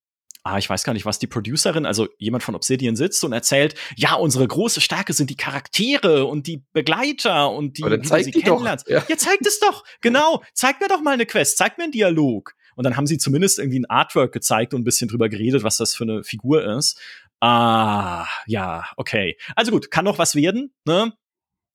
[0.46, 3.74] ah, ich weiß gar nicht, was die Producerin, also jemand von Obsidian sitzt und erzählt,
[3.96, 8.30] ja, unsere große Stärke sind die Charaktere und die Begleiter und die, wie du sie
[8.30, 8.88] kennenlernst.
[8.88, 9.04] Ja.
[9.08, 10.42] ja, zeigt es doch, genau.
[10.54, 12.54] Zeig mir doch mal eine Quest, zeig mir einen Dialog.
[12.76, 15.78] Und dann haben sie zumindest irgendwie ein Artwork gezeigt und ein bisschen drüber geredet, was
[15.78, 17.00] das für eine Figur ist.
[17.40, 19.36] Ah, ja, okay.
[19.54, 21.12] Also gut, kann noch was werden, ne?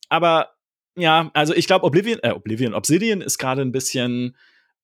[0.10, 0.54] Aber
[0.96, 4.36] ja, also ich glaube, Oblivion, äh, Oblivion, Obsidian ist gerade ein bisschen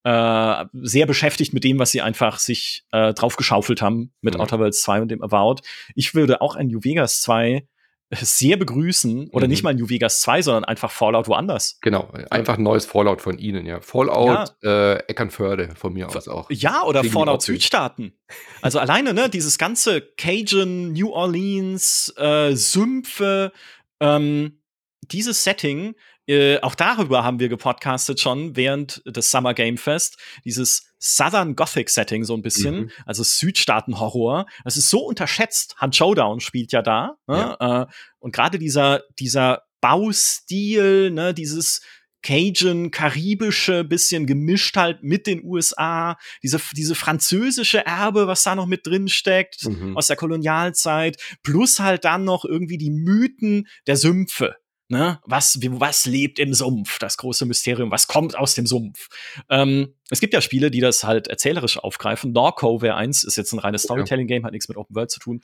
[0.04, 4.42] äh, sehr beschäftigt mit dem, was sie einfach sich äh, drauf geschaufelt haben mit mhm.
[4.42, 5.62] Outer Worlds 2 und dem Avowed.
[5.96, 7.68] Ich würde auch ein New Vegas 2
[8.12, 9.52] sehr begrüßen oder mhm.
[9.52, 11.78] nicht mal New Vegas 2, sondern einfach Fallout woanders.
[11.82, 13.82] Genau, einfach ein neues Fallout von Ihnen, ja.
[13.82, 14.94] Fallout ja.
[14.94, 16.50] Äh, Eckernförde von mir aus auch.
[16.50, 18.14] Ja, oder Kriegen Fallout Südstaaten.
[18.62, 23.52] Also alleine, ne, dieses ganze Cajun, New Orleans, äh, Sümpfe,
[24.00, 24.62] ähm,
[25.02, 25.96] dieses Setting
[26.28, 30.18] äh, auch darüber haben wir gepodcastet schon während des Summer Game Fest.
[30.44, 32.92] Dieses Southern Gothic Setting so ein bisschen, mhm.
[33.06, 34.46] also Südstaaten-Horror.
[34.64, 35.76] Das ist so unterschätzt.
[35.82, 37.18] Hunt Showdown spielt ja da.
[37.28, 37.58] Ne?
[37.60, 37.84] Ja.
[37.84, 37.86] Äh,
[38.20, 41.82] und gerade dieser, dieser Baustil, ne, dieses
[42.24, 48.66] Cajun, karibische, bisschen gemischt halt mit den USA, diese, diese französische Erbe, was da noch
[48.66, 49.96] mit drin steckt, mhm.
[49.96, 54.56] aus der Kolonialzeit, plus halt dann noch irgendwie die Mythen der Sümpfe.
[54.90, 55.20] Ne?
[55.26, 56.98] Was, was lebt im Sumpf?
[57.00, 57.92] Das große Mysterium.
[57.92, 59.10] Was kommt aus dem Sumpf?
[59.50, 62.32] Ähm, es gibt ja Spiele, die das halt erzählerisch aufgreifen.
[62.32, 65.42] Norco wäre eins, ist jetzt ein reines Storytelling-Game, hat nichts mit Open World zu tun.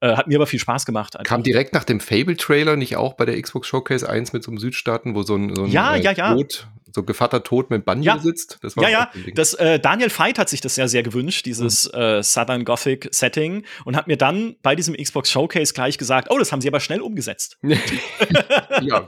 [0.00, 1.16] Äh, hat mir aber viel Spaß gemacht.
[1.16, 1.28] Einfach.
[1.28, 4.58] Kam direkt nach dem Fable-Trailer nicht auch bei der Xbox Showcase 1 mit so einem
[4.58, 6.34] Südstaaten, wo so ein, so ein ja, äh, ja, ja.
[6.34, 6.66] Tod,
[6.96, 8.18] so Gevatter Tod mit Banjo ja.
[8.18, 8.58] sitzt?
[8.62, 9.10] Das war ja, ja.
[9.34, 12.00] Das, äh, Daniel Veit hat sich das ja sehr gewünscht, dieses mhm.
[12.00, 16.38] äh, Southern Gothic Setting, und hat mir dann bei diesem Xbox Showcase gleich gesagt, oh,
[16.38, 17.58] das haben sie aber schnell umgesetzt.
[18.80, 19.06] ja,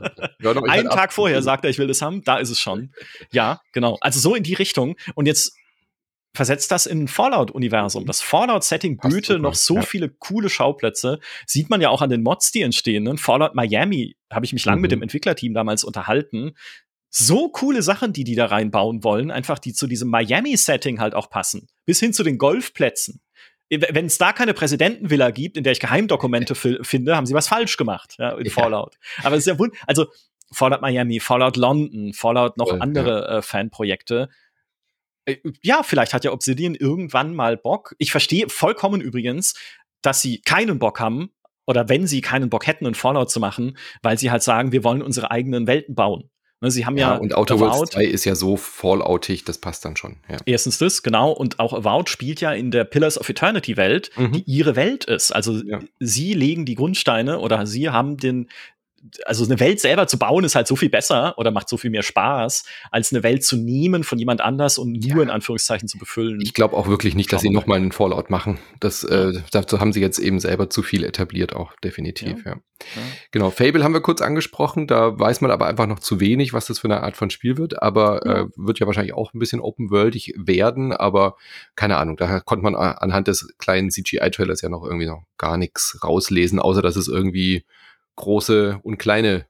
[0.68, 2.92] Einen Tag vorher sagt er, ich will das haben, da ist es schon.
[3.32, 3.96] Ja, genau.
[4.02, 4.96] Also so in die Richtung.
[5.14, 5.56] Und jetzt
[6.34, 8.06] versetzt das in ein Fallout-Universum.
[8.06, 9.82] Das Fallout-Setting böte noch so ja.
[9.82, 11.20] viele coole Schauplätze.
[11.46, 13.04] Sieht man ja auch an den Mods, die entstehen.
[13.04, 13.16] Ne?
[13.16, 14.82] Fallout Miami habe ich mich lang mhm.
[14.82, 16.52] mit dem Entwicklerteam damals unterhalten.
[17.10, 21.30] So coole Sachen, die die da reinbauen wollen, einfach die zu diesem Miami-Setting halt auch
[21.30, 21.68] passen.
[21.86, 23.20] Bis hin zu den Golfplätzen.
[23.70, 27.76] Wenn es da keine Präsidentenvilla gibt, in der ich Geheimdokumente finde, haben sie was falsch
[27.76, 28.52] gemacht ja, in ja.
[28.52, 28.96] Fallout.
[29.22, 30.06] Aber es ist ja wund also
[30.52, 33.38] Fallout Miami, Fallout London, Fallout noch oh, andere ja.
[33.38, 34.30] äh, Fanprojekte.
[35.26, 37.94] Äh, ja, vielleicht hat ja Obsidian irgendwann mal Bock.
[37.98, 39.54] Ich verstehe vollkommen übrigens,
[40.00, 41.30] dass sie keinen Bock haben,
[41.66, 44.84] oder wenn sie keinen Bock hätten, einen Fallout zu machen, weil sie halt sagen, wir
[44.84, 46.30] wollen unsere eigenen Welten bauen.
[46.60, 49.84] Ne, sie haben ja, ja und Outer Worlds 2 ist ja so falloutig, das passt
[49.84, 50.16] dann schon.
[50.28, 50.38] Ja.
[50.44, 51.30] Erstens das, genau.
[51.30, 54.32] Und auch Avowed spielt ja in der Pillars of Eternity Welt, mhm.
[54.32, 55.30] die ihre Welt ist.
[55.30, 55.78] Also ja.
[56.00, 58.48] sie legen die Grundsteine oder sie haben den,
[59.24, 61.90] also eine Welt selber zu bauen ist halt so viel besser oder macht so viel
[61.90, 65.22] mehr Spaß, als eine Welt zu nehmen von jemand anders und nur ja.
[65.22, 66.40] in Anführungszeichen zu befüllen.
[66.40, 68.58] Ich glaube auch wirklich nicht, dass sie nochmal einen Fallout machen.
[68.80, 72.52] Das, äh, dazu haben sie jetzt eben selber zu viel etabliert, auch definitiv, ja.
[72.52, 72.56] ja.
[72.96, 73.02] ja.
[73.30, 76.66] Genau, Fable haben wir kurz angesprochen, da weiß man aber einfach noch zu wenig, was
[76.66, 79.60] das für eine Art von Spiel wird, aber äh, wird ja wahrscheinlich auch ein bisschen
[79.60, 81.36] open-worldig werden, aber
[81.76, 85.98] keine Ahnung, da konnte man anhand des kleinen CGI-Trailers ja noch irgendwie noch gar nichts
[86.02, 87.64] rauslesen, außer dass es irgendwie
[88.18, 89.46] große und kleine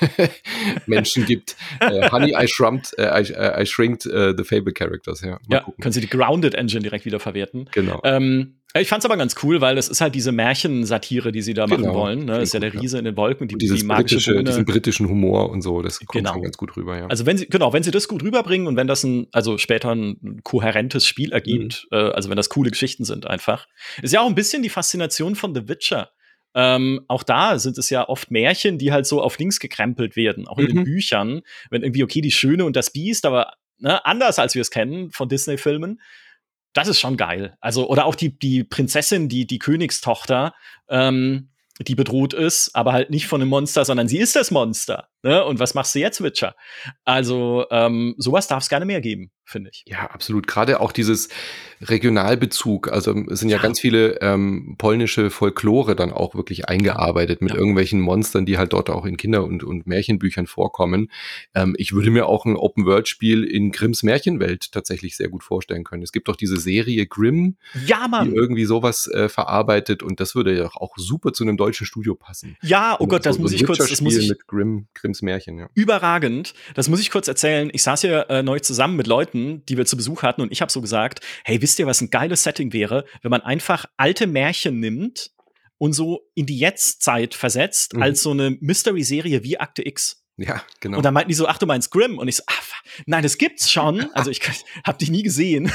[0.86, 1.56] Menschen gibt.
[1.80, 5.32] Äh, Honey, I shrumped, äh, I, äh, I shrinked uh, the Fable Characters, ja.
[5.32, 5.82] Mal ja, gucken.
[5.82, 7.68] können Sie die Grounded Engine direkt wieder verwerten.
[7.72, 8.00] Genau.
[8.04, 11.64] Ähm, ich fand's aber ganz cool, weil das ist halt diese Märchensatire, die sie da
[11.64, 11.78] genau.
[11.78, 12.18] machen wollen.
[12.26, 12.32] Ne?
[12.34, 12.98] Das ist ja der Riese ja.
[12.98, 16.34] in den Wolken, die, die magische britische, diesen britischen Humor und so, das kommt genau.
[16.34, 17.06] schon ganz gut rüber, ja.
[17.06, 19.94] Also wenn sie, genau, wenn sie das gut rüberbringen und wenn das ein, also später
[19.94, 21.96] ein kohärentes Spiel ergibt, mhm.
[21.96, 23.66] äh, also wenn das coole Geschichten sind einfach.
[24.02, 26.10] Ist ja auch ein bisschen die Faszination von The Witcher.
[26.56, 30.48] Ähm, auch da sind es ja oft Märchen, die halt so auf links gekrempelt werden,
[30.48, 30.68] auch in mhm.
[30.68, 31.42] den Büchern.
[31.68, 35.10] Wenn irgendwie, okay, die Schöne und das Biest, aber ne, anders als wir es kennen
[35.10, 36.00] von Disney-Filmen.
[36.72, 37.56] Das ist schon geil.
[37.60, 40.54] Also, oder auch die, die Prinzessin, die, die Königstochter,
[40.88, 45.08] ähm, die bedroht ist, aber halt nicht von einem Monster, sondern sie ist das Monster.
[45.22, 45.44] Ne?
[45.44, 46.56] Und was machst du jetzt, Witcher?
[47.04, 49.84] Also, ähm, sowas darf es gerne mehr geben finde ich.
[49.86, 50.46] Ja, absolut.
[50.46, 51.28] Gerade auch dieses
[51.80, 52.92] Regionalbezug.
[52.92, 53.62] Also es sind ja, ja.
[53.62, 57.56] ganz viele ähm, polnische Folklore dann auch wirklich eingearbeitet mit ja.
[57.56, 61.10] irgendwelchen Monstern, die halt dort auch in Kinder- und, und Märchenbüchern vorkommen.
[61.54, 66.02] Ähm, ich würde mir auch ein Open-World-Spiel in Grimms Märchenwelt tatsächlich sehr gut vorstellen können.
[66.02, 67.56] Es gibt doch diese Serie Grimm,
[67.86, 68.30] ja, Mann.
[68.30, 72.14] die irgendwie sowas äh, verarbeitet und das würde ja auch super zu einem deutschen Studio
[72.14, 72.56] passen.
[72.62, 75.22] Ja, oh Gott, das so, muss so ich kurz, das muss ich mit Grimm, Grimms
[75.22, 75.68] Märchen, ja.
[75.74, 76.54] Überragend.
[76.74, 77.70] Das muss ich kurz erzählen.
[77.72, 80.52] Ich saß hier äh, neu zusammen mit Leuten, Leuten, die wir zu Besuch hatten, und
[80.52, 83.86] ich habe so gesagt, hey, wisst ihr, was ein geiles Setting wäre, wenn man einfach
[83.96, 85.30] alte Märchen nimmt
[85.78, 88.02] und so in die Jetztzeit versetzt, mhm.
[88.02, 90.22] als so eine Mystery-Serie wie Akte X.
[90.38, 90.98] Ja, genau.
[90.98, 92.18] Und dann meinten die so, ach, du meinst Grimm?
[92.18, 92.62] Und ich so, ach,
[93.06, 94.06] nein, das gibt's schon.
[94.14, 94.40] Also ich
[94.84, 95.70] hab dich nie gesehen.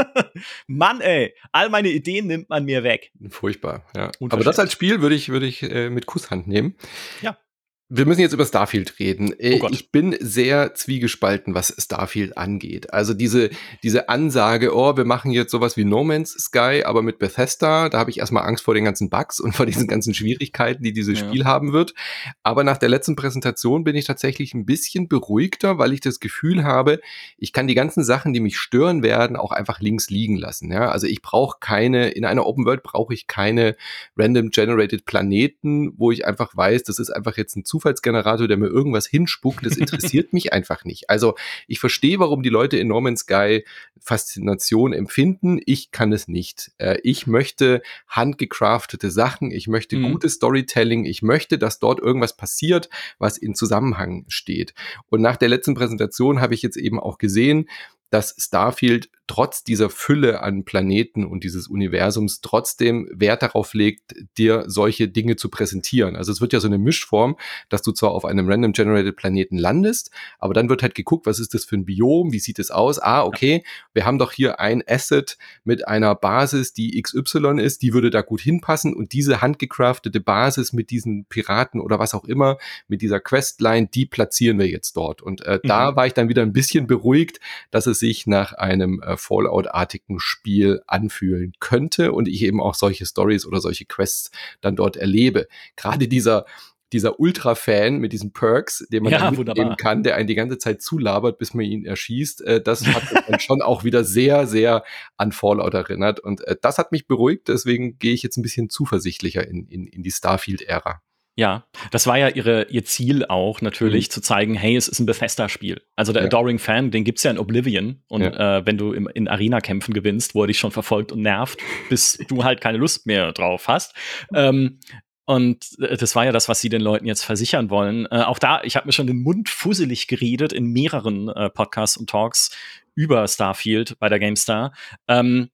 [0.66, 3.10] Mann, ey, all meine Ideen nimmt man mir weg.
[3.30, 4.10] Furchtbar, ja.
[4.20, 6.74] Aber das als Spiel würde ich, würde ich äh, mit Kusshand nehmen.
[7.22, 7.38] Ja.
[7.88, 9.32] Wir müssen jetzt über Starfield reden.
[9.38, 12.92] Äh, oh ich bin sehr zwiegespalten, was Starfield angeht.
[12.92, 13.50] Also diese,
[13.84, 17.98] diese Ansage, oh, wir machen jetzt sowas wie No Man's Sky, aber mit Bethesda, da
[17.98, 21.20] habe ich erstmal Angst vor den ganzen Bugs und vor diesen ganzen Schwierigkeiten, die dieses
[21.20, 21.28] ja.
[21.28, 21.94] Spiel haben wird.
[22.42, 26.64] Aber nach der letzten Präsentation bin ich tatsächlich ein bisschen beruhigter, weil ich das Gefühl
[26.64, 27.00] habe,
[27.38, 30.72] ich kann die ganzen Sachen, die mich stören werden, auch einfach links liegen lassen.
[30.72, 30.88] Ja?
[30.88, 33.76] Also ich brauche keine, in einer Open World brauche ich keine
[34.16, 38.68] random generated Planeten, wo ich einfach weiß, das ist einfach jetzt ein Zufallsgenerator, der mir
[38.68, 41.10] irgendwas hinspuckt, das interessiert mich einfach nicht.
[41.10, 41.34] Also
[41.66, 43.64] ich verstehe, warum die Leute in Norman Sky
[43.98, 45.60] Faszination empfinden.
[45.66, 46.70] Ich kann es nicht.
[46.78, 50.12] Äh, ich möchte handgecraftete Sachen, ich möchte mhm.
[50.12, 52.88] gutes Storytelling, ich möchte, dass dort irgendwas passiert,
[53.18, 54.74] was in Zusammenhang steht.
[55.10, 57.68] Und nach der letzten Präsentation habe ich jetzt eben auch gesehen,
[58.10, 64.64] dass Starfield trotz dieser Fülle an Planeten und dieses Universums trotzdem Wert darauf legt, dir
[64.68, 66.14] solche Dinge zu präsentieren.
[66.14, 67.36] Also es wird ja so eine Mischform,
[67.68, 71.40] dass du zwar auf einem random generated Planeten landest, aber dann wird halt geguckt, was
[71.40, 73.00] ist das für ein Biom, wie sieht es aus?
[73.00, 73.64] Ah, okay,
[73.94, 78.22] wir haben doch hier ein Asset mit einer Basis, die XY ist, die würde da
[78.22, 83.18] gut hinpassen und diese handgecraftete Basis mit diesen Piraten oder was auch immer, mit dieser
[83.18, 85.20] Questline, die platzieren wir jetzt dort.
[85.20, 85.68] Und äh, mhm.
[85.68, 87.40] da war ich dann wieder ein bisschen beruhigt,
[87.72, 93.06] dass es sich nach einem äh, Fallout-artigen Spiel anfühlen könnte und ich eben auch solche
[93.06, 95.48] Stories oder solche Quests dann dort erlebe.
[95.76, 96.46] Gerade dieser
[96.92, 100.82] dieser Ultra-Fan mit diesen Perks, den man ja, mitnehmen kann, der einen die ganze Zeit
[100.82, 104.84] zulabert, bis man ihn erschießt, äh, das hat dann schon auch wieder sehr, sehr
[105.16, 106.20] an Fallout erinnert.
[106.20, 109.86] Und äh, das hat mich beruhigt, deswegen gehe ich jetzt ein bisschen zuversichtlicher in, in,
[109.86, 111.02] in die Starfield-Ära.
[111.38, 114.10] Ja, das war ja ihre, ihr Ziel auch natürlich, mhm.
[114.10, 115.82] zu zeigen, hey, es ist ein Bethesda-Spiel.
[115.94, 116.26] Also der ja.
[116.28, 118.02] Adoring Fan, den gibt's ja in Oblivion.
[118.08, 118.58] Und ja.
[118.58, 121.58] äh, wenn du im, in Arena-Kämpfen gewinnst, wo er dich schon verfolgt und nervt,
[121.90, 123.94] bis du halt keine Lust mehr drauf hast.
[124.34, 124.80] Ähm,
[125.26, 128.06] und äh, das war ja das, was sie den Leuten jetzt versichern wollen.
[128.06, 131.98] Äh, auch da, ich habe mir schon den Mund fusselig geredet in mehreren äh, Podcasts
[131.98, 132.56] und Talks
[132.94, 134.72] über Starfield bei der GameStar.
[135.06, 135.50] Ähm,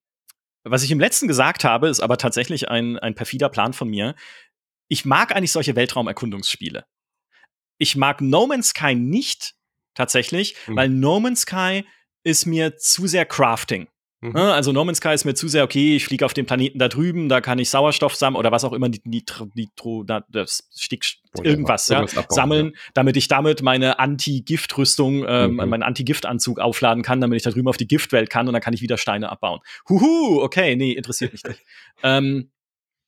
[0.62, 4.14] was ich im letzten gesagt habe, ist aber tatsächlich ein, ein perfider Plan von mir
[4.88, 6.84] ich mag eigentlich solche Weltraumerkundungsspiele.
[7.78, 9.54] Ich mag No Man's Sky nicht
[9.94, 10.76] tatsächlich, mhm.
[10.76, 11.84] weil No Man's Sky
[12.24, 13.88] ist mir zu sehr Crafting.
[14.22, 14.32] Mhm.
[14.34, 16.78] Ne, also No Man's Sky ist mir zu sehr, okay, ich fliege auf dem Planeten
[16.78, 21.04] da drüben, da kann ich Sauerstoff sammeln oder was auch immer, Nitro, Nitro das Stick,
[21.42, 22.80] irgendwas, ja, abbauen, sammeln, ja.
[22.94, 25.56] damit ich damit meine Anti-Gift-Rüstung, ähm, mhm.
[25.56, 28.74] meinen Anti-Gift-Anzug aufladen kann, damit ich da drüben auf die Giftwelt kann und dann kann
[28.74, 29.58] ich wieder Steine abbauen.
[29.88, 31.60] Huhu, okay, nee, interessiert mich nicht.
[32.04, 32.52] ähm,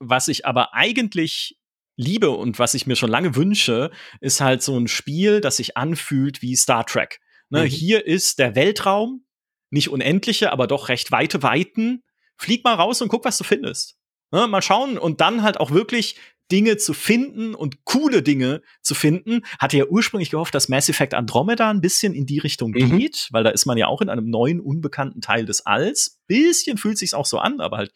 [0.01, 1.57] was ich aber eigentlich
[1.97, 3.91] liebe und was ich mir schon lange wünsche,
[4.21, 7.21] ist halt so ein Spiel, das sich anfühlt wie Star Trek.
[7.51, 7.67] Ne, mhm.
[7.67, 9.25] Hier ist der Weltraum,
[9.71, 12.03] nicht unendliche, aber doch recht weite Weiten.
[12.37, 13.97] Flieg mal raus und guck, was du findest.
[14.33, 16.17] Ne, mal schauen und dann halt auch wirklich
[16.51, 19.43] Dinge zu finden und coole Dinge zu finden.
[19.59, 22.99] Hatte ja ursprünglich gehofft, dass Mass Effect Andromeda ein bisschen in die Richtung mhm.
[22.99, 26.21] geht, weil da ist man ja auch in einem neuen, unbekannten Teil des Alls.
[26.27, 27.93] Bisschen fühlt sich's auch so an, aber halt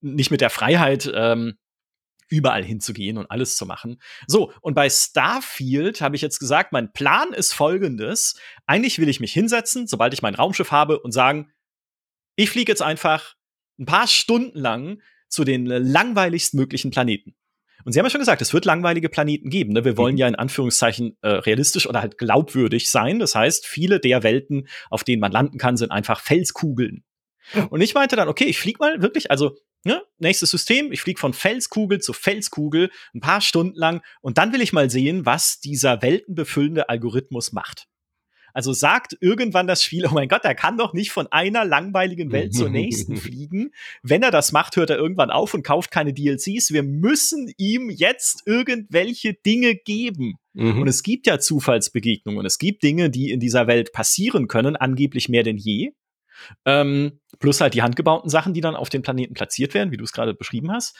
[0.00, 1.54] nicht mit der Freiheit, ähm,
[2.32, 4.00] überall hinzugehen und alles zu machen.
[4.26, 8.40] So, und bei Starfield habe ich jetzt gesagt, mein Plan ist folgendes.
[8.66, 11.52] Eigentlich will ich mich hinsetzen, sobald ich mein Raumschiff habe und sagen,
[12.34, 13.34] ich fliege jetzt einfach
[13.78, 17.34] ein paar Stunden lang zu den langweiligst möglichen Planeten.
[17.84, 19.72] Und Sie haben ja schon gesagt, es wird langweilige Planeten geben.
[19.72, 19.84] Ne?
[19.84, 20.18] Wir wollen mhm.
[20.20, 23.18] ja in Anführungszeichen äh, realistisch oder halt glaubwürdig sein.
[23.18, 27.04] Das heißt, viele der Welten, auf denen man landen kann, sind einfach Felskugeln.
[27.70, 31.20] Und ich meinte dann, okay, ich flieg mal wirklich, also ne, nächstes System, ich fliege
[31.20, 35.60] von Felskugel zu Felskugel ein paar Stunden lang und dann will ich mal sehen, was
[35.60, 37.88] dieser weltenbefüllende Algorithmus macht.
[38.54, 42.32] Also sagt irgendwann das Spiel, oh mein Gott, er kann doch nicht von einer langweiligen
[42.32, 43.70] Welt zur nächsten fliegen.
[44.02, 46.72] Wenn er das macht, hört er irgendwann auf und kauft keine DLCs.
[46.72, 50.34] Wir müssen ihm jetzt irgendwelche Dinge geben.
[50.54, 50.82] Mhm.
[50.82, 52.44] Und es gibt ja Zufallsbegegnungen.
[52.44, 55.92] Es gibt Dinge, die in dieser Welt passieren können, angeblich mehr denn je.
[56.64, 60.04] Ähm, plus halt die handgebauten Sachen, die dann auf den Planeten platziert werden, wie du
[60.04, 60.96] es gerade beschrieben hast.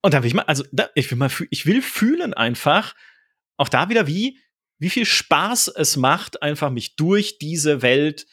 [0.00, 2.94] Und da will ich mal, also da, ich will mal, ich will fühlen einfach,
[3.56, 4.38] auch da wieder wie,
[4.78, 8.26] wie viel Spaß es macht, einfach mich durch diese Welt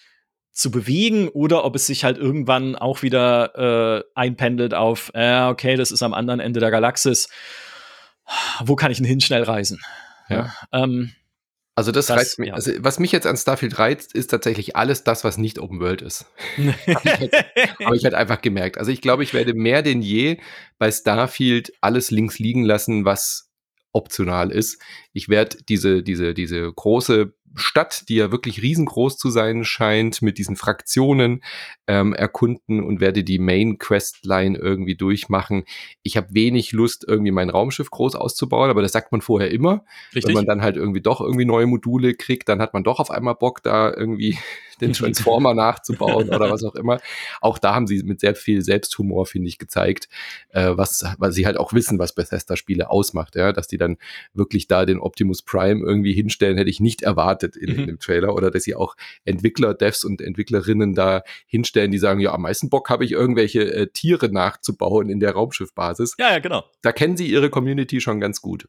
[0.51, 5.76] zu bewegen oder ob es sich halt irgendwann auch wieder äh, einpendelt auf, äh, okay,
[5.76, 7.27] das ist am anderen Ende der Galaxis.
[8.61, 9.81] Wo kann ich denn hin schnell reisen?
[10.30, 10.53] Ja.
[10.72, 11.11] Ähm,
[11.76, 12.49] also das, das reizt mich.
[12.49, 12.53] Ja.
[12.56, 16.02] Also was mich jetzt an Starfield reizt, ist tatsächlich alles das, was nicht Open World
[16.02, 16.26] ist.
[16.57, 16.73] Habe
[17.03, 18.77] ich, halt, ich halt einfach gemerkt.
[18.77, 20.39] Also ich glaube, ich werde mehr denn je
[20.77, 23.52] bei Starfield alles links liegen lassen, was
[23.91, 24.81] optional ist.
[25.11, 30.38] Ich werde diese, diese, diese große Stadt, die ja wirklich riesengroß zu sein scheint, mit
[30.38, 31.44] diesen Fraktionen
[31.88, 35.64] ähm, erkunden und werde die Main Questline irgendwie durchmachen.
[36.03, 39.86] Ich habe wenig Lust, irgendwie mein Raumschiff groß auszubauen, aber das sagt man vorher immer.
[40.14, 40.26] Richtig.
[40.27, 43.11] Wenn man dann halt irgendwie doch irgendwie neue Module kriegt, dann hat man doch auf
[43.11, 44.38] einmal Bock, da irgendwie
[44.81, 46.99] den Transformer nachzubauen oder was auch immer.
[47.41, 50.10] Auch da haben sie mit sehr viel Selbsthumor, finde ich, gezeigt,
[50.49, 53.97] äh, was, weil sie halt auch wissen, was Bethesda-Spiele ausmacht, ja, dass die dann
[54.34, 57.80] wirklich da den Optimus Prime irgendwie hinstellen, hätte ich nicht erwartet in, mhm.
[57.80, 62.19] in dem Trailer oder dass sie auch Entwickler, Devs und Entwicklerinnen da hinstellen, die sagen,
[62.19, 66.15] ja, am meisten Bock habe ich irgendwelche äh, Tiere nachzubauen in der Raumschiffbasis.
[66.19, 66.64] Ja, ja, genau.
[66.81, 68.68] Da kennen sie ihre Community schon ganz gut.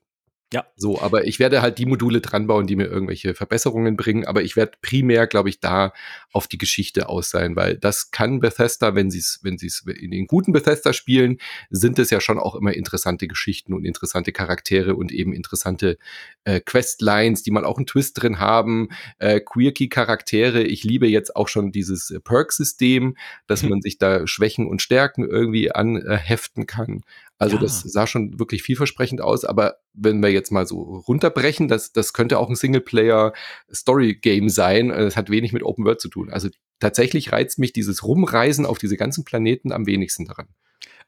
[0.52, 0.64] Ja.
[0.77, 4.43] So, aber ich werde halt die Module dran bauen, die mir irgendwelche Verbesserungen bringen, aber
[4.43, 5.93] ich werde primär, glaube ich, da
[6.32, 9.81] auf die Geschichte aus sein, weil das kann Bethesda, wenn sie es, wenn sie es
[9.81, 11.39] in den guten Bethesda spielen,
[11.70, 15.98] sind es ja schon auch immer interessante Geschichten und interessante Charaktere und eben interessante
[16.44, 20.62] äh, Questlines, die mal auch einen Twist drin haben, äh, Quirky-Charaktere.
[20.62, 23.16] Ich liebe jetzt auch schon dieses äh, Perk-System,
[23.48, 23.70] dass mhm.
[23.70, 27.02] man sich da Schwächen und Stärken irgendwie anheften kann.
[27.38, 27.62] Also ja.
[27.62, 32.12] das sah schon wirklich vielversprechend aus, aber wenn wir jetzt mal so runterbrechen, das, das
[32.12, 34.90] könnte auch ein Singleplayer-Story-Game sein.
[34.90, 36.30] Es hat wenig mit Open World zu tun.
[36.30, 36.48] Also
[36.80, 40.48] tatsächlich reizt mich dieses Rumreisen auf diese ganzen Planeten am wenigsten daran.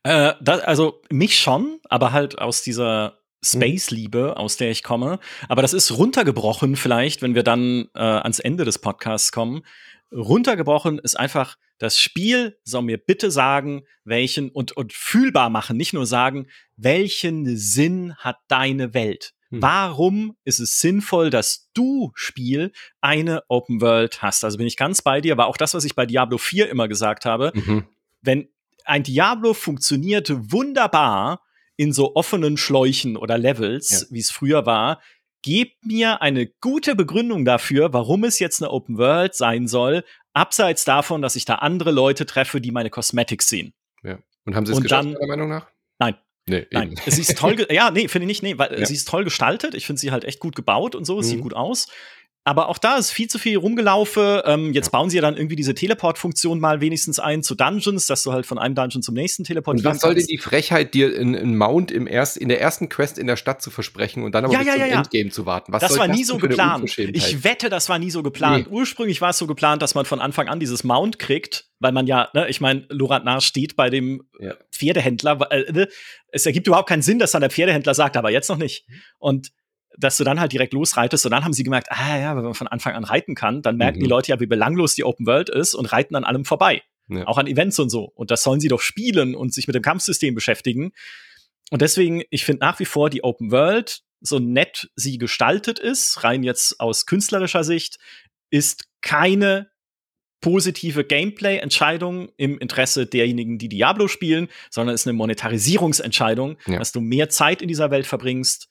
[0.02, 5.18] Äh, das, also mich schon, aber halt aus dieser Space-Liebe, aus der ich komme.
[5.48, 9.62] Aber das ist runtergebrochen vielleicht, wenn wir dann äh, ans Ende des Podcasts kommen.
[10.12, 15.92] Runtergebrochen ist einfach das Spiel soll mir bitte sagen, welchen und, und fühlbar machen, nicht
[15.92, 19.34] nur sagen, welchen Sinn hat deine Welt?
[19.50, 19.62] Hm.
[19.62, 24.44] Warum ist es sinnvoll, dass du Spiel eine Open World hast?
[24.44, 26.88] Also bin ich ganz bei dir, aber auch das, was ich bei Diablo 4 immer
[26.88, 27.86] gesagt habe, mhm.
[28.20, 28.48] wenn
[28.84, 31.42] ein Diablo funktioniert wunderbar
[31.78, 34.06] in so offenen Schläuchen oder Levels, ja.
[34.10, 35.00] wie es früher war,
[35.42, 40.84] gebt mir eine gute Begründung dafür, warum es jetzt eine Open World sein soll, abseits
[40.84, 43.72] davon, dass ich da andere Leute treffe, die meine Cosmetics sehen.
[44.02, 44.18] Ja.
[44.44, 45.68] Und haben sie es geschafft, deiner Meinung nach?
[46.00, 46.16] Nein.
[46.48, 48.86] Nee, Nein, sie ist toll, ja, nee, finde ich nicht, nee, weil ja.
[48.86, 49.74] sie ist toll gestaltet.
[49.74, 51.22] Ich finde sie halt echt gut gebaut und so, mhm.
[51.22, 51.88] sieht gut aus.
[52.48, 54.40] Aber auch da ist viel zu viel rumgelaufen.
[54.46, 58.22] Ähm, jetzt bauen sie ja dann irgendwie diese Teleport-Funktion mal wenigstens ein zu Dungeons, dass
[58.22, 60.02] du halt von einem Dungeon zum nächsten teleportieren kannst.
[60.02, 63.18] Und was soll denn die Frechheit, dir einen Mount im erst, in der ersten Quest
[63.18, 65.74] in der Stadt zu versprechen und dann aber ja, ja, zum ja, Endgame zu warten?
[65.74, 66.90] Was das war nie so geplant.
[66.98, 68.70] Ich wette, das war nie so geplant.
[68.70, 68.74] Nee.
[68.74, 72.06] Ursprünglich war es so geplant, dass man von Anfang an dieses Mount kriegt, weil man
[72.06, 74.54] ja, ne, ich meine, Lorand Nahr steht bei dem ja.
[74.72, 75.38] Pferdehändler.
[75.50, 75.88] Äh, ne,
[76.32, 78.86] es ergibt überhaupt keinen Sinn, dass dann der Pferdehändler sagt, aber jetzt noch nicht.
[79.18, 79.52] Und
[79.98, 82.54] dass du dann halt direkt losreitest und dann haben sie gemerkt, ah ja, wenn man
[82.54, 84.04] von Anfang an reiten kann, dann merken mhm.
[84.04, 86.82] die Leute ja, wie belanglos die Open World ist und reiten an allem vorbei.
[87.08, 87.26] Ja.
[87.26, 88.12] Auch an Events und so.
[88.14, 90.92] Und das sollen sie doch spielen und sich mit dem Kampfsystem beschäftigen.
[91.70, 96.24] und deswegen, ich finde nach wie vor die Open World, so nett sie gestaltet ist,
[96.24, 97.98] rein jetzt aus künstlerischer Sicht,
[98.50, 99.70] ist keine
[100.40, 106.78] positive Gameplay-Entscheidung im Interesse derjenigen, die Diablo spielen, sondern ist eine Monetarisierungsentscheidung, ja.
[106.78, 108.68] dass du mehr Zeit in dieser Welt verbringst.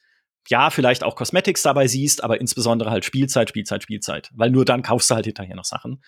[0.49, 4.29] Ja, vielleicht auch Cosmetics dabei siehst, aber insbesondere halt Spielzeit, Spielzeit, Spielzeit.
[4.33, 6.01] Weil nur dann kaufst du halt hinterher noch Sachen.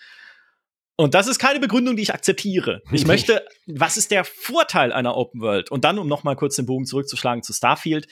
[0.96, 2.82] Und das ist keine Begründung, die ich akzeptiere.
[2.92, 5.70] Ich möchte, was ist der Vorteil einer Open World?
[5.70, 8.06] Und dann, um noch mal kurz den Bogen zurückzuschlagen zu Starfield,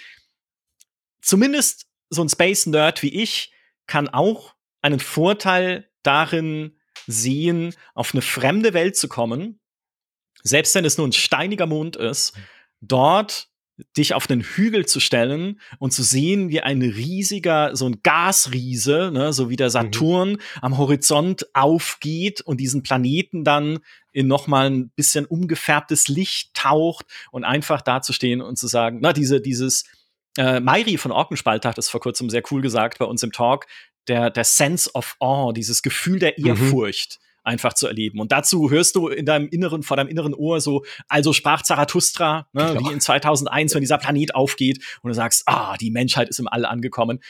[1.21, 3.53] zumindest so ein Space Nerd wie ich
[3.87, 9.61] kann auch einen Vorteil darin sehen, auf eine fremde Welt zu kommen,
[10.43, 12.35] selbst wenn es nur ein steiniger Mond ist,
[12.81, 13.49] dort
[13.97, 19.11] dich auf den Hügel zu stellen und zu sehen, wie ein riesiger, so ein Gasriese,
[19.13, 19.73] ne, so wie der mhm.
[19.73, 20.39] Saturn mhm.
[20.61, 23.79] am Horizont aufgeht und diesen Planeten dann
[24.13, 29.13] in noch mal ein bisschen umgefärbtes Licht taucht und einfach dazustehen und zu sagen, na,
[29.13, 29.85] diese, dieses,
[30.37, 33.67] äh, Mairi von Orkenspalt hat das vor kurzem sehr cool gesagt bei uns im Talk,
[34.09, 36.47] der, der Sense of Awe, dieses Gefühl der mhm.
[36.47, 37.19] Ehrfurcht.
[37.21, 38.21] Mhm einfach zu erleben.
[38.21, 42.47] Und dazu hörst du in deinem inneren, vor deinem inneren Ohr so, also sprach Zarathustra,
[42.53, 46.39] ne, wie in 2001, wenn dieser Planet aufgeht und du sagst, ah, die Menschheit ist
[46.39, 47.21] im All angekommen.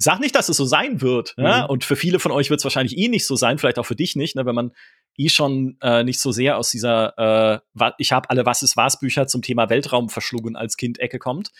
[0.00, 1.34] Sag nicht, dass es so sein wird.
[1.36, 1.44] Mhm.
[1.44, 1.64] Ja?
[1.64, 3.96] Und für viele von euch wird es wahrscheinlich eh nicht so sein, vielleicht auch für
[3.96, 4.72] dich nicht, ne, wenn man
[5.16, 9.00] eh schon äh, nicht so sehr aus dieser äh, Ich habe alle Was ist was
[9.00, 11.50] Bücher zum Thema Weltraum verschlungen als Kind Ecke kommt.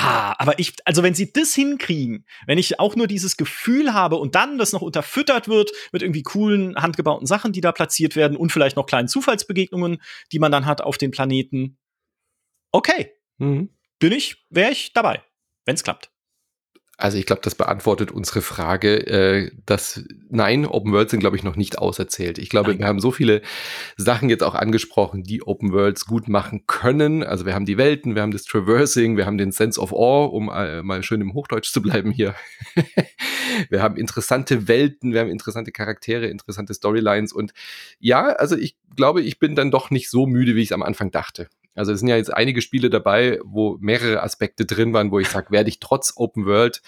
[0.00, 4.14] Ah, aber ich, also wenn sie das hinkriegen, wenn ich auch nur dieses Gefühl habe
[4.14, 8.36] und dann das noch unterfüttert wird mit irgendwie coolen, handgebauten Sachen, die da platziert werden
[8.36, 10.00] und vielleicht noch kleinen Zufallsbegegnungen,
[10.30, 11.78] die man dann hat auf den Planeten.
[12.70, 13.12] Okay.
[13.38, 13.70] Mhm.
[13.98, 15.20] Bin ich, wäre ich dabei,
[15.64, 16.12] wenn es klappt.
[17.00, 21.44] Also ich glaube, das beantwortet unsere Frage, äh, dass nein, Open Worlds sind, glaube ich,
[21.44, 22.38] noch nicht auserzählt.
[22.38, 22.80] Ich glaube, nein.
[22.80, 23.40] wir haben so viele
[23.96, 27.22] Sachen jetzt auch angesprochen, die Open Worlds gut machen können.
[27.22, 30.28] Also wir haben die Welten, wir haben das Traversing, wir haben den Sense of Awe,
[30.32, 32.34] um äh, mal schön im Hochdeutsch zu bleiben hier.
[33.70, 37.52] wir haben interessante Welten, wir haben interessante Charaktere, interessante Storylines und
[38.00, 40.82] ja, also ich glaube, ich bin dann doch nicht so müde, wie ich es am
[40.82, 41.48] Anfang dachte.
[41.78, 45.28] Also es sind ja jetzt einige Spiele dabei, wo mehrere Aspekte drin waren, wo ich
[45.28, 46.82] sage, werde ich trotz Open World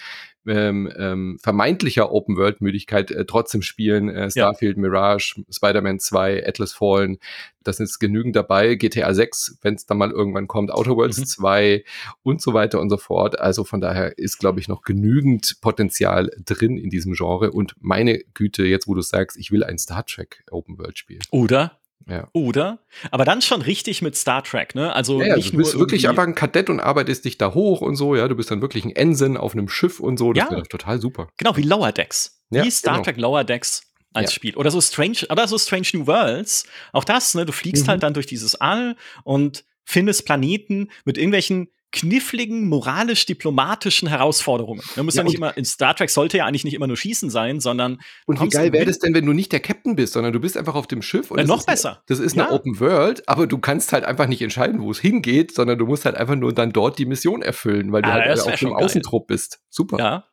[0.47, 4.09] ähm, ähm, vermeintlicher Open World Müdigkeit äh, trotzdem spielen.
[4.09, 4.81] Äh, Starfield, ja.
[4.81, 7.19] Mirage, Spider-Man 2, Atlas Fallen,
[7.63, 8.75] das ist genügend dabei.
[8.75, 11.25] GTA 6, wenn es dann mal irgendwann kommt, Outer Worlds mhm.
[11.25, 11.83] 2
[12.23, 13.39] und so weiter und so fort.
[13.39, 17.51] Also von daher ist, glaube ich, noch genügend Potenzial drin in diesem Genre.
[17.51, 21.19] Und meine Güte, jetzt wo du sagst, ich will ein Star Trek Open World Spiel.
[21.29, 22.27] Oder ja.
[22.33, 22.79] Oder?
[23.11, 24.93] Aber dann schon richtig mit Star Trek, ne?
[24.93, 27.95] Also ja, nicht du bist wirklich einfach ein Kadett und arbeitest dich da hoch und
[27.95, 28.27] so, ja.
[28.27, 30.33] Du bist dann wirklich ein Ensign auf einem Schiff und so.
[30.33, 30.51] Das ja.
[30.51, 31.29] wäre total super.
[31.37, 32.41] Genau, wie Lower Decks.
[32.49, 33.03] Ja, wie Star genau.
[33.05, 33.81] Trek Lower Decks
[34.13, 34.35] als ja.
[34.35, 34.55] Spiel.
[34.55, 36.65] Oder so Strange, oder so Strange New Worlds.
[36.91, 37.45] Auch das, ne?
[37.45, 37.91] Du fliegst mhm.
[37.91, 44.81] halt dann durch dieses All und findest Planeten mit irgendwelchen kniffligen, moralisch-diplomatischen Herausforderungen.
[44.95, 46.97] Man muss ja, ja nicht immer, in Star Trek sollte ja eigentlich nicht immer nur
[46.97, 47.99] Schießen sein, sondern.
[48.25, 50.57] Und wie geil wäre das denn, wenn du nicht der Captain bist, sondern du bist
[50.57, 51.31] einfach auf dem Schiff?
[51.31, 52.03] Und ja, noch besser.
[52.07, 52.45] Das ist ja.
[52.45, 55.85] eine Open World, aber du kannst halt einfach nicht entscheiden, wo es hingeht, sondern du
[55.85, 58.73] musst halt einfach nur dann dort die Mission erfüllen, weil du ah, halt auf dem
[58.73, 59.59] Außentrupp bist.
[59.69, 59.97] Super.
[59.99, 60.25] Ja.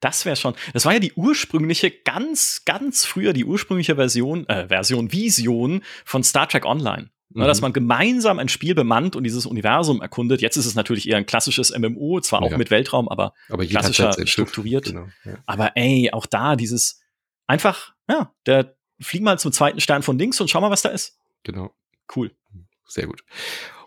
[0.00, 0.54] Das wäre schon.
[0.74, 6.22] Das war ja die ursprüngliche, ganz, ganz früher die ursprüngliche Version, äh, Version, Vision von
[6.22, 7.10] Star Trek Online.
[7.30, 7.48] Ne, mhm.
[7.48, 10.40] Dass man gemeinsam ein Spiel bemannt und dieses Universum erkundet.
[10.40, 12.56] Jetzt ist es natürlich eher ein klassisches MMO, zwar auch ja.
[12.56, 14.84] mit Weltraum, aber, aber klassischer strukturiert.
[14.84, 15.38] Genau, ja.
[15.44, 17.00] Aber ey, auch da dieses
[17.46, 20.90] einfach, ja, der flieg mal zum zweiten Stern von links und schau mal, was da
[20.90, 21.18] ist.
[21.42, 21.74] Genau.
[22.14, 22.30] Cool.
[22.86, 23.24] Sehr gut.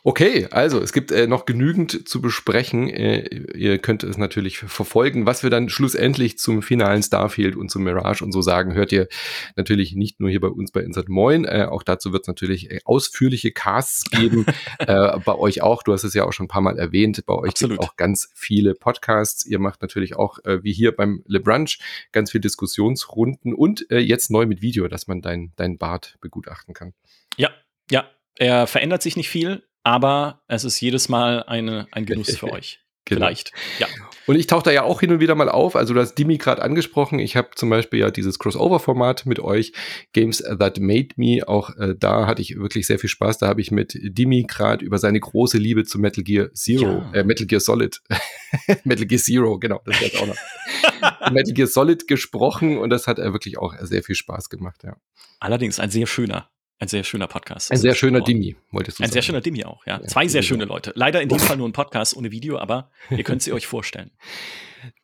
[0.10, 2.90] Okay, also es gibt äh, noch genügend zu besprechen.
[2.90, 5.28] Äh, ihr könnt es natürlich verfolgen.
[5.28, 9.08] Was wir dann schlussendlich zum finalen Starfield und zum Mirage und so sagen, hört ihr
[9.56, 11.46] natürlich nicht nur hier bei uns bei Insert Moin.
[11.46, 14.48] Äh, auch dazu wird es natürlich äh, ausführliche Casts geben.
[14.80, 15.84] äh, bei euch auch.
[15.84, 17.24] Du hast es ja auch schon ein paar Mal erwähnt.
[17.28, 19.46] Bei euch gibt auch ganz viele Podcasts.
[19.46, 21.78] Ihr macht natürlich auch, äh, wie hier beim Le Brunch,
[22.14, 26.96] ganz viele Diskussionsrunden und jetzt neu mit Video, dass man dein, dein Bart begutachten kann.
[27.38, 27.52] Ja,
[27.92, 32.52] ja, er verändert sich nicht viel aber es ist jedes Mal eine, ein Genuss für
[32.52, 32.80] euch.
[33.06, 33.26] Genau.
[33.26, 33.88] Vielleicht, ja.
[34.28, 35.76] Und ich tauche da ja auch hin und wieder mal auf.
[35.76, 37.18] Also du hast Dimi gerade angesprochen.
[37.18, 39.74] Ich habe zum Beispiel ja dieses Crossover-Format mit euch,
[40.14, 41.40] Games That Made Me.
[41.48, 43.40] Auch äh, da hatte ich wirklich sehr viel Spaß.
[43.40, 47.14] Da habe ich mit Dimi gerade über seine große Liebe zu Metal Gear Zero, ja.
[47.14, 48.00] äh, Metal Gear Solid,
[48.84, 51.32] Metal Gear Zero, genau, das auch noch.
[51.32, 54.96] Metal Gear Solid gesprochen und das hat äh, wirklich auch sehr viel Spaß gemacht, ja.
[55.40, 56.52] Allerdings ein sehr schöner.
[56.82, 57.72] Ein sehr schöner Podcast.
[57.74, 58.22] Ein sehr schöner.
[58.22, 59.10] Dimi, wolltest du sagen.
[59.10, 60.00] Ein sehr schöner Dimi auch, ja.
[60.00, 60.94] ja Zwei sehr schöne Leute.
[60.96, 64.12] Leider in diesem Fall nur ein Podcast ohne Video, aber ihr könnt sie euch vorstellen.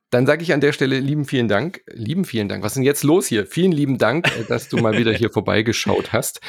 [0.09, 1.81] Dann sage ich an der Stelle lieben vielen Dank.
[1.91, 2.63] Lieben vielen Dank.
[2.63, 3.45] Was ist denn jetzt los hier?
[3.45, 6.39] Vielen lieben Dank, äh, dass du mal wieder hier vorbeigeschaut hast.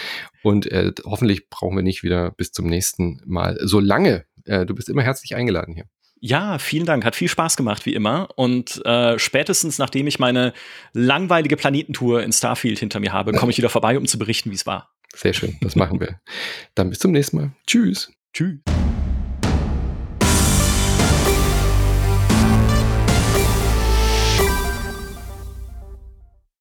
[0.44, 4.26] Und äh, hoffentlich brauchen wir nicht wieder bis zum nächsten Mal so lange.
[4.44, 5.86] Äh, du bist immer herzlich eingeladen hier.
[6.20, 7.04] Ja, vielen Dank.
[7.04, 8.28] Hat viel Spaß gemacht, wie immer.
[8.36, 10.54] Und äh, spätestens nachdem ich meine
[10.92, 14.54] langweilige Planetentour in Starfield hinter mir habe, komme ich wieder vorbei, um zu berichten, wie
[14.54, 14.95] es war.
[15.14, 16.20] Sehr schön, das machen wir.
[16.74, 17.52] Dann bis zum nächsten Mal.
[17.66, 18.12] Tschüss.
[18.32, 18.60] Tschüss.